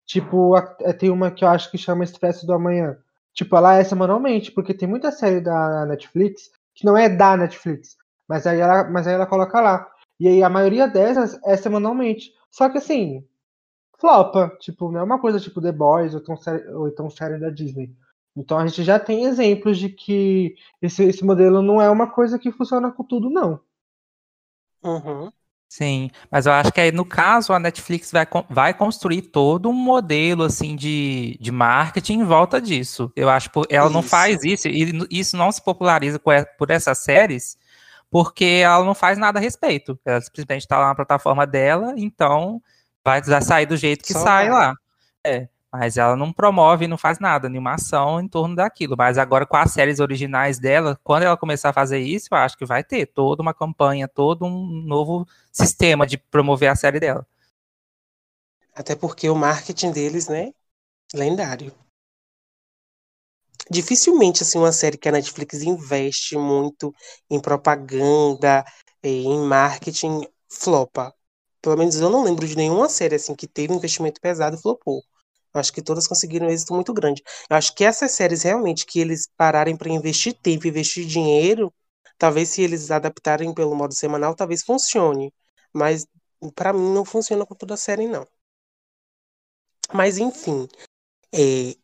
Tipo, 0.06 0.56
a, 0.56 0.76
é, 0.82 0.94
tem 0.94 1.10
uma 1.10 1.32
que 1.32 1.44
eu 1.44 1.50
acho 1.50 1.72
que 1.72 1.78
chama 1.78 2.04
Expresso 2.04 2.46
do 2.46 2.54
Amanhã. 2.54 2.98
Tipo, 3.34 3.56
ela 3.56 3.76
é 3.76 3.84
semanalmente, 3.84 4.52
porque 4.52 4.74
tem 4.74 4.88
muita 4.88 5.12
série 5.12 5.42
da 5.42 5.86
Netflix 5.86 6.52
que 6.76 6.86
não 6.86 6.98
é 6.98 7.10
da 7.10 7.36
Netflix, 7.36 7.98
mas 8.32 8.48
aí 8.48 8.62
ela, 8.62 8.86
mas 8.86 9.06
aí 9.06 9.14
ela 9.14 9.26
coloca 9.26 9.60
lá. 9.60 9.92
E 10.18 10.26
aí 10.26 10.42
a 10.42 10.50
maioria 10.50 10.88
dessas 10.88 11.38
é 11.44 11.58
semanalmente. 11.58 12.32
Só 12.50 12.70
que 12.70 12.78
assim, 12.78 13.28
flopa. 14.00 14.56
Tipo, 14.62 14.90
não 14.90 15.02
é 15.02 15.04
uma 15.04 15.20
coisa 15.20 15.38
tipo 15.38 15.62
The 15.62 15.74
Boys 15.74 16.14
ou 16.14 16.22
então 16.22 16.38
série, 16.38 16.66
ou 16.70 16.88
então 16.88 17.10
série 17.10 17.38
da 17.38 17.50
Disney. 17.50 17.94
Então 18.34 18.58
a 18.58 18.66
gente 18.66 18.86
já 18.86 18.98
tem 18.98 19.26
exemplos 19.26 19.78
de 19.78 19.90
que 19.90 20.56
esse, 20.82 21.04
esse 21.04 21.26
modelo 21.26 21.62
não 21.62 21.82
é 21.82 21.90
uma 21.90 22.10
coisa 22.10 22.40
que 22.40 22.54
funciona 22.54 22.90
com 22.90 23.04
tudo, 23.04 23.30
não. 23.30 23.60
Uhum. 24.82 25.30
Sim, 25.68 26.10
mas 26.30 26.46
eu 26.46 26.54
acho 26.54 26.72
que 26.72 26.80
aí 26.80 26.92
no 26.94 27.04
caso 27.04 27.52
a 27.52 27.60
Netflix 27.60 28.14
vai, 28.14 28.26
vai 28.50 28.74
construir 28.74 29.24
todo 29.24 29.70
um 29.70 29.74
modelo 29.74 30.44
assim 30.44 30.74
de, 30.74 31.38
de 31.42 31.52
marketing 31.52 32.20
em 32.20 32.24
volta 32.24 32.62
disso. 32.62 33.12
Eu 33.14 33.30
acho 33.30 33.50
que 33.50 33.60
ela 33.70 33.88
isso. 33.88 33.94
não 33.94 34.02
faz 34.02 34.42
isso 34.46 34.70
e 34.70 35.06
isso 35.12 35.36
não 35.36 35.52
se 35.52 35.62
populariza 35.62 36.18
por 36.18 36.72
essas 36.72 36.98
séries 37.00 37.60
porque 38.12 38.62
ela 38.64 38.84
não 38.84 38.94
faz 38.94 39.18
nada 39.18 39.40
a 39.40 39.42
respeito. 39.42 39.98
Ela 40.06 40.20
simplesmente 40.22 40.62
está 40.64 40.78
lá 40.78 40.90
na 40.90 40.96
plataforma 40.96 41.48
dela, 41.48 41.94
então 41.98 42.62
vai 43.04 43.24
sair 43.42 43.66
do 43.66 43.78
jeito 43.78 44.04
que 44.04 44.14
Só 44.14 44.20
sai 44.20 44.50
vai. 44.50 44.60
lá. 44.60 44.76
É. 45.26 45.48
Mas 45.72 45.96
ela 45.96 46.18
não 46.18 46.34
promove, 46.34 46.86
não 46.86 46.98
faz 46.98 47.18
nada, 47.18 47.48
nenhuma 47.48 47.76
ação 47.76 48.20
em 48.20 48.28
torno 48.28 48.58
daquilo. 48.58 48.96
Mas 48.98 49.18
agora, 49.18 49.46
com 49.46 49.56
as 49.56 49.72
séries 49.72 50.02
originais 50.02 50.60
dela, 50.60 51.00
quando 51.02 51.24
ela 51.24 51.38
começar 51.38 51.70
a 51.70 51.74
fazer 51.74 52.00
isso, 52.00 52.28
eu 52.30 52.38
acho 52.38 52.58
que 52.58 52.66
vai 52.66 52.84
ter 52.84 53.06
toda 53.06 53.42
uma 53.42 53.54
campanha, 53.54 54.06
todo 54.10 54.46
um 54.46 54.84
novo 54.86 55.26
sistema 55.50 56.06
de 56.06 56.18
promover 56.18 56.70
a 56.70 56.76
série 56.76 57.00
dela. 57.00 57.26
Até 58.76 58.98
porque 58.98 59.30
o 59.30 59.36
marketing 59.36 59.92
deles, 59.94 60.28
né? 60.28 60.52
Lendário. 61.14 61.74
Dificilmente, 63.70 64.44
assim, 64.44 64.58
uma 64.58 64.72
série 64.72 64.98
que 64.98 65.08
a 65.10 65.12
Netflix 65.12 65.62
investe 65.62 66.38
muito 66.38 66.94
em 67.30 67.40
propaganda, 67.40 68.66
eh, 69.04 69.10
em 69.10 69.40
marketing, 69.40 70.22
flopa. 70.50 71.14
Pelo 71.62 71.78
menos 71.78 71.96
eu 71.96 72.10
não 72.10 72.24
lembro 72.24 72.48
de 72.48 72.56
nenhuma 72.56 72.90
série, 72.90 73.16
assim, 73.16 73.36
que 73.36 73.48
teve 73.48 73.72
um 73.74 73.78
investimento 73.78 74.20
pesado 74.20 74.56
e 74.58 74.62
flopou. 74.62 75.02
Acho 75.54 75.74
que 75.74 75.82
todas 75.82 76.08
conseguiram 76.08 76.48
um 76.48 76.50
êxito 76.50 76.74
muito 76.74 76.94
grande. 76.94 77.22
Eu 77.50 77.58
acho 77.58 77.76
que 77.76 77.84
essas 77.84 78.12
séries 78.12 78.44
realmente 78.44 78.86
que 78.86 79.00
eles 79.00 79.28
pararem 79.38 79.76
para 79.78 79.90
investir 79.90 80.34
tempo, 80.42 80.68
investir 80.68 81.06
dinheiro, 81.06 81.74
talvez 82.18 82.50
se 82.50 82.62
eles 82.62 82.90
adaptarem 82.92 83.54
pelo 83.54 83.76
modo 83.76 83.94
semanal, 83.94 84.36
talvez 84.36 84.64
funcione. 84.64 85.34
Mas 85.74 86.06
para 86.56 86.74
mim 86.74 86.94
não 86.94 87.06
funciona 87.06 87.46
com 87.46 87.56
toda 87.56 87.74
a 87.76 87.78
série 87.78 88.08
não. 88.08 88.26
Mas 89.94 90.18
enfim, 90.18 90.68
é... 91.34 91.76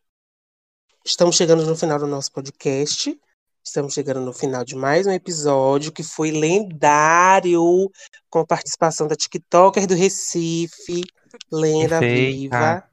estamos 1.08 1.38
chegando 1.38 1.66
no 1.66 1.76
final 1.76 1.98
do 1.98 2.06
nosso 2.06 2.32
podcast. 2.34 3.18
Estamos 3.64 3.94
chegando 3.94 4.20
no 4.20 4.34
final 4.34 4.66
de 4.66 4.76
mais 4.76 5.08
um 5.08 5.12
episódio 5.12 5.92
que 5.92 6.04
foi 6.04 6.32
lendário, 6.32 7.90
com 8.30 8.40
a 8.40 8.46
participação 8.46 9.08
da 9.08 9.16
TikToker 9.16 9.88
do 9.88 9.96
Recife, 9.96 11.04
Lenda 11.52 12.02
Viva. 12.02 12.84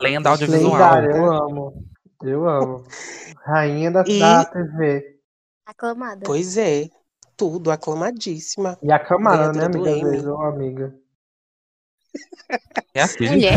Lenda 0.00 0.30
audiovisual. 0.30 0.72
Lendária, 0.72 1.16
eu 1.16 1.32
amo. 1.32 1.88
Eu 2.22 2.48
amo. 2.48 2.84
Rainha 3.44 3.90
da, 3.90 4.04
e... 4.06 4.20
da 4.20 4.44
TV. 4.44 5.18
Aclamada. 5.66 6.22
Pois 6.24 6.56
é. 6.56 6.88
Tudo, 7.36 7.72
aclamadíssima. 7.72 8.78
E 8.82 8.92
aclamada, 8.92 9.52
né, 9.52 9.64
amiga? 9.64 10.10
Vezes, 10.10 10.26
oh, 10.26 10.42
amiga. 10.42 10.94
É 12.94 13.02
a 13.02 13.08
filha. 13.08 13.50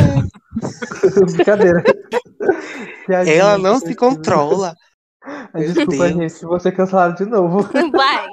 Brincadeira. 1.35 1.83
Ela 3.09 3.57
não 3.57 3.79
se 3.79 3.95
controla. 3.95 4.75
Desculpa, 5.55 6.07
gente, 6.09 6.29
se 6.29 6.45
você 6.45 6.71
cancelar 6.71 7.13
de 7.13 7.25
novo. 7.25 7.61
Vai. 7.91 8.27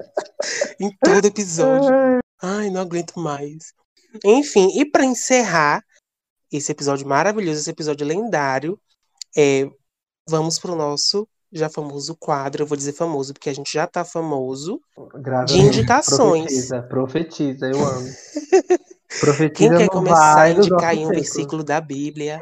em 0.80 0.90
todo 1.02 1.24
episódio. 1.24 2.20
Ai, 2.42 2.70
não 2.70 2.80
aguento 2.80 3.18
mais. 3.18 3.72
Enfim, 4.24 4.68
e 4.78 4.84
para 4.84 5.04
encerrar, 5.04 5.82
esse 6.52 6.72
episódio 6.72 7.06
maravilhoso, 7.06 7.60
esse 7.60 7.70
episódio 7.70 8.06
lendário. 8.06 8.78
É, 9.36 9.68
vamos 10.28 10.58
pro 10.58 10.74
nosso 10.74 11.28
já 11.52 11.68
famoso 11.68 12.16
quadro. 12.16 12.62
Eu 12.62 12.66
vou 12.66 12.76
dizer 12.76 12.92
famoso, 12.92 13.32
porque 13.32 13.50
a 13.50 13.54
gente 13.54 13.72
já 13.72 13.86
tá 13.86 14.04
famoso. 14.04 14.80
Grava 15.14 15.46
de 15.46 15.58
indicações. 15.58 16.44
Profetiza, 16.44 16.82
profetiza, 16.82 17.66
eu 17.66 17.84
amo. 17.84 18.08
Profetiza 19.20 19.70
Quem 19.70 19.76
quer 19.76 19.88
começar 19.88 20.42
a 20.42 20.50
indicar 20.50 20.94
em 20.94 21.04
um 21.04 21.08
versículo 21.08 21.64
da 21.64 21.80
Bíblia? 21.80 22.40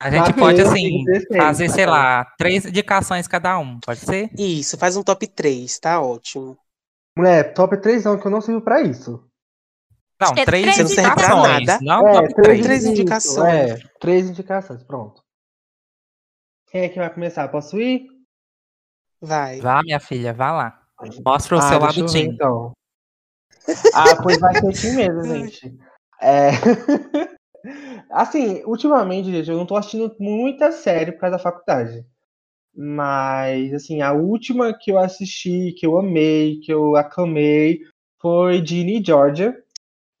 A 0.00 0.10
gente 0.10 0.32
pode, 0.32 0.60
assim, 0.62 1.04
fazer, 1.36 1.68
sei 1.68 1.84
lá, 1.84 2.24
três 2.38 2.64
indicações 2.64 3.28
cada 3.28 3.58
um, 3.58 3.78
pode 3.78 4.00
ser? 4.00 4.30
Isso, 4.38 4.78
faz 4.78 4.96
um 4.96 5.02
top 5.02 5.26
3, 5.26 5.78
tá 5.78 6.00
ótimo. 6.00 6.56
Mulher, 7.16 7.52
top 7.52 7.76
3 7.76 8.04
não, 8.04 8.18
que 8.18 8.26
eu 8.26 8.30
não 8.30 8.40
sirvo 8.40 8.62
pra 8.62 8.80
isso. 8.80 9.22
Não, 10.20 10.32
é 10.36 10.44
três, 10.44 10.74
três 10.74 10.90
indicações. 10.90 11.80
Não, 11.80 12.08
é, 12.08 12.12
top 12.12 12.42
três. 12.42 12.62
três 12.62 12.84
indicações. 12.84 13.54
É, 13.54 13.78
três 13.98 14.28
indicações, 14.28 14.82
pronto. 14.82 15.22
Quem 16.70 16.82
é 16.82 16.88
que 16.88 16.98
vai 16.98 17.12
começar? 17.12 17.48
Posso 17.48 17.80
ir? 17.80 18.06
Vai. 19.20 19.60
Vá, 19.60 19.82
minha 19.82 19.98
filha, 19.98 20.32
vá 20.32 20.52
lá. 20.52 20.82
Mostra 21.24 21.56
o 21.56 21.58
ah, 21.58 21.62
seu 21.62 21.78
lado 21.78 22.06
Tim. 22.06 22.28
Então. 22.28 22.72
Ah, 23.94 24.22
pois 24.22 24.38
vai 24.38 24.54
ser 24.54 24.68
assim 24.68 24.96
mesmo, 24.96 25.24
gente. 25.28 25.78
É... 26.20 26.50
assim, 28.10 28.62
ultimamente, 28.64 29.30
gente, 29.30 29.50
eu 29.50 29.56
não 29.56 29.66
tô 29.66 29.76
assistindo 29.76 30.14
muita 30.18 30.72
série 30.72 31.12
por 31.12 31.20
causa 31.20 31.36
da 31.36 31.42
faculdade. 31.42 32.04
Mas, 32.74 33.72
assim, 33.74 34.00
a 34.02 34.12
última 34.12 34.72
que 34.72 34.92
eu 34.92 34.98
assisti, 34.98 35.72
que 35.78 35.86
eu 35.86 35.98
amei, 35.98 36.60
que 36.60 36.72
eu 36.72 36.96
aclamei, 36.96 37.80
foi 38.20 38.64
Ginny 38.64 39.02
Georgia, 39.04 39.56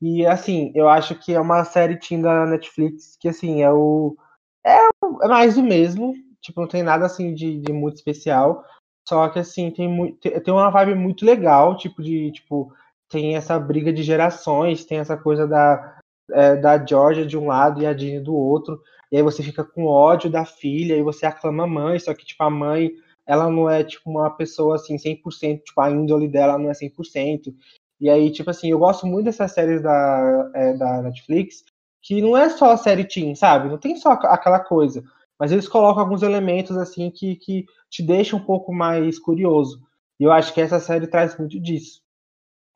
e 0.00 0.26
assim, 0.26 0.72
eu 0.74 0.88
acho 0.88 1.14
que 1.14 1.34
é 1.34 1.40
uma 1.40 1.64
série 1.64 1.98
teen 1.98 2.22
Netflix 2.22 3.16
que 3.20 3.28
assim, 3.28 3.62
é 3.62 3.70
o. 3.70 4.16
É, 4.64 4.76
é 5.22 5.28
mais 5.28 5.56
do 5.56 5.62
mesmo. 5.62 6.14
Tipo, 6.40 6.62
não 6.62 6.68
tem 6.68 6.82
nada 6.82 7.04
assim 7.04 7.34
de, 7.34 7.60
de 7.60 7.72
muito 7.72 7.96
especial. 7.96 8.64
Só 9.06 9.28
que 9.28 9.38
assim, 9.38 9.70
tem, 9.70 9.88
muito, 9.88 10.18
tem 10.18 10.54
uma 10.54 10.70
vibe 10.70 10.94
muito 10.94 11.24
legal, 11.24 11.76
tipo, 11.76 12.02
de. 12.02 12.32
Tipo, 12.32 12.72
tem 13.10 13.36
essa 13.36 13.58
briga 13.58 13.92
de 13.92 14.02
gerações, 14.02 14.84
tem 14.84 14.98
essa 14.98 15.16
coisa 15.16 15.46
da, 15.46 15.99
é, 16.32 16.56
da 16.56 16.84
Georgia 16.84 17.26
de 17.26 17.36
um 17.36 17.46
lado 17.46 17.82
e 17.82 17.86
a 17.86 17.92
Dini 17.92 18.20
do 18.20 18.34
outro. 18.34 18.80
E 19.10 19.16
aí 19.16 19.22
você 19.22 19.42
fica 19.42 19.64
com 19.64 19.86
ódio 19.86 20.30
da 20.30 20.44
filha 20.44 20.94
e 20.96 21.02
você 21.02 21.26
aclama 21.26 21.64
a 21.64 21.66
mãe, 21.66 21.98
só 21.98 22.14
que, 22.14 22.24
tipo, 22.24 22.42
a 22.42 22.50
mãe, 22.50 22.92
ela 23.26 23.50
não 23.50 23.68
é, 23.68 23.82
tipo, 23.82 24.08
uma 24.08 24.30
pessoa, 24.30 24.76
assim, 24.76 24.96
100%, 24.96 25.62
tipo, 25.64 25.80
a 25.80 25.90
índole 25.90 26.28
dela 26.28 26.58
não 26.58 26.70
é 26.70 26.74
100%. 26.74 27.54
E 28.00 28.08
aí, 28.08 28.30
tipo 28.30 28.50
assim, 28.50 28.70
eu 28.70 28.78
gosto 28.78 29.06
muito 29.06 29.26
dessas 29.26 29.52
séries 29.52 29.82
da, 29.82 30.50
é, 30.54 30.74
da 30.74 31.02
Netflix, 31.02 31.64
que 32.02 32.22
não 32.22 32.36
é 32.36 32.48
só 32.48 32.72
a 32.72 32.76
série 32.76 33.04
teen, 33.04 33.34
sabe? 33.34 33.68
Não 33.68 33.78
tem 33.78 33.96
só 33.96 34.12
aquela 34.12 34.60
coisa. 34.60 35.04
Mas 35.38 35.52
eles 35.52 35.68
colocam 35.68 36.02
alguns 36.02 36.22
elementos, 36.22 36.76
assim, 36.76 37.10
que, 37.10 37.36
que 37.36 37.66
te 37.90 38.02
deixam 38.02 38.38
um 38.38 38.44
pouco 38.44 38.72
mais 38.72 39.18
curioso. 39.18 39.82
E 40.18 40.24
eu 40.24 40.32
acho 40.32 40.54
que 40.54 40.60
essa 40.60 40.78
série 40.78 41.06
traz 41.06 41.36
muito 41.38 41.60
disso. 41.60 42.00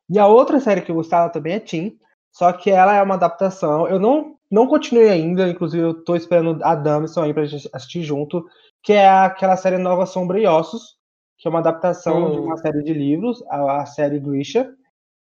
E 0.09 0.19
a 0.19 0.27
outra 0.27 0.59
série 0.59 0.81
que 0.81 0.91
eu 0.91 0.95
gostava 0.95 1.31
também 1.31 1.53
é 1.53 1.59
Teen, 1.59 1.97
só 2.35 2.51
que 2.51 2.69
ela 2.69 2.93
é 2.93 3.01
uma 3.01 3.15
adaptação. 3.15 3.87
Eu 3.87 3.97
não, 3.97 4.35
não 4.51 4.67
continuei 4.67 5.09
ainda, 5.09 5.47
inclusive 5.47 5.81
eu 5.81 5.93
tô 6.03 6.17
esperando 6.17 6.61
a 6.65 6.75
Damson 6.75 7.23
aí 7.23 7.33
pra 7.33 7.45
gente 7.45 7.69
assistir 7.71 8.03
junto, 8.03 8.45
que 8.83 8.91
é 8.91 9.07
aquela 9.07 9.55
série 9.55 9.77
Nova 9.77 10.05
Sombra 10.05 10.37
e 10.37 10.45
Ossos, 10.45 10.97
que 11.37 11.47
é 11.47 11.49
uma 11.49 11.59
adaptação 11.59 12.33
de 12.33 12.37
uma 12.37 12.57
série 12.57 12.83
de 12.83 12.93
livros, 12.93 13.41
a, 13.49 13.83
a 13.83 13.85
série 13.85 14.19
Grisha. 14.19 14.69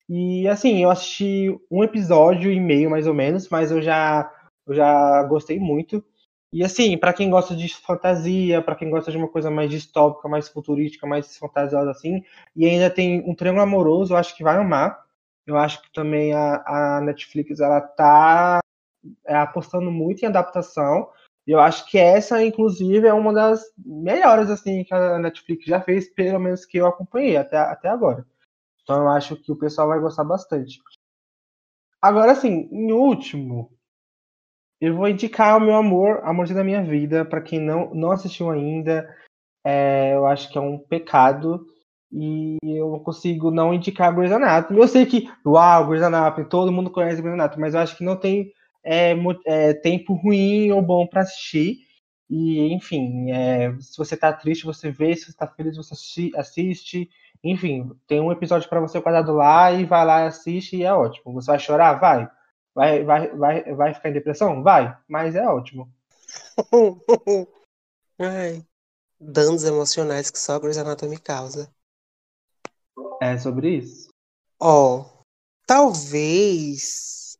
E 0.09 0.47
assim, 0.47 0.85
eu 0.85 0.89
assisti 0.89 1.49
um 1.69 1.83
episódio 1.83 2.53
e 2.53 2.61
meio 2.61 2.89
mais 2.89 3.09
ou 3.09 3.15
menos, 3.15 3.49
mas 3.49 3.73
eu 3.73 3.83
já 3.83 4.33
eu 4.65 4.73
já 4.73 5.21
gostei 5.25 5.59
muito. 5.59 6.05
E 6.53 6.63
assim, 6.63 6.97
para 6.97 7.13
quem 7.13 7.29
gosta 7.29 7.57
de 7.57 7.75
fantasia, 7.75 8.63
para 8.63 8.77
quem 8.77 8.89
gosta 8.89 9.11
de 9.11 9.17
uma 9.17 9.29
coisa 9.29 9.51
mais 9.51 9.69
distópica, 9.69 10.29
mais 10.29 10.49
futurística, 10.49 11.09
mais 11.09 11.37
fantasiosa 11.37 11.91
assim, 11.91 12.23
e 12.55 12.67
ainda 12.67 12.89
tem 12.89 13.21
um 13.29 13.35
triângulo 13.35 13.65
amoroso, 13.65 14.15
eu 14.15 14.17
acho 14.17 14.37
que 14.37 14.45
vai 14.45 14.57
amar. 14.57 15.10
Eu 15.47 15.57
acho 15.57 15.83
que 15.83 15.93
também 15.93 16.33
a, 16.33 16.63
a 16.67 17.01
Netflix 17.01 17.61
ela 17.61 17.81
tá 17.81 18.61
é, 19.27 19.35
apostando 19.37 19.91
muito 19.91 20.23
em 20.23 20.27
adaptação. 20.27 21.11
E 21.47 21.53
eu 21.53 21.61
acho 21.61 21.87
que 21.91 21.99
essa, 21.99 22.43
inclusive, 22.45 23.07
é 23.07 23.13
uma 23.13 23.33
das 23.33 23.63
melhores 23.79 24.51
assim 24.51 24.85
que 24.85 24.95
a 24.95 25.19
Netflix 25.19 25.65
já 25.65 25.81
fez, 25.81 26.09
pelo 26.13 26.39
menos 26.39 26.65
que 26.65 26.79
eu 26.79 26.87
acompanhei 26.87 27.37
até, 27.37 27.57
até 27.57 27.89
agora. 27.89 28.27
Então 28.83 29.03
eu 29.03 29.09
acho 29.09 29.37
que 29.37 29.51
o 29.51 29.57
pessoal 29.57 29.89
vai 29.89 30.01
gostar 30.01 30.25
bastante. 30.25 30.81
Agora 32.01 32.35
sim, 32.35 32.69
em 32.71 32.93
último, 32.93 33.71
eu 34.81 34.97
vou 34.97 35.09
indicar 35.09 35.59
o 35.59 35.61
meu 35.61 35.75
amor, 35.75 36.21
Amorzinho 36.25 36.59
da 36.59 36.65
Minha 36.65 36.83
Vida, 36.83 37.25
para 37.25 37.43
quem 37.43 37.61
não, 37.61 37.95
não 37.95 38.11
assistiu 38.11 38.51
ainda. 38.51 39.15
É, 39.65 40.15
eu 40.15 40.27
acho 40.27 40.51
que 40.51 40.57
é 40.57 40.61
um 40.61 40.79
pecado 40.79 41.67
e 42.13 42.59
eu 42.63 42.91
não 42.91 42.99
consigo 42.99 43.51
não 43.51 43.73
indicar 43.73 44.15
Grey's 44.15 44.33
Anatomy. 44.33 44.81
Eu 44.81 44.89
sei 44.89 45.07
que, 45.07 45.31
uau, 45.47 45.87
Grey's 45.87 46.03
Anatomy, 46.03 46.49
todo 46.49 46.73
mundo 46.73 46.91
conhece 46.91 47.23
Grey's 47.23 47.35
Anatomy, 47.35 47.61
mas 47.61 47.75
eu 47.75 47.81
acho 47.81 47.97
que 47.97 48.05
não 48.05 48.17
tem 48.17 48.53
é, 48.85 49.15
é, 49.47 49.75
tempo 49.75 50.15
ruim 50.15 50.73
ou 50.73 50.83
bom 50.83 51.07
para 51.07 51.23
assistir. 51.23 51.79
E, 52.29 52.73
enfim, 52.73 53.31
é, 53.31 53.75
se 53.81 53.97
você 53.97 54.17
tá 54.17 54.33
triste, 54.33 54.65
você 54.65 54.91
vê, 54.91 55.15
se 55.17 55.27
você 55.27 55.37
tá 55.37 55.47
feliz, 55.47 55.77
você 55.77 55.95
assiste. 56.37 57.11
Enfim, 57.43 57.91
tem 58.07 58.21
um 58.21 58.33
episódio 58.33 58.69
para 58.69 58.81
você 58.81 59.01
guardado 59.01 59.33
lá 59.33 59.73
e 59.73 59.85
vai 59.85 60.05
lá 60.05 60.27
assiste 60.27 60.77
e 60.77 60.85
é 60.85 60.93
ótimo. 60.93 61.33
Você 61.35 61.51
vai 61.51 61.59
chorar? 61.59 61.95
Vai. 61.95 62.31
Vai, 62.75 63.05
vai, 63.05 63.29
vai, 63.37 63.75
vai 63.75 63.95
ficar 63.95 64.11
em 64.11 64.13
depressão? 64.13 64.63
Vai, 64.63 64.97
mas 65.09 65.35
é 65.35 65.47
ótimo. 65.47 65.93
Ai, 68.19 68.65
danos 69.19 69.65
emocionais 69.65 70.31
que 70.31 70.39
só 70.39 70.59
Grey's 70.59 70.79
Anatomy 70.79 71.19
causa. 71.19 71.69
É 73.21 73.37
sobre 73.39 73.77
isso. 73.77 74.09
Ó, 74.59 75.01
oh, 75.01 75.25
talvez. 75.67 77.37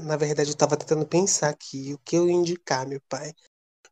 Na 0.00 0.16
verdade, 0.16 0.50
eu 0.50 0.56
tava 0.56 0.76
tentando 0.76 1.06
pensar 1.06 1.50
aqui 1.50 1.94
o 1.94 1.98
que 1.98 2.16
eu 2.16 2.28
ia 2.28 2.34
indicar, 2.34 2.86
meu 2.86 3.00
pai. 3.08 3.32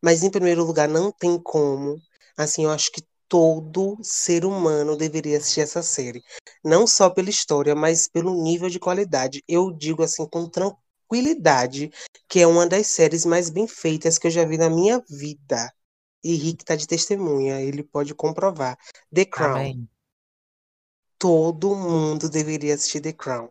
Mas 0.02 0.22
em 0.22 0.30
primeiro 0.30 0.64
lugar, 0.64 0.88
não 0.88 1.12
tem 1.12 1.40
como. 1.40 2.00
Assim, 2.36 2.64
eu 2.64 2.70
acho 2.70 2.90
que 2.90 3.02
todo 3.28 3.96
ser 4.02 4.44
humano 4.44 4.96
deveria 4.96 5.38
assistir 5.38 5.60
essa 5.60 5.82
série. 5.82 6.22
Não 6.64 6.86
só 6.86 7.08
pela 7.08 7.30
história, 7.30 7.74
mas 7.74 8.08
pelo 8.08 8.42
nível 8.42 8.68
de 8.68 8.80
qualidade. 8.80 9.42
Eu 9.46 9.70
digo 9.70 10.02
assim 10.02 10.26
com 10.26 10.48
tranquilidade 10.48 11.90
que 12.28 12.40
é 12.40 12.46
uma 12.46 12.66
das 12.66 12.88
séries 12.88 13.24
mais 13.24 13.50
bem 13.50 13.68
feitas 13.68 14.18
que 14.18 14.26
eu 14.26 14.30
já 14.30 14.44
vi 14.44 14.58
na 14.58 14.68
minha 14.68 15.02
vida. 15.08 15.72
E 16.22 16.34
Rick 16.34 16.64
tá 16.64 16.76
de 16.76 16.86
testemunha, 16.86 17.60
ele 17.60 17.82
pode 17.82 18.14
comprovar. 18.14 18.76
The 19.14 19.24
Crown. 19.24 19.56
Amém. 19.56 19.88
Todo 21.20 21.76
mundo 21.76 22.30
deveria 22.30 22.74
assistir 22.74 23.02
The 23.02 23.12
Crown. 23.12 23.50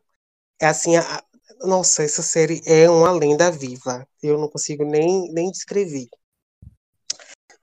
É 0.59 0.65
assim, 0.65 0.97
a... 0.97 1.23
nossa, 1.59 2.03
essa 2.03 2.23
série 2.23 2.63
é 2.65 2.89
uma 2.89 3.11
lenda 3.11 3.51
viva. 3.51 4.07
Eu 4.23 4.39
não 4.39 4.49
consigo 4.49 4.83
nem, 4.83 5.31
nem 5.31 5.51
descrever. 5.51 6.09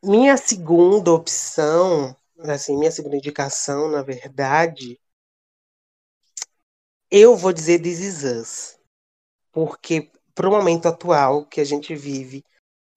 Minha 0.02 0.36
segunda 0.36 1.12
opção, 1.12 2.16
assim, 2.38 2.76
minha 2.78 2.92
segunda 2.92 3.16
indicação, 3.16 3.90
na 3.90 4.02
verdade, 4.02 5.00
eu 7.10 7.36
vou 7.36 7.52
dizer 7.52 7.82
This 7.82 7.98
Is 7.98 8.22
Us. 8.22 8.78
Porque 9.50 10.12
pro 10.36 10.52
momento 10.52 10.86
atual 10.86 11.44
que 11.46 11.60
a 11.60 11.64
gente 11.64 11.96
vive, 11.96 12.44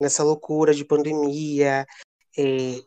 nessa 0.00 0.22
loucura 0.22 0.72
de 0.72 0.84
pandemia, 0.84 1.84
é, 2.38 2.42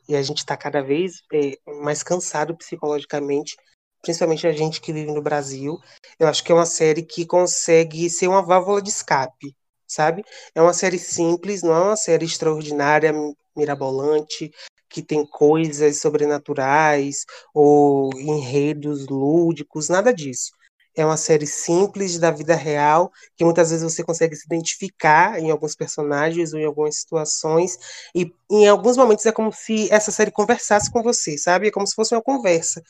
e 0.07 0.15
a 0.15 0.21
gente 0.21 0.37
está 0.37 0.55
cada 0.55 0.81
vez 0.81 1.21
é, 1.33 1.59
mais 1.81 2.03
cansado 2.03 2.55
psicologicamente, 2.55 3.57
principalmente 4.03 4.45
a 4.45 4.51
gente 4.51 4.81
que 4.81 4.93
vive 4.93 5.11
no 5.11 5.21
Brasil, 5.21 5.79
eu 6.19 6.27
acho 6.27 6.43
que 6.43 6.51
é 6.51 6.55
uma 6.55 6.65
série 6.65 7.01
que 7.01 7.25
consegue 7.25 8.09
ser 8.09 8.27
uma 8.27 8.43
válvula 8.43 8.81
de 8.81 8.89
escape, 8.89 9.55
sabe? 9.87 10.23
É 10.53 10.61
uma 10.61 10.73
série 10.73 10.99
simples, 10.99 11.63
não 11.63 11.73
é 11.73 11.79
uma 11.79 11.95
série 11.95 12.25
extraordinária, 12.25 13.13
mirabolante, 13.55 14.51
que 14.89 15.01
tem 15.01 15.25
coisas 15.25 15.99
sobrenaturais 15.99 17.25
ou 17.53 18.11
enredos 18.19 19.07
lúdicos, 19.07 19.89
nada 19.89 20.13
disso. 20.13 20.51
É 20.95 21.03
uma 21.05 21.17
série 21.17 21.47
simples 21.47 22.19
da 22.19 22.29
vida 22.29 22.55
real, 22.55 23.11
que 23.35 23.43
muitas 23.43 23.71
vezes 23.71 23.83
você 23.83 24.03
consegue 24.03 24.35
se 24.35 24.45
identificar 24.45 25.39
em 25.39 25.49
alguns 25.49 25.75
personagens 25.75 26.53
ou 26.53 26.59
em 26.59 26.65
algumas 26.65 26.97
situações, 26.97 27.77
e 28.13 28.31
em 28.51 28.67
alguns 28.67 28.95
momentos 28.95 29.25
é 29.25 29.31
como 29.31 29.51
se 29.51 29.91
essa 29.91 30.11
série 30.11 30.29
conversasse 30.29 30.91
com 30.91 31.01
você, 31.01 31.37
sabe? 31.37 31.67
É 31.67 31.71
como 31.71 31.87
se 31.87 31.95
fosse 31.95 32.13
uma 32.13 32.21
conversa. 32.21 32.81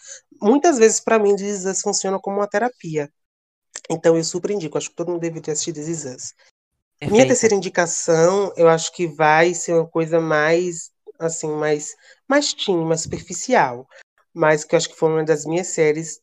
Muitas 0.42 0.78
vezes, 0.78 1.00
para 1.00 1.18
mim, 1.18 1.36
This 1.36 1.64
Us 1.66 1.82
funciona 1.82 2.20
como 2.20 2.38
uma 2.38 2.48
terapia. 2.48 3.10
Então, 3.90 4.18
eu 4.18 4.24
super 4.24 4.52
indico, 4.52 4.78
acho 4.78 4.90
que 4.90 4.96
todo 4.96 5.12
mundo 5.12 5.22
deveria 5.22 5.54
assistir 5.54 5.72
This 5.72 6.06
Us. 6.06 6.34
Perfeito. 7.00 7.12
Minha 7.12 7.28
terceira 7.28 7.56
indicação, 7.56 8.54
eu 8.56 8.68
acho 8.68 8.94
que 8.94 9.08
vai 9.08 9.54
ser 9.54 9.74
uma 9.74 9.88
coisa 9.88 10.20
mais, 10.20 10.92
assim, 11.20 11.50
mais, 11.50 11.96
mais 12.28 12.54
teen, 12.54 12.86
mais 12.86 13.02
superficial. 13.02 13.88
Mas 14.34 14.64
que 14.64 14.76
eu 14.76 14.78
acho 14.78 14.90
que 14.90 14.96
foi 14.96 15.10
uma 15.10 15.24
das 15.24 15.46
minhas 15.46 15.68
séries 15.68 16.20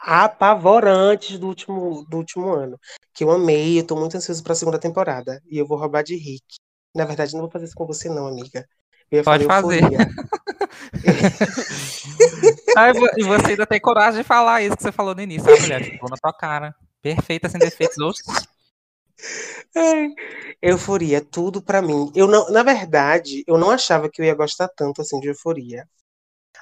apavorantes 0.00 1.38
do 1.38 1.46
último, 1.46 2.04
do 2.08 2.16
último 2.16 2.52
ano. 2.52 2.78
Que 3.12 3.24
eu 3.24 3.30
amei, 3.30 3.78
eu 3.78 3.86
tô 3.86 3.96
muito 3.96 4.16
ansioso 4.16 4.42
pra 4.42 4.54
segunda 4.54 4.78
temporada. 4.78 5.40
E 5.50 5.58
eu 5.58 5.66
vou 5.66 5.78
roubar 5.78 6.02
de 6.02 6.16
Rick. 6.16 6.44
Na 6.94 7.04
verdade, 7.04 7.34
não 7.34 7.42
vou 7.42 7.50
fazer 7.50 7.66
isso 7.66 7.74
com 7.74 7.86
você, 7.86 8.08
não, 8.08 8.26
amiga. 8.26 8.66
Pode 9.24 9.44
fazer. 9.44 9.82
Ai, 12.76 12.92
e 13.18 13.24
você 13.24 13.50
ainda 13.50 13.66
tem 13.66 13.80
coragem 13.80 14.22
de 14.22 14.26
falar 14.26 14.62
isso 14.62 14.76
que 14.76 14.82
você 14.82 14.92
falou 14.92 15.14
no 15.14 15.20
início, 15.20 15.52
a 15.52 15.60
mulher. 15.60 15.82
Ficou 15.82 16.08
na 16.08 16.16
tua 16.16 16.32
cara. 16.32 16.74
Perfeita, 17.02 17.48
sem 17.48 17.58
defeitos. 17.58 17.96
É, 19.74 20.08
euforia, 20.62 21.20
tudo 21.20 21.62
para 21.62 21.82
mim. 21.82 22.10
Eu 22.14 22.26
não, 22.26 22.50
na 22.50 22.62
verdade, 22.62 23.44
eu 23.46 23.58
não 23.58 23.70
achava 23.70 24.08
que 24.08 24.20
eu 24.20 24.26
ia 24.26 24.34
gostar 24.34 24.68
tanto 24.68 25.02
assim 25.02 25.18
de 25.20 25.28
Euforia. 25.28 25.88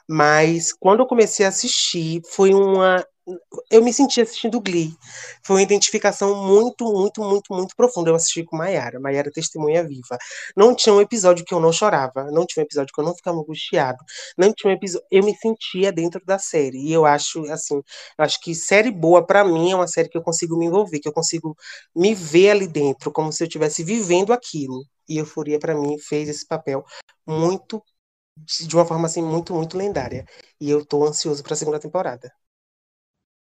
Mas 0.09 0.72
quando 0.72 1.01
eu 1.01 1.07
comecei 1.07 1.45
a 1.45 1.51
assistir, 1.51 2.22
foi 2.30 2.55
uma 2.55 3.05
eu 3.70 3.83
me 3.83 3.93
senti 3.93 4.20
assistindo 4.20 4.61
Glee. 4.61 4.95
Foi 5.45 5.57
uma 5.57 5.62
identificação 5.62 6.35
muito, 6.47 6.85
muito, 6.93 7.22
muito, 7.22 7.55
muito 7.55 7.76
profunda. 7.76 8.11
Eu 8.11 8.14
assisti 8.14 8.45
com 8.45 8.57
Maiara. 8.57 9.01
Maiara 9.01 9.31
testemunha 9.31 9.87
viva. 9.87 10.18
Não 10.57 10.74
tinha 10.74 10.95
um 10.95 11.01
episódio 11.01 11.45
que 11.45 11.55
eu 11.55 11.61
não 11.61 11.72
chorava. 11.72 12.31
Não 12.31 12.47
tinha 12.47 12.62
um 12.62 12.66
episódio 12.66 12.93
que 12.95 13.01
eu 13.01 13.05
não 13.05 13.14
ficava 13.14 13.39
angustiado. 13.39 13.99
Não 14.37 14.53
tinha 14.53 14.72
um 14.72 14.76
episódio. 14.76 15.07
Eu 15.11 15.24
me 15.24 15.37
sentia 15.37 15.93
dentro 15.93 16.24
da 16.24 16.39
série. 16.39 16.79
E 16.79 16.93
eu 16.93 17.05
acho, 17.07 17.45
assim, 17.51 17.83
acho 18.16 18.41
que 18.41 18.55
série 18.55 18.91
boa, 18.91 19.24
para 19.26 19.45
mim, 19.45 19.72
é 19.72 19.76
uma 19.76 19.89
série 19.89 20.09
que 20.09 20.18
eu 20.18 20.22
consigo 20.22 20.57
me 20.57 20.66
envolver, 20.66 20.99
que 21.01 21.09
eu 21.09 21.12
consigo 21.12 21.57
me 21.95 22.14
ver 22.14 22.51
ali 22.51 22.66
dentro, 22.68 23.12
como 23.12 23.33
se 23.33 23.43
eu 23.43 23.47
estivesse 23.47 23.83
vivendo 23.85 24.33
aquilo. 24.33 24.85
E 25.09 25.18
Euforia, 25.18 25.59
para 25.59 25.74
mim, 25.74 25.99
fez 25.99 26.29
esse 26.29 26.47
papel 26.47 26.85
muito 27.26 27.83
de 28.66 28.76
uma 28.76 28.85
forma 28.87 29.07
assim 29.07 29.22
muito 29.22 29.53
muito 29.55 29.76
lendária 29.76 30.24
e 30.61 30.70
eu 30.70 30.85
tô 30.87 31.05
ansioso 31.05 31.43
para 31.43 31.55
a 31.55 31.57
segunda 31.57 31.81
temporada. 31.81 32.33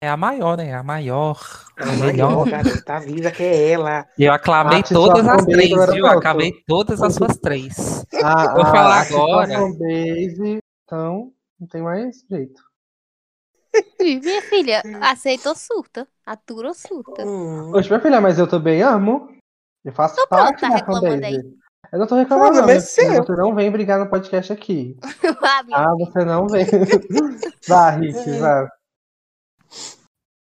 É 0.01 0.09
a 0.09 0.17
maior, 0.17 0.59
né? 0.59 0.75
A 0.75 0.83
maior. 0.83 1.41
A, 1.77 1.87
melhor, 1.87 2.49
garota, 2.49 2.95
avisa 2.95 3.31
que 3.31 3.43
é 3.43 3.71
ela. 3.73 4.07
Eu 4.19 4.33
aclamei 4.33 4.83
todas 4.83 5.27
as 5.27 5.45
três, 5.47 5.71
viu? 5.71 5.97
Eu 5.97 6.07
acabei 6.07 6.53
todas 6.67 7.03
as 7.03 7.15
suas 7.15 7.37
três. 7.39 8.05
Ah, 8.23 8.53
Vou 8.55 8.65
falar 8.65 9.07
agora. 9.07 9.59
Base, 9.59 10.59
então, 10.85 11.33
não 11.59 11.67
tem 11.67 11.83
mais 11.83 12.23
jeito. 12.31 12.63
Minha 14.01 14.43
filha, 14.43 14.83
aceitou 15.01 15.55
surta. 15.55 16.07
Aturou 16.25 16.75
surta. 16.75 17.27
Hum. 17.27 17.73
Oxe, 17.75 17.89
minha 17.89 18.01
filha, 18.01 18.21
mas 18.21 18.39
eu 18.39 18.47
também 18.47 18.83
amo. 18.83 19.29
Eu 19.85 19.93
faço 19.93 20.17
tô 20.17 20.27
parte 20.27 20.61
tá 20.61 20.69
da 20.69 20.79
fanbase. 20.85 21.25
Aí. 21.25 21.57
Eu 21.93 22.01
não 22.01 22.07
tô 22.07 22.17
reclamando, 22.17 22.61
não, 22.61 22.67
você 22.67 23.21
não 23.29 23.55
vem 23.55 23.71
brigar 23.71 23.99
no 23.99 24.11
podcast 24.11 24.53
aqui. 24.53 24.97
ah, 25.73 25.95
você 25.97 26.25
não 26.25 26.47
vem. 26.49 26.67
vá, 27.69 27.91
Rick, 27.91 28.39
vá. 28.39 28.69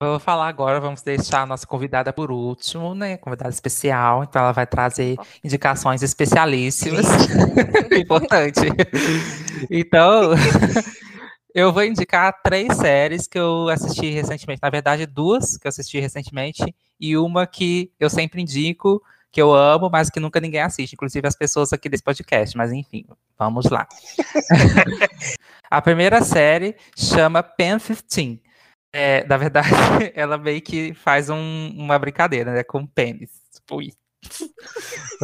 Vou 0.03 0.19
falar 0.19 0.49
agora, 0.49 0.81
vamos 0.81 1.01
deixar 1.01 1.43
a 1.43 1.47
nossa 1.47 1.65
convidada 1.65 2.13
por 2.13 2.33
último, 2.33 2.93
né? 2.93 3.17
Convidada 3.19 3.51
especial, 3.51 4.25
então 4.25 4.43
ela 4.43 4.51
vai 4.51 4.67
trazer 4.67 5.17
indicações 5.45 6.03
especialíssimas. 6.03 7.07
Importante. 7.97 8.63
Então, 9.71 10.33
eu 11.55 11.73
vou 11.73 11.85
indicar 11.85 12.43
três 12.43 12.77
séries 12.79 13.29
que 13.29 13.39
eu 13.39 13.69
assisti 13.69 14.11
recentemente. 14.11 14.61
Na 14.61 14.71
verdade, 14.71 15.07
duas 15.07 15.57
que 15.57 15.69
eu 15.69 15.69
assisti 15.69 16.01
recentemente 16.01 16.75
e 16.99 17.17
uma 17.17 17.47
que 17.47 17.93
eu 18.01 18.11
sempre 18.11 18.43
indico, 18.43 19.01
que 19.31 19.41
eu 19.41 19.55
amo, 19.55 19.89
mas 19.89 20.11
que 20.11 20.19
nunca 20.19 20.41
ninguém 20.41 20.63
assiste, 20.63 20.95
inclusive 20.95 21.29
as 21.29 21.37
pessoas 21.37 21.73
aqui 21.73 21.89
desse 21.89 22.03
podcast. 22.03 22.57
Mas 22.57 22.73
enfim, 22.73 23.07
vamos 23.39 23.67
lá. 23.67 23.87
a 25.71 25.81
primeira 25.81 26.23
série 26.23 26.75
chama 26.97 27.41
Pen 27.41 27.79
15 27.79 28.43
é, 28.93 29.25
na 29.27 29.37
verdade, 29.37 29.69
ela 30.15 30.37
meio 30.37 30.61
que 30.61 30.93
faz 30.95 31.31
um, 31.31 31.73
uma 31.77 31.99
brincadeira, 31.99 32.53
né? 32.53 32.63
Com 32.63 32.87
pênis. 32.87 33.31
Ui. 33.71 33.93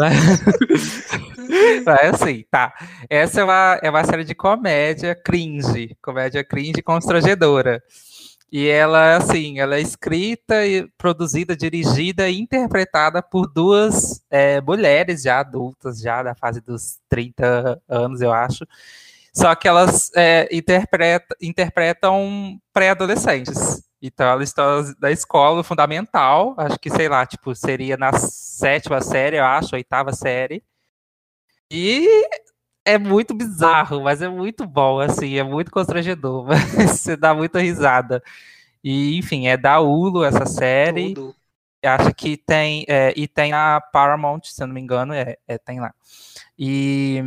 é 1.86 2.06
assim, 2.08 2.44
tá. 2.50 2.74
Essa 3.08 3.40
é 3.42 3.44
uma, 3.44 3.78
é 3.82 3.90
uma 3.90 4.04
série 4.04 4.24
de 4.24 4.34
comédia 4.34 5.14
cringe, 5.14 5.96
comédia 6.02 6.42
cringe 6.42 6.82
constrangedora. 6.82 7.82
E 8.50 8.66
ela, 8.66 9.16
assim, 9.16 9.60
ela 9.60 9.76
é 9.76 9.80
escrita 9.80 10.66
e 10.66 10.88
produzida, 10.96 11.54
dirigida 11.54 12.30
e 12.30 12.40
interpretada 12.40 13.22
por 13.22 13.46
duas 13.46 14.22
é, 14.30 14.60
mulheres 14.62 15.22
já 15.22 15.40
adultas, 15.40 16.00
já 16.00 16.22
da 16.22 16.34
fase 16.34 16.60
dos 16.62 16.98
30 17.10 17.80
anos, 17.86 18.22
eu 18.22 18.32
acho. 18.32 18.66
Só 19.38 19.54
que 19.54 19.68
elas 19.68 20.10
é, 20.16 20.48
interpreta, 20.50 21.36
interpretam 21.40 22.60
pré-adolescentes. 22.72 23.84
Então, 24.02 24.26
elas 24.26 24.48
estão 24.48 24.92
da 24.98 25.12
escola 25.12 25.62
fundamental, 25.62 26.56
acho 26.58 26.76
que, 26.78 26.90
sei 26.90 27.08
lá, 27.08 27.24
tipo, 27.24 27.54
seria 27.54 27.96
na 27.96 28.12
sétima 28.14 29.00
série, 29.00 29.36
eu 29.36 29.44
acho, 29.44 29.76
oitava 29.76 30.12
série. 30.12 30.60
E 31.70 32.08
é 32.84 32.98
muito 32.98 33.32
bizarro, 33.32 34.02
mas 34.02 34.22
é 34.22 34.28
muito 34.28 34.66
bom, 34.66 34.98
assim, 34.98 35.36
é 35.36 35.44
muito 35.44 35.70
constrangedor, 35.70 36.46
você 36.74 37.16
dá 37.16 37.32
muita 37.32 37.60
risada. 37.60 38.20
E, 38.82 39.16
enfim, 39.18 39.46
é 39.46 39.56
da 39.56 39.78
Hulu 39.78 40.24
essa 40.24 40.46
série. 40.46 41.14
Tudo. 41.14 41.34
Acho 41.84 42.12
que 42.12 42.36
tem, 42.36 42.84
é, 42.88 43.14
e 43.16 43.28
tem 43.28 43.52
a 43.52 43.80
Paramount, 43.80 44.40
se 44.46 44.60
eu 44.60 44.66
não 44.66 44.74
me 44.74 44.80
engano, 44.80 45.14
é, 45.14 45.36
é 45.46 45.58
tem 45.58 45.78
lá. 45.78 45.94
E 46.58 47.22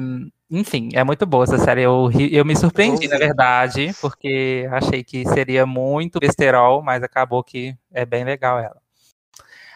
enfim, 0.51 0.89
é 0.93 1.01
muito 1.01 1.25
boa 1.25 1.45
essa 1.45 1.57
série. 1.57 1.83
Eu, 1.83 2.11
eu 2.29 2.43
me 2.43 2.57
surpreendi, 2.57 3.07
na 3.07 3.17
verdade, 3.17 3.95
porque 4.01 4.67
achei 4.69 5.01
que 5.01 5.25
seria 5.29 5.65
muito 5.65 6.19
besterol, 6.19 6.81
mas 6.81 7.01
acabou 7.01 7.41
que 7.41 7.73
é 7.89 8.05
bem 8.05 8.25
legal 8.25 8.59
ela. 8.59 8.81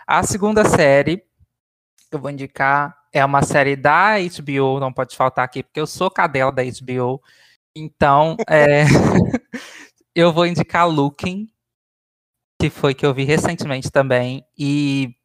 A 0.06 0.22
segunda 0.22 0.66
série 0.66 1.18
que 2.10 2.16
eu 2.16 2.20
vou 2.20 2.30
indicar 2.30 2.96
é 3.14 3.24
uma 3.24 3.42
série 3.42 3.78
da 3.78 4.16
HBO, 4.20 4.80
não 4.82 4.92
pode 4.92 5.16
faltar 5.16 5.46
aqui, 5.46 5.64
porque 5.64 5.80
eu 5.80 5.88
sou 5.88 6.12
cadela 6.12 6.52
da 6.52 6.62
HBO. 6.62 7.22
Então, 7.74 8.36
é, 8.50 8.84
eu 10.14 10.34
vou 10.34 10.46
indicar 10.46 10.90
Looking, 10.90 11.48
que 12.60 12.70
foi 12.70 12.94
que 12.94 13.06
eu 13.06 13.14
vi 13.14 13.24
recentemente 13.24 13.90
também. 13.90 14.46
E 14.58 15.16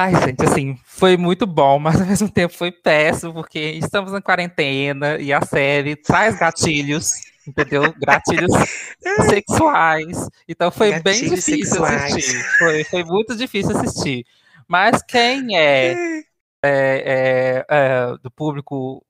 Ai, 0.00 0.14
gente, 0.14 0.44
assim, 0.44 0.78
foi 0.84 1.16
muito 1.16 1.44
bom, 1.44 1.76
mas 1.80 2.00
ao 2.00 2.06
mesmo 2.06 2.30
tempo 2.30 2.54
foi 2.54 2.70
péssimo, 2.70 3.34
porque 3.34 3.58
estamos 3.58 4.12
na 4.12 4.22
quarentena 4.22 5.18
e 5.18 5.32
a 5.32 5.40
série 5.44 5.96
traz 5.96 6.38
gatilhos, 6.38 7.14
entendeu? 7.44 7.92
Gatilhos 8.00 8.52
sexuais. 9.28 10.28
Então 10.46 10.70
foi 10.70 10.92
gatilhos 10.92 11.20
bem 11.20 11.34
difícil 11.34 11.66
sexuais. 11.66 12.12
assistir. 12.12 12.44
Foi, 12.58 12.84
foi 12.84 13.04
muito 13.04 13.34
difícil 13.34 13.76
assistir. 13.76 14.24
Mas 14.68 15.02
quem 15.02 15.58
é, 15.58 15.92
é, 16.62 16.62
é, 16.62 17.66
é 17.68 18.16
do 18.22 18.30
público 18.30 19.04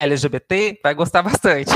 LGBT 0.00 0.80
vai 0.82 0.94
gostar 0.94 1.20
bastante. 1.20 1.74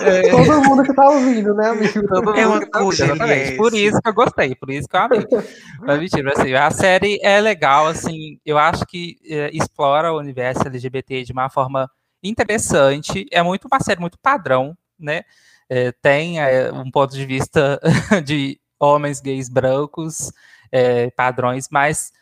É... 0.00 0.30
Todo 0.30 0.62
mundo 0.62 0.82
que 0.82 0.94
tá 0.94 1.08
ouvindo, 1.08 1.54
né, 1.54 1.68
amigo? 1.68 2.06
Todo 2.06 2.34
é 2.34 2.46
uma 2.46 2.60
tá 2.60 2.80
coisa, 2.80 3.16
Por 3.56 3.74
isso 3.74 4.00
que 4.00 4.08
eu 4.08 4.14
gostei, 4.14 4.54
por 4.54 4.70
isso 4.70 4.88
que 4.88 4.96
eu 4.96 5.00
amei. 5.00 5.26
Mas 5.80 6.00
mentira, 6.00 6.32
assim, 6.32 6.54
a 6.54 6.70
série 6.70 7.18
é 7.22 7.40
legal, 7.40 7.86
assim, 7.86 8.38
eu 8.44 8.58
acho 8.58 8.84
que 8.86 9.18
é, 9.28 9.50
explora 9.52 10.12
o 10.12 10.18
universo 10.18 10.66
LGBT 10.66 11.24
de 11.24 11.32
uma 11.32 11.48
forma 11.48 11.90
interessante. 12.22 13.26
É 13.30 13.42
muito 13.42 13.66
uma 13.66 13.80
série 13.80 14.00
muito 14.00 14.18
padrão, 14.18 14.76
né? 14.98 15.22
É, 15.68 15.92
tem 15.92 16.40
é, 16.40 16.72
um 16.72 16.90
ponto 16.90 17.14
de 17.14 17.24
vista 17.24 17.80
de 18.24 18.58
homens 18.78 19.20
gays 19.20 19.48
brancos, 19.48 20.32
é, 20.72 21.10
padrões, 21.10 21.68
mas 21.70 22.12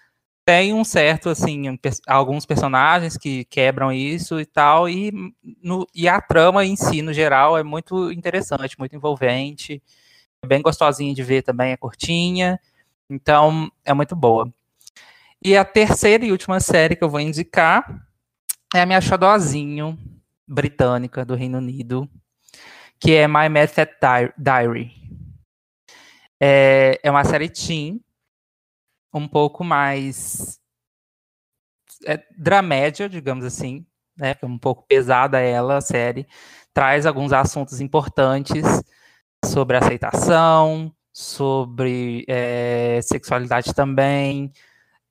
tem 0.48 0.72
um 0.72 0.82
certo, 0.82 1.28
assim, 1.28 1.78
alguns 2.06 2.46
personagens 2.46 3.18
que 3.18 3.44
quebram 3.44 3.92
isso 3.92 4.40
e 4.40 4.46
tal, 4.46 4.88
e, 4.88 5.12
no, 5.62 5.86
e 5.94 6.08
a 6.08 6.22
trama 6.22 6.64
em 6.64 6.74
si, 6.74 7.02
no 7.02 7.12
geral, 7.12 7.58
é 7.58 7.62
muito 7.62 8.10
interessante, 8.10 8.78
muito 8.78 8.96
envolvente, 8.96 9.82
é 10.42 10.46
bem 10.46 10.62
gostosinha 10.62 11.14
de 11.14 11.22
ver 11.22 11.42
também, 11.42 11.72
é 11.72 11.76
curtinha, 11.76 12.58
então 13.10 13.70
é 13.84 13.92
muito 13.92 14.16
boa. 14.16 14.50
E 15.44 15.54
a 15.54 15.66
terceira 15.66 16.24
e 16.24 16.32
última 16.32 16.60
série 16.60 16.96
que 16.96 17.04
eu 17.04 17.10
vou 17.10 17.20
indicar 17.20 18.02
é 18.74 18.80
a 18.80 18.86
minha 18.86 19.02
xodózinho 19.02 19.98
britânica 20.46 21.26
do 21.26 21.34
Reino 21.34 21.58
Unido, 21.58 22.08
que 22.98 23.12
é 23.12 23.28
My 23.28 23.50
Method 23.50 23.92
Diary. 24.38 24.94
É, 26.40 26.98
é 27.02 27.10
uma 27.10 27.24
série 27.24 27.50
teen, 27.50 28.00
um 29.18 29.28
pouco 29.28 29.64
mais 29.64 30.58
é, 32.06 32.22
dramédia, 32.36 33.08
digamos 33.08 33.44
assim, 33.44 33.86
né? 34.16 34.34
É 34.40 34.46
um 34.46 34.58
pouco 34.58 34.86
pesada 34.86 35.40
ela, 35.40 35.76
a 35.76 35.80
série. 35.80 36.26
Traz 36.74 37.06
alguns 37.06 37.32
assuntos 37.32 37.80
importantes 37.80 38.64
sobre 39.44 39.76
aceitação, 39.76 40.92
sobre 41.12 42.24
é, 42.28 43.00
sexualidade 43.02 43.74
também, 43.74 44.52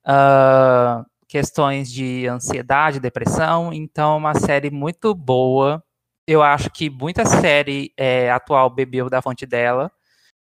uh, 0.06 1.04
questões 1.26 1.90
de 1.90 2.26
ansiedade, 2.26 3.00
depressão. 3.00 3.72
Então, 3.72 4.16
uma 4.18 4.34
série 4.34 4.70
muito 4.70 5.14
boa. 5.14 5.82
Eu 6.26 6.42
acho 6.42 6.70
que 6.70 6.90
muita 6.90 7.24
série 7.24 7.92
é, 7.96 8.30
atual 8.30 8.70
bebeu 8.70 9.10
da 9.10 9.22
fonte 9.22 9.46
dela, 9.46 9.90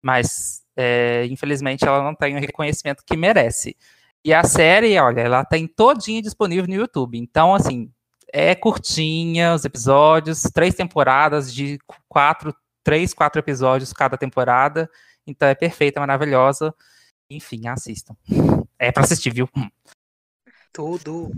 mas 0.01 0.60
é, 0.75 1.25
infelizmente, 1.27 1.85
ela 1.85 2.03
não 2.03 2.15
tem 2.15 2.35
o 2.35 2.39
reconhecimento 2.39 3.03
que 3.05 3.17
merece. 3.17 3.75
E 4.23 4.33
a 4.33 4.43
série, 4.43 4.97
olha, 4.99 5.21
ela 5.21 5.45
tem 5.45 5.67
todinha 5.67 6.21
disponível 6.21 6.67
no 6.67 6.75
YouTube. 6.75 7.17
Então, 7.17 7.55
assim, 7.55 7.91
é 8.31 8.55
curtinha 8.55 9.53
os 9.53 9.65
episódios, 9.65 10.43
três 10.53 10.75
temporadas 10.75 11.53
de 11.53 11.79
quatro, 12.07 12.55
três, 12.83 13.13
quatro 13.13 13.39
episódios 13.39 13.93
cada 13.93 14.17
temporada. 14.17 14.89
Então 15.25 15.47
é 15.47 15.55
perfeita, 15.55 15.99
maravilhosa. 15.99 16.73
Enfim, 17.29 17.67
assistam. 17.67 18.15
É 18.77 18.91
para 18.91 19.03
assistir, 19.03 19.33
viu? 19.33 19.49
Tudo. 20.73 21.31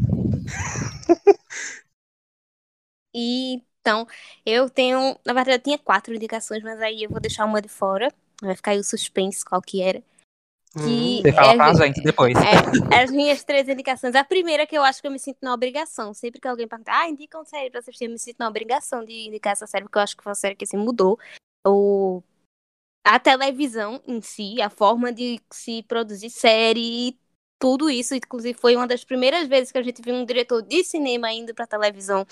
e 3.13 3.61
então, 3.83 4.07
eu 4.45 4.69
tenho, 4.69 5.19
na 5.25 5.33
verdade, 5.33 5.57
eu 5.57 5.59
tinha 5.59 5.77
quatro 5.77 6.15
indicações, 6.15 6.63
mas 6.63 6.79
aí 6.81 7.03
eu 7.03 7.09
vou 7.09 7.19
deixar 7.19 7.43
uma 7.43 7.61
de 7.61 7.67
fora, 7.67 8.09
Vai 8.43 8.55
ficar 8.55 8.71
aí 8.71 8.79
o 8.79 8.83
suspense 8.83 9.43
qual 9.43 9.61
que 9.61 9.81
era. 9.81 10.03
Que 10.75 11.21
Você 11.21 11.31
fala 11.31 11.53
é, 11.53 11.55
pra 11.55 11.73
gente 11.85 12.01
depois. 12.01 12.35
É, 12.35 13.03
as 13.03 13.11
minhas 13.11 13.43
três 13.43 13.69
indicações. 13.69 14.15
A 14.15 14.23
primeira 14.23 14.65
que 14.65 14.75
eu 14.75 14.83
acho 14.83 15.01
que 15.01 15.07
eu 15.07 15.11
me 15.11 15.19
sinto 15.19 15.37
na 15.41 15.53
obrigação. 15.53 16.15
Sempre 16.15 16.41
que 16.41 16.47
alguém 16.47 16.67
pergunta, 16.67 16.91
ah, 16.91 17.07
indica 17.07 17.37
uma 17.37 17.45
série 17.45 17.69
pra 17.69 17.79
assistir, 17.79 18.05
eu 18.05 18.11
me 18.11 18.17
sinto 18.17 18.37
na 18.39 18.47
obrigação 18.47 19.05
de 19.05 19.27
indicar 19.27 19.53
essa 19.53 19.67
série, 19.67 19.83
porque 19.83 19.99
eu 19.99 20.01
acho 20.01 20.17
que 20.17 20.23
foi 20.23 20.31
uma 20.31 20.35
série 20.35 20.55
que 20.55 20.63
assim, 20.63 20.77
mudou. 20.77 21.19
O... 21.65 22.23
A 23.05 23.19
televisão 23.19 24.01
em 24.07 24.19
si, 24.21 24.61
a 24.61 24.69
forma 24.69 25.13
de 25.13 25.39
se 25.51 25.83
produzir 25.83 26.31
série, 26.31 27.19
tudo 27.59 27.87
isso. 27.87 28.15
Inclusive, 28.15 28.57
foi 28.57 28.75
uma 28.75 28.87
das 28.87 29.03
primeiras 29.03 29.47
vezes 29.47 29.71
que 29.71 29.77
a 29.77 29.83
gente 29.83 30.01
viu 30.01 30.15
um 30.15 30.25
diretor 30.25 30.63
de 30.63 30.83
cinema 30.83 31.31
indo 31.31 31.53
pra 31.53 31.67
televisão 31.67 32.25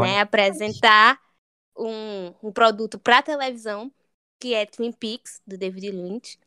né, 0.00 0.20
apresentar 0.20 1.20
um, 1.76 2.32
um 2.42 2.50
produto 2.50 2.98
pra 2.98 3.22
televisão 3.22 3.92
que 4.38 4.54
é 4.54 4.66
Twin 4.66 4.92
Peaks, 4.92 5.40
do 5.46 5.56
David 5.58 5.90
Lynch. 5.90 6.38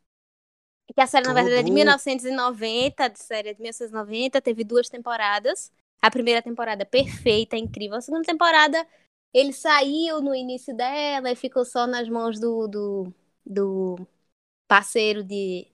Que 0.94 1.00
a 1.00 1.06
série, 1.06 1.26
na 1.26 1.32
verdade, 1.32 1.56
é 1.56 1.62
de 1.62 1.70
1990, 1.70 3.08
de 3.08 3.18
série 3.18 3.54
de 3.54 3.60
1990, 3.60 4.42
teve 4.42 4.64
duas 4.64 4.88
temporadas. 4.88 5.72
A 6.00 6.10
primeira 6.10 6.42
temporada 6.42 6.84
perfeita, 6.84 7.56
incrível. 7.56 7.96
A 7.96 8.00
segunda 8.00 8.24
temporada, 8.24 8.86
ele 9.32 9.52
saiu 9.52 10.20
no 10.20 10.34
início 10.34 10.76
dela 10.76 11.30
e 11.30 11.36
ficou 11.36 11.64
só 11.64 11.86
nas 11.86 12.08
mãos 12.08 12.38
do, 12.38 12.66
do, 12.68 13.14
do 13.46 14.06
parceiro 14.68 15.22
de, 15.24 15.66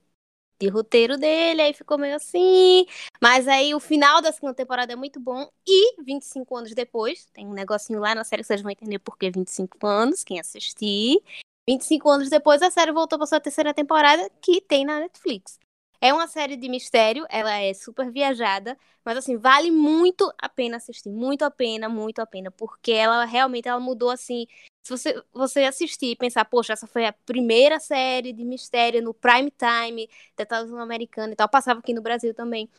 de 0.61 0.69
roteiro 0.69 1.17
dele, 1.17 1.63
aí 1.63 1.75
ficou 1.75 1.99
meio 1.99 2.17
assim. 2.17 2.87
Mas 3.21 3.49
aí 3.49 3.75
o 3.75 3.81
final 3.81 4.21
da 4.21 4.33
segunda 4.33 4.55
temporada 4.55 4.93
é 4.93 4.97
muito 4.97 5.19
bom. 5.21 5.49
E 5.67 6.03
25 6.03 6.57
anos 6.57 6.75
depois, 6.75 7.27
tem 7.33 7.47
um 7.47 7.53
negocinho 7.53 8.01
lá 8.01 8.15
na 8.15 8.25
série 8.25 8.43
que 8.43 8.49
vocês 8.49 8.63
vão 8.63 8.71
entender 8.71 8.99
por 8.99 9.17
que 9.17 9.31
25 9.31 9.87
anos, 9.87 10.23
quem 10.23 10.39
assistir. 10.39 11.21
25 11.69 12.09
anos 12.09 12.31
depois, 12.31 12.63
a 12.63 12.71
série 12.71 12.93
voltou 12.93 13.19
para 13.19 13.27
sua 13.27 13.41
terceira 13.41 13.75
temporada, 13.75 14.31
que 14.41 14.59
tem 14.59 14.87
na 14.87 15.01
Netflix. 15.01 15.59
É 16.01 16.15
uma 16.15 16.27
série 16.27 16.57
de 16.57 16.67
mistério, 16.67 17.27
ela 17.29 17.59
é 17.59 17.75
super 17.75 18.11
viajada, 18.11 18.79
mas 19.05 19.19
assim, 19.19 19.37
vale 19.37 19.71
muito 19.71 20.33
a 20.41 20.49
pena 20.49 20.79
assistir, 20.79 21.11
muito 21.11 21.43
a 21.43 21.51
pena, 21.51 21.87
muito 21.87 22.21
a 22.21 22.27
pena, 22.27 22.51
porque 22.51 22.93
ela 22.93 23.27
realmente 23.27 23.69
ela 23.69 23.79
mudou 23.79 24.09
assim. 24.09 24.47
Se 24.83 24.97
você, 24.97 25.23
você 25.31 25.65
assistir 25.65 26.07
e 26.13 26.17
pensar, 26.17 26.47
poxa, 26.47 26.73
essa 26.73 26.87
foi 26.87 27.05
a 27.05 27.13
primeira 27.13 27.79
série 27.79 28.33
de 28.33 28.45
mistério 28.47 29.03
no 29.03 29.13
prime 29.13 29.51
time 29.51 30.09
da 30.39 30.47
televisão 30.47 30.79
americana 30.81 31.35
e 31.35 31.37
tal, 31.37 31.51
passava 31.51 31.81
aqui 31.81 31.93
no 31.93 32.01
Brasil 32.01 32.33
também. 32.33 32.71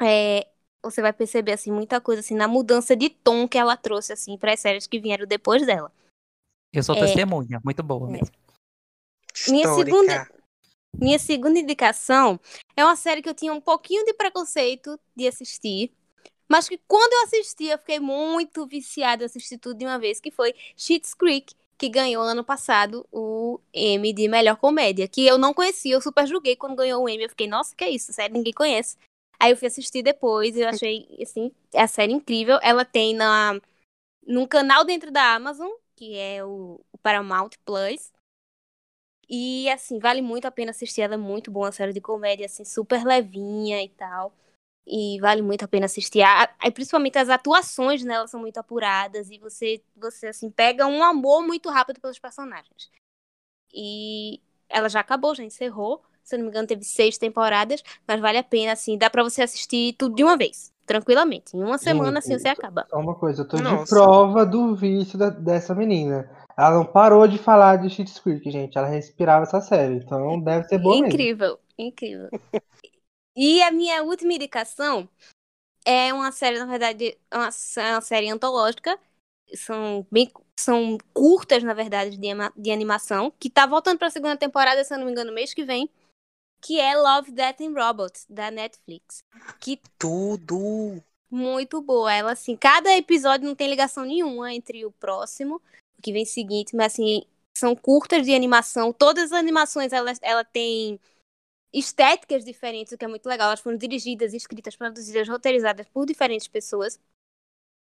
É, 0.00 0.46
você 0.84 1.02
vai 1.02 1.12
perceber 1.12 1.52
assim 1.54 1.72
muita 1.72 2.00
coisa 2.00 2.20
assim 2.20 2.36
na 2.36 2.46
mudança 2.46 2.94
de 2.94 3.10
tom 3.10 3.48
que 3.48 3.58
ela 3.58 3.76
trouxe 3.76 4.12
assim 4.12 4.38
para 4.38 4.52
as 4.52 4.60
séries 4.60 4.86
que 4.86 5.00
vieram 5.00 5.26
depois 5.26 5.66
dela. 5.66 5.90
Eu 6.72 6.82
sou 6.82 6.94
é, 6.96 7.00
testemunha, 7.00 7.60
muito 7.64 7.82
boa 7.82 8.08
é. 8.08 8.12
mesmo. 8.12 8.34
Minha 9.48 9.74
segunda, 9.74 10.30
minha 11.00 11.18
segunda 11.18 11.58
indicação 11.58 12.40
é 12.76 12.84
uma 12.84 12.96
série 12.96 13.22
que 13.22 13.28
eu 13.28 13.34
tinha 13.34 13.52
um 13.52 13.60
pouquinho 13.60 14.04
de 14.04 14.12
preconceito 14.14 14.98
de 15.16 15.26
assistir, 15.26 15.92
mas 16.48 16.68
que 16.68 16.78
quando 16.88 17.12
eu 17.12 17.22
assisti 17.24 17.66
eu 17.66 17.78
fiquei 17.78 18.00
muito 18.00 18.66
viciada 18.66 19.24
a 19.24 19.26
assistir 19.26 19.58
tudo 19.58 19.78
de 19.78 19.84
uma 19.84 19.98
vez, 19.98 20.20
que 20.20 20.30
foi 20.30 20.54
Schitt's 20.76 21.14
Creek, 21.14 21.54
que 21.76 21.88
ganhou 21.88 22.24
ano 22.24 22.42
passado 22.42 23.06
o 23.12 23.60
Emmy 23.72 24.12
de 24.12 24.26
melhor 24.26 24.56
comédia, 24.56 25.06
que 25.06 25.24
eu 25.24 25.38
não 25.38 25.54
conhecia, 25.54 25.94
eu 25.94 26.00
super 26.00 26.26
julguei 26.26 26.56
quando 26.56 26.74
ganhou 26.74 27.04
o 27.04 27.08
Emmy, 27.08 27.24
eu 27.24 27.28
fiquei, 27.28 27.46
nossa, 27.46 27.74
que 27.76 27.84
é 27.84 27.90
isso, 27.90 28.12
série 28.12 28.32
ninguém 28.32 28.52
conhece. 28.52 28.96
Aí 29.38 29.52
eu 29.52 29.56
fui 29.56 29.68
assistir 29.68 30.02
depois 30.02 30.56
e 30.56 30.62
eu 30.62 30.68
achei, 30.68 31.06
assim, 31.22 31.52
a 31.72 31.86
série 31.86 32.12
incrível. 32.12 32.58
Ela 32.60 32.84
tem 32.84 33.14
na 33.14 33.60
num 34.26 34.46
canal 34.46 34.84
dentro 34.84 35.10
da 35.10 35.34
Amazon, 35.34 35.70
que 35.98 36.16
é 36.16 36.44
o, 36.44 36.80
o 36.92 36.98
Paramount 36.98 37.50
Plus. 37.64 38.12
E, 39.28 39.68
assim, 39.70 39.98
vale 39.98 40.22
muito 40.22 40.46
a 40.46 40.50
pena 40.50 40.70
assistir. 40.70 41.02
Ela 41.02 41.14
é 41.14 41.16
muito 41.16 41.50
boa, 41.50 41.66
uma 41.66 41.72
série 41.72 41.92
de 41.92 42.00
comédia, 42.00 42.46
assim, 42.46 42.64
super 42.64 43.04
levinha 43.04 43.82
e 43.82 43.88
tal. 43.90 44.32
E 44.86 45.18
vale 45.20 45.42
muito 45.42 45.64
a 45.64 45.68
pena 45.68 45.86
assistir. 45.86 46.22
A, 46.22 46.48
principalmente 46.72 47.18
as 47.18 47.28
atuações 47.28 48.04
nela 48.04 48.26
são 48.28 48.40
muito 48.40 48.58
apuradas. 48.58 49.30
E 49.30 49.38
você, 49.38 49.82
você, 49.96 50.28
assim, 50.28 50.50
pega 50.50 50.86
um 50.86 51.02
amor 51.02 51.42
muito 51.42 51.68
rápido 51.68 52.00
pelos 52.00 52.18
personagens. 52.18 52.90
E 53.74 54.40
ela 54.68 54.88
já 54.88 55.00
acabou, 55.00 55.34
já 55.34 55.44
encerrou. 55.44 56.02
Se 56.22 56.36
eu 56.36 56.38
não 56.38 56.46
me 56.46 56.50
engano, 56.50 56.68
teve 56.68 56.84
seis 56.84 57.18
temporadas. 57.18 57.82
Mas 58.06 58.20
vale 58.20 58.38
a 58.38 58.44
pena, 58.44 58.72
assim, 58.72 58.96
dá 58.98 59.10
pra 59.10 59.24
você 59.24 59.42
assistir 59.42 59.94
tudo 59.94 60.14
de 60.14 60.24
uma 60.24 60.36
vez. 60.36 60.72
Tranquilamente. 60.88 61.54
Em 61.54 61.62
uma 61.62 61.76
semana, 61.76 62.18
assim, 62.18 62.38
você 62.38 62.48
acaba. 62.48 62.86
Só 62.88 62.98
uma 62.98 63.14
coisa, 63.14 63.42
eu 63.42 63.48
tô 63.48 63.58
Nossa. 63.58 63.84
de 63.84 63.90
prova 63.90 64.46
do 64.46 64.74
vício 64.74 65.18
da- 65.18 65.28
dessa 65.28 65.74
menina. 65.74 66.28
Ela 66.56 66.70
não 66.70 66.84
parou 66.84 67.28
de 67.28 67.38
falar 67.38 67.76
de 67.76 67.90
Schitt's 67.90 68.18
Creek, 68.18 68.50
gente. 68.50 68.76
Ela 68.76 68.88
respirava 68.88 69.44
essa 69.44 69.60
série, 69.60 69.96
então 69.96 70.40
deve 70.40 70.66
ser 70.66 70.78
boa 70.78 70.94
mesmo. 70.94 71.08
Incrível, 71.08 71.60
incrível. 71.78 72.30
E 73.36 73.62
a 73.62 73.70
minha 73.70 74.02
última 74.02 74.32
indicação 74.32 75.08
é 75.84 76.12
uma 76.12 76.32
série, 76.32 76.58
na 76.58 76.66
verdade, 76.66 77.16
é 77.30 77.36
uma, 77.36 77.50
é 77.76 77.92
uma 77.92 78.00
série 78.00 78.30
antológica. 78.30 78.98
São 79.54 80.04
bem 80.10 80.30
são 80.58 80.98
curtas, 81.14 81.62
na 81.62 81.72
verdade, 81.72 82.16
de, 82.16 82.28
de 82.56 82.70
animação, 82.72 83.32
que 83.38 83.48
tá 83.48 83.64
voltando 83.64 83.96
pra 83.96 84.10
segunda 84.10 84.36
temporada, 84.36 84.82
se 84.82 84.92
eu 84.92 84.98
não 84.98 85.06
me 85.06 85.12
engano, 85.12 85.32
mês 85.32 85.54
que 85.54 85.64
vem, 85.64 85.88
que 86.60 86.80
é 86.80 86.96
Love, 86.96 87.30
Death 87.30 87.60
and 87.60 87.72
Robots, 87.72 88.26
da 88.28 88.50
Netflix. 88.50 89.22
Que 89.60 89.80
Tudo. 89.98 91.02
muito 91.30 91.80
boa. 91.80 92.12
Ela, 92.12 92.32
assim, 92.32 92.56
cada 92.56 92.96
episódio 92.96 93.46
não 93.46 93.54
tem 93.54 93.68
ligação 93.68 94.04
nenhuma 94.04 94.52
entre 94.52 94.84
o 94.84 94.92
próximo, 94.92 95.56
o 95.98 96.02
que 96.02 96.12
vem 96.12 96.24
seguinte, 96.24 96.74
mas, 96.74 96.92
assim, 96.92 97.24
são 97.56 97.74
curtas 97.74 98.24
de 98.24 98.34
animação. 98.34 98.92
Todas 98.92 99.32
as 99.32 99.38
animações, 99.38 99.92
ela, 99.92 100.12
ela 100.22 100.44
tem 100.44 100.98
estéticas 101.72 102.44
diferentes, 102.44 102.92
o 102.92 102.98
que 102.98 103.04
é 103.04 103.08
muito 103.08 103.26
legal. 103.26 103.48
Elas 103.48 103.60
foram 103.60 103.76
dirigidas, 103.76 104.32
escritas, 104.32 104.76
produzidas, 104.76 105.28
roteirizadas 105.28 105.86
por 105.88 106.06
diferentes 106.06 106.48
pessoas. 106.48 106.98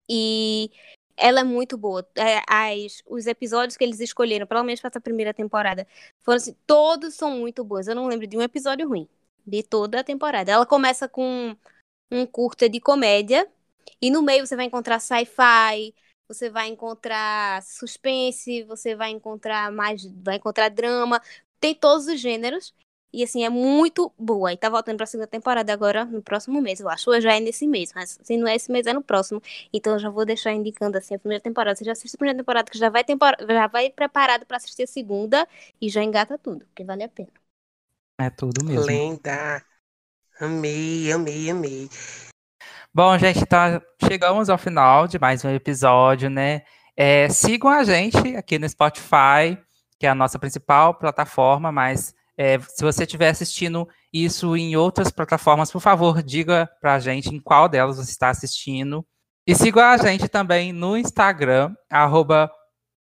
E 0.10 0.72
ela 1.20 1.42
é 1.42 1.44
muito 1.44 1.78
boa. 1.78 2.08
É, 2.16 2.42
As, 2.48 3.04
os 3.08 3.28
episódios 3.28 3.78
que 3.78 3.84
eles 3.84 4.00
escolheram, 4.00 4.48
pelo 4.48 4.64
menos 4.64 4.80
para 4.82 4.90
essa 4.90 5.02
primeira 5.02 5.34
temporada, 5.34 5.88
foram 6.22 6.38
assim, 6.38 6.56
todos 6.66 7.16
são 7.16 7.38
muito 7.40 7.64
bons. 7.64 7.88
Eu 7.88 7.96
não 7.96 8.08
lembro 8.08 8.28
de 8.28 8.38
um 8.38 8.42
episódio 8.42 8.88
ruim 8.88 9.08
de 9.46 9.64
toda 9.64 10.00
a 10.00 10.04
temporada. 10.04 10.52
Ela 10.52 10.66
começa 10.66 11.08
com 11.08 11.56
um 12.12 12.26
curta 12.26 12.70
de 12.70 12.80
comédia 12.80 13.48
e 14.02 14.12
no 14.12 14.22
meio 14.22 14.46
você 14.46 14.56
vai 14.56 14.66
encontrar 14.66 15.00
sci-fi, 15.00 15.94
você 16.28 16.50
vai 16.50 16.68
encontrar 16.68 17.62
suspense, 17.64 18.64
você 18.64 18.96
vai 18.96 19.10
encontrar 19.12 19.72
mais, 19.72 20.06
vai 20.06 20.36
encontrar 20.38 20.70
drama, 20.70 21.22
tem 21.60 21.74
todos 21.76 22.08
os 22.08 22.20
gêneros. 22.20 22.74
E 23.12 23.24
assim, 23.24 23.44
é 23.44 23.50
muito 23.50 24.12
boa. 24.18 24.54
E 24.54 24.58
tá 24.58 24.70
voltando 24.70 24.98
pra 24.98 25.06
segunda 25.06 25.28
temporada 25.28 25.74
agora, 25.74 26.06
no 26.06 26.22
próximo 26.22 26.62
mês, 26.62 26.80
eu 26.80 26.90
acho. 26.90 27.10
Ou 27.10 27.20
já 27.20 27.36
é 27.36 27.40
nesse 27.40 27.68
mês, 27.68 27.92
mas 27.94 28.20
se 28.22 28.38
não 28.38 28.48
é 28.48 28.56
esse 28.56 28.72
mês, 28.72 28.86
é 28.86 28.94
no 28.94 29.02
próximo. 29.02 29.42
Então 29.74 29.94
eu 29.94 30.00
já 30.00 30.10
vou 30.10 30.26
deixar 30.26 30.52
indicando 30.54 30.98
assim 30.98 31.16
a 31.16 31.20
primeira 31.20 31.42
temporada. 31.42 31.76
Você 31.76 31.86
já 31.86 31.92
assiste 31.94 32.16
a 32.16 32.18
primeira 32.18 32.38
temporada, 32.38 32.70
que 32.70 32.78
já 32.78 32.90
vai, 32.90 33.04
tempor... 33.04 33.36
já 33.48 33.68
vai 33.68 33.90
preparado 33.90 34.46
pra 34.46 34.58
assistir 34.58 34.84
a 34.84 34.88
segunda 34.88 35.48
e 35.82 35.90
já 35.90 36.04
engata 36.04 36.38
tudo, 36.38 36.66
porque 36.66 36.84
vale 36.84 37.04
a 37.04 37.10
pena. 37.10 37.30
É 38.20 38.30
tudo 38.30 38.64
mesmo. 38.64 38.86
Lenda. 38.86 39.64
Amei, 40.40 41.12
amei, 41.12 41.50
amei. 41.50 41.90
Bom, 42.94 43.18
gente, 43.18 43.46
tá, 43.46 43.82
chegamos 44.04 44.50
ao 44.50 44.58
final 44.58 45.08
de 45.08 45.20
mais 45.20 45.44
um 45.46 45.50
episódio, 45.50 46.30
né? 46.30 46.64
É, 46.96 47.30
sigam 47.30 47.70
a 47.70 47.84
gente 47.84 48.36
aqui 48.36 48.60
no 48.60 48.68
Spotify, 48.68 49.58
que 49.98 50.06
é 50.06 50.10
a 50.10 50.16
nossa 50.16 50.40
principal 50.40 50.94
plataforma, 50.94 51.72
mas 51.72 52.14
é, 52.42 52.58
se 52.58 52.82
você 52.82 53.04
estiver 53.04 53.28
assistindo 53.28 53.86
isso 54.14 54.56
em 54.56 54.74
outras 54.78 55.12
plataformas, 55.12 55.70
por 55.70 55.82
favor, 55.82 56.24
diga 56.24 56.70
pra 56.80 56.98
gente 56.98 57.28
em 57.36 57.38
qual 57.38 57.68
delas 57.68 57.98
você 57.98 58.12
está 58.12 58.30
assistindo. 58.30 59.06
E 59.46 59.54
sigam 59.54 59.84
a 59.84 59.98
gente 59.98 60.30
também 60.30 60.72
no 60.72 60.96
Instagram, 60.96 61.76
arroba 61.90 62.50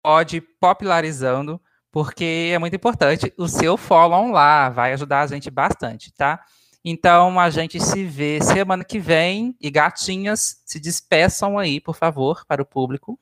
podpopularizando, 0.04 1.62
porque 1.90 2.52
é 2.54 2.60
muito 2.60 2.76
importante 2.76 3.34
o 3.38 3.48
seu 3.48 3.78
follow 3.78 4.30
lá, 4.30 4.68
vai 4.68 4.92
ajudar 4.92 5.22
a 5.22 5.28
gente 5.28 5.50
bastante, 5.50 6.12
tá? 6.14 6.42
Então 6.84 7.40
a 7.40 7.50
gente 7.50 7.80
se 7.80 8.04
vê 8.04 8.42
semana 8.42 8.84
que 8.84 9.00
vem 9.00 9.56
e 9.62 9.72
gatinhas 9.72 10.58
se 10.66 10.82
despeçam 10.82 11.58
aí, 11.58 11.80
por 11.80 11.96
favor, 11.96 12.44
para 12.46 12.62
o 12.62 12.66
público. 12.66 13.18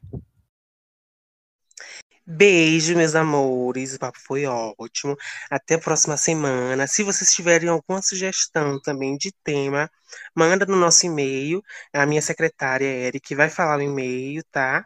Beijo, 2.30 2.94
meus 2.96 3.16
amores. 3.16 3.96
O 3.96 4.00
papo 4.00 4.20
foi 4.20 4.46
ótimo. 4.46 5.16
Até 5.50 5.76
a 5.76 5.80
próxima 5.80 6.18
semana. 6.18 6.86
Se 6.86 7.02
vocês 7.02 7.34
tiverem 7.34 7.70
alguma 7.70 8.02
sugestão 8.02 8.80
também 8.82 9.18
de 9.18 9.32
tema, 9.44 9.90
manda 10.36 10.66
no 10.66 10.76
nosso 10.76 11.06
e-mail. 11.06 11.62
A 11.94 12.06
minha 12.06 12.22
secretária, 12.22 12.86
Eric, 12.86 13.34
vai 13.34 13.50
falar 13.50 13.78
o 13.80 13.82
e-mail, 13.82 14.44
tá? 14.52 14.86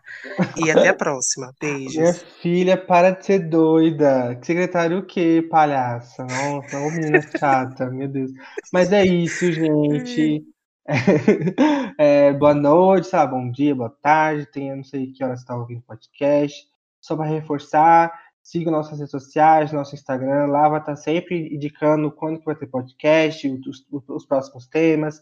E 0.56 0.70
até 0.70 0.90
a 0.90 0.94
próxima. 0.94 1.52
Minha 1.96 2.14
Beijos. 2.14 2.24
filha, 2.42 2.78
para 2.78 3.12
de 3.12 3.26
ser 3.26 3.40
doida. 3.50 4.40
Secretário 4.44 5.00
o 5.00 5.06
quê, 5.06 5.48
palhaça? 5.50 6.24
Nossa, 6.26 6.78
ô 6.80 6.92
menina 6.92 7.22
chata, 7.22 7.90
meu 7.90 8.08
Deus. 8.08 8.32
Mas 8.72 8.92
é 8.92 9.04
isso, 9.06 9.52
gente. 9.52 10.46
É, 11.98 12.34
boa 12.34 12.54
noite, 12.56 13.10
lá, 13.14 13.26
bom 13.28 13.52
dia, 13.52 13.76
boa 13.76 13.90
tarde. 14.02 14.48
Eu 14.56 14.78
não 14.78 14.84
sei 14.84 15.12
que 15.12 15.24
horas 15.24 15.40
você 15.40 15.44
está 15.44 15.56
ouvindo 15.56 15.80
o 15.80 15.84
podcast. 15.84 16.71
Só 17.02 17.16
para 17.18 17.26
reforçar, 17.26 18.12
siga 18.44 18.70
nossas 18.72 18.98
redes 19.00 19.12
sociais, 19.12 19.72
nosso 19.72 19.96
Instagram. 19.96 20.48
Lá 20.48 20.68
vai 20.70 20.80
estar 20.80 20.96
sempre 20.96 21.54
indicando 21.54 22.12
quando 22.12 22.40
que 22.40 22.46
vai 22.46 22.56
ter 22.56 22.68
podcast, 22.68 23.48
os, 23.68 23.86
os- 23.92 24.10
os 24.10 24.26
próximos 24.26 24.68
temas. 24.68 25.20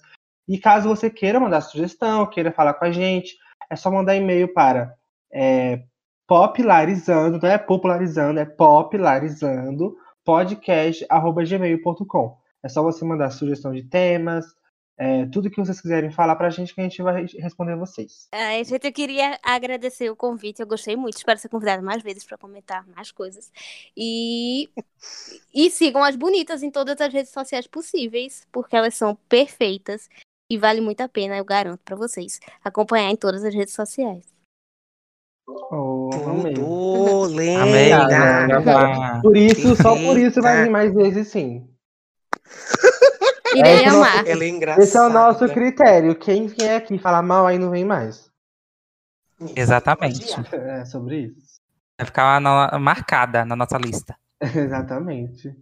E 0.47 0.57
caso 0.59 0.89
você 0.89 1.09
queira 1.09 1.39
mandar 1.39 1.61
sugestão, 1.61 2.25
queira 2.27 2.51
falar 2.51 2.73
com 2.73 2.85
a 2.85 2.91
gente, 2.91 3.37
é 3.69 3.75
só 3.75 3.91
mandar 3.91 4.15
e-mail 4.15 4.51
para 4.53 4.93
é, 5.31 5.83
popularizando, 6.27 7.39
não 7.41 7.49
é 7.49 7.57
popularizando, 7.57 8.39
é 8.39 8.45
popularizando 8.45 9.95
podcast@gmail.com. 10.25 12.37
É 12.63 12.69
só 12.69 12.81
você 12.83 13.05
mandar 13.05 13.29
sugestão 13.31 13.71
de 13.73 13.83
temas, 13.83 14.45
é, 14.99 15.25
tudo 15.27 15.49
que 15.49 15.55
vocês 15.55 15.79
quiserem 15.79 16.11
falar 16.11 16.35
pra 16.35 16.49
gente 16.49 16.75
que 16.75 16.81
a 16.81 16.83
gente 16.83 17.01
vai 17.01 17.25
responder 17.25 17.73
vocês. 17.77 18.27
Ai, 18.33 18.65
gente, 18.65 18.85
eu 18.85 18.91
queria 18.91 19.39
agradecer 19.41 20.09
o 20.09 20.15
convite, 20.15 20.59
eu 20.59 20.67
gostei 20.67 20.97
muito, 20.97 21.15
espero 21.15 21.39
ser 21.39 21.47
convidada 21.47 21.81
mais 21.81 22.03
vezes 22.03 22.25
para 22.25 22.37
comentar 22.37 22.85
mais 22.93 23.09
coisas. 23.09 23.49
E, 23.95 24.69
e 25.55 25.69
sigam 25.69 26.03
as 26.03 26.17
bonitas 26.17 26.63
em 26.63 26.69
todas 26.69 26.99
as 26.99 27.13
redes 27.13 27.31
sociais 27.31 27.65
possíveis, 27.65 28.45
porque 28.51 28.75
elas 28.75 28.93
são 28.93 29.15
perfeitas 29.29 30.09
e 30.51 30.57
vale 30.57 30.81
muito 30.81 30.99
a 30.99 31.07
pena, 31.07 31.37
eu 31.37 31.45
garanto 31.45 31.79
para 31.85 31.95
vocês, 31.95 32.41
acompanhar 32.61 33.09
em 33.09 33.15
todas 33.15 33.45
as 33.45 33.55
redes 33.55 33.73
sociais. 33.73 34.25
Oh. 35.47 36.09
Tudo, 36.53 37.39
Amém. 37.57 39.21
Por 39.21 39.37
isso, 39.37 39.75
só 39.77 39.95
por 39.95 40.17
isso 40.17 40.41
vai 40.41 40.63
vir 40.63 40.69
mais 40.69 40.93
vezes 40.93 41.29
sim. 41.29 41.69
Irei 43.55 43.73
Esse 43.75 43.85
é 43.85 43.91
o 43.91 43.95
amar. 43.95 44.27
Ela 44.27 44.43
é 44.43 44.47
engraçada. 44.47 44.83
Esse 44.83 44.97
é 44.97 45.01
o 45.01 45.09
nosso 45.09 45.47
critério. 45.49 46.15
Quem 46.15 46.47
vier 46.47 46.77
aqui 46.77 46.97
falar 46.97 47.21
mal 47.21 47.47
aí 47.47 47.57
não 47.57 47.69
vem 47.71 47.85
mais. 47.85 48.29
Exatamente. 49.55 50.35
É 50.53 50.85
sobre 50.85 51.17
isso. 51.27 51.59
Vai 51.97 52.05
ficar 52.05 52.39
na- 52.41 52.77
marcada 52.79 53.45
na 53.45 53.55
nossa 53.55 53.77
lista. 53.77 54.15
Exatamente. 54.41 55.55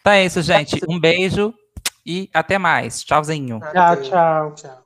Então 0.00 0.12
é 0.12 0.24
isso, 0.24 0.42
gente. 0.42 0.80
Um 0.88 0.98
beijo 0.98 1.54
e 2.04 2.28
até 2.34 2.58
mais. 2.58 3.02
Tchauzinho. 3.04 3.60
Tchau, 3.72 3.96
tchau. 4.02 4.54
Tchau. 4.54 4.82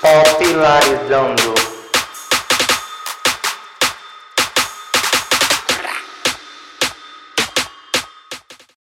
Popularizando. 0.00 1.65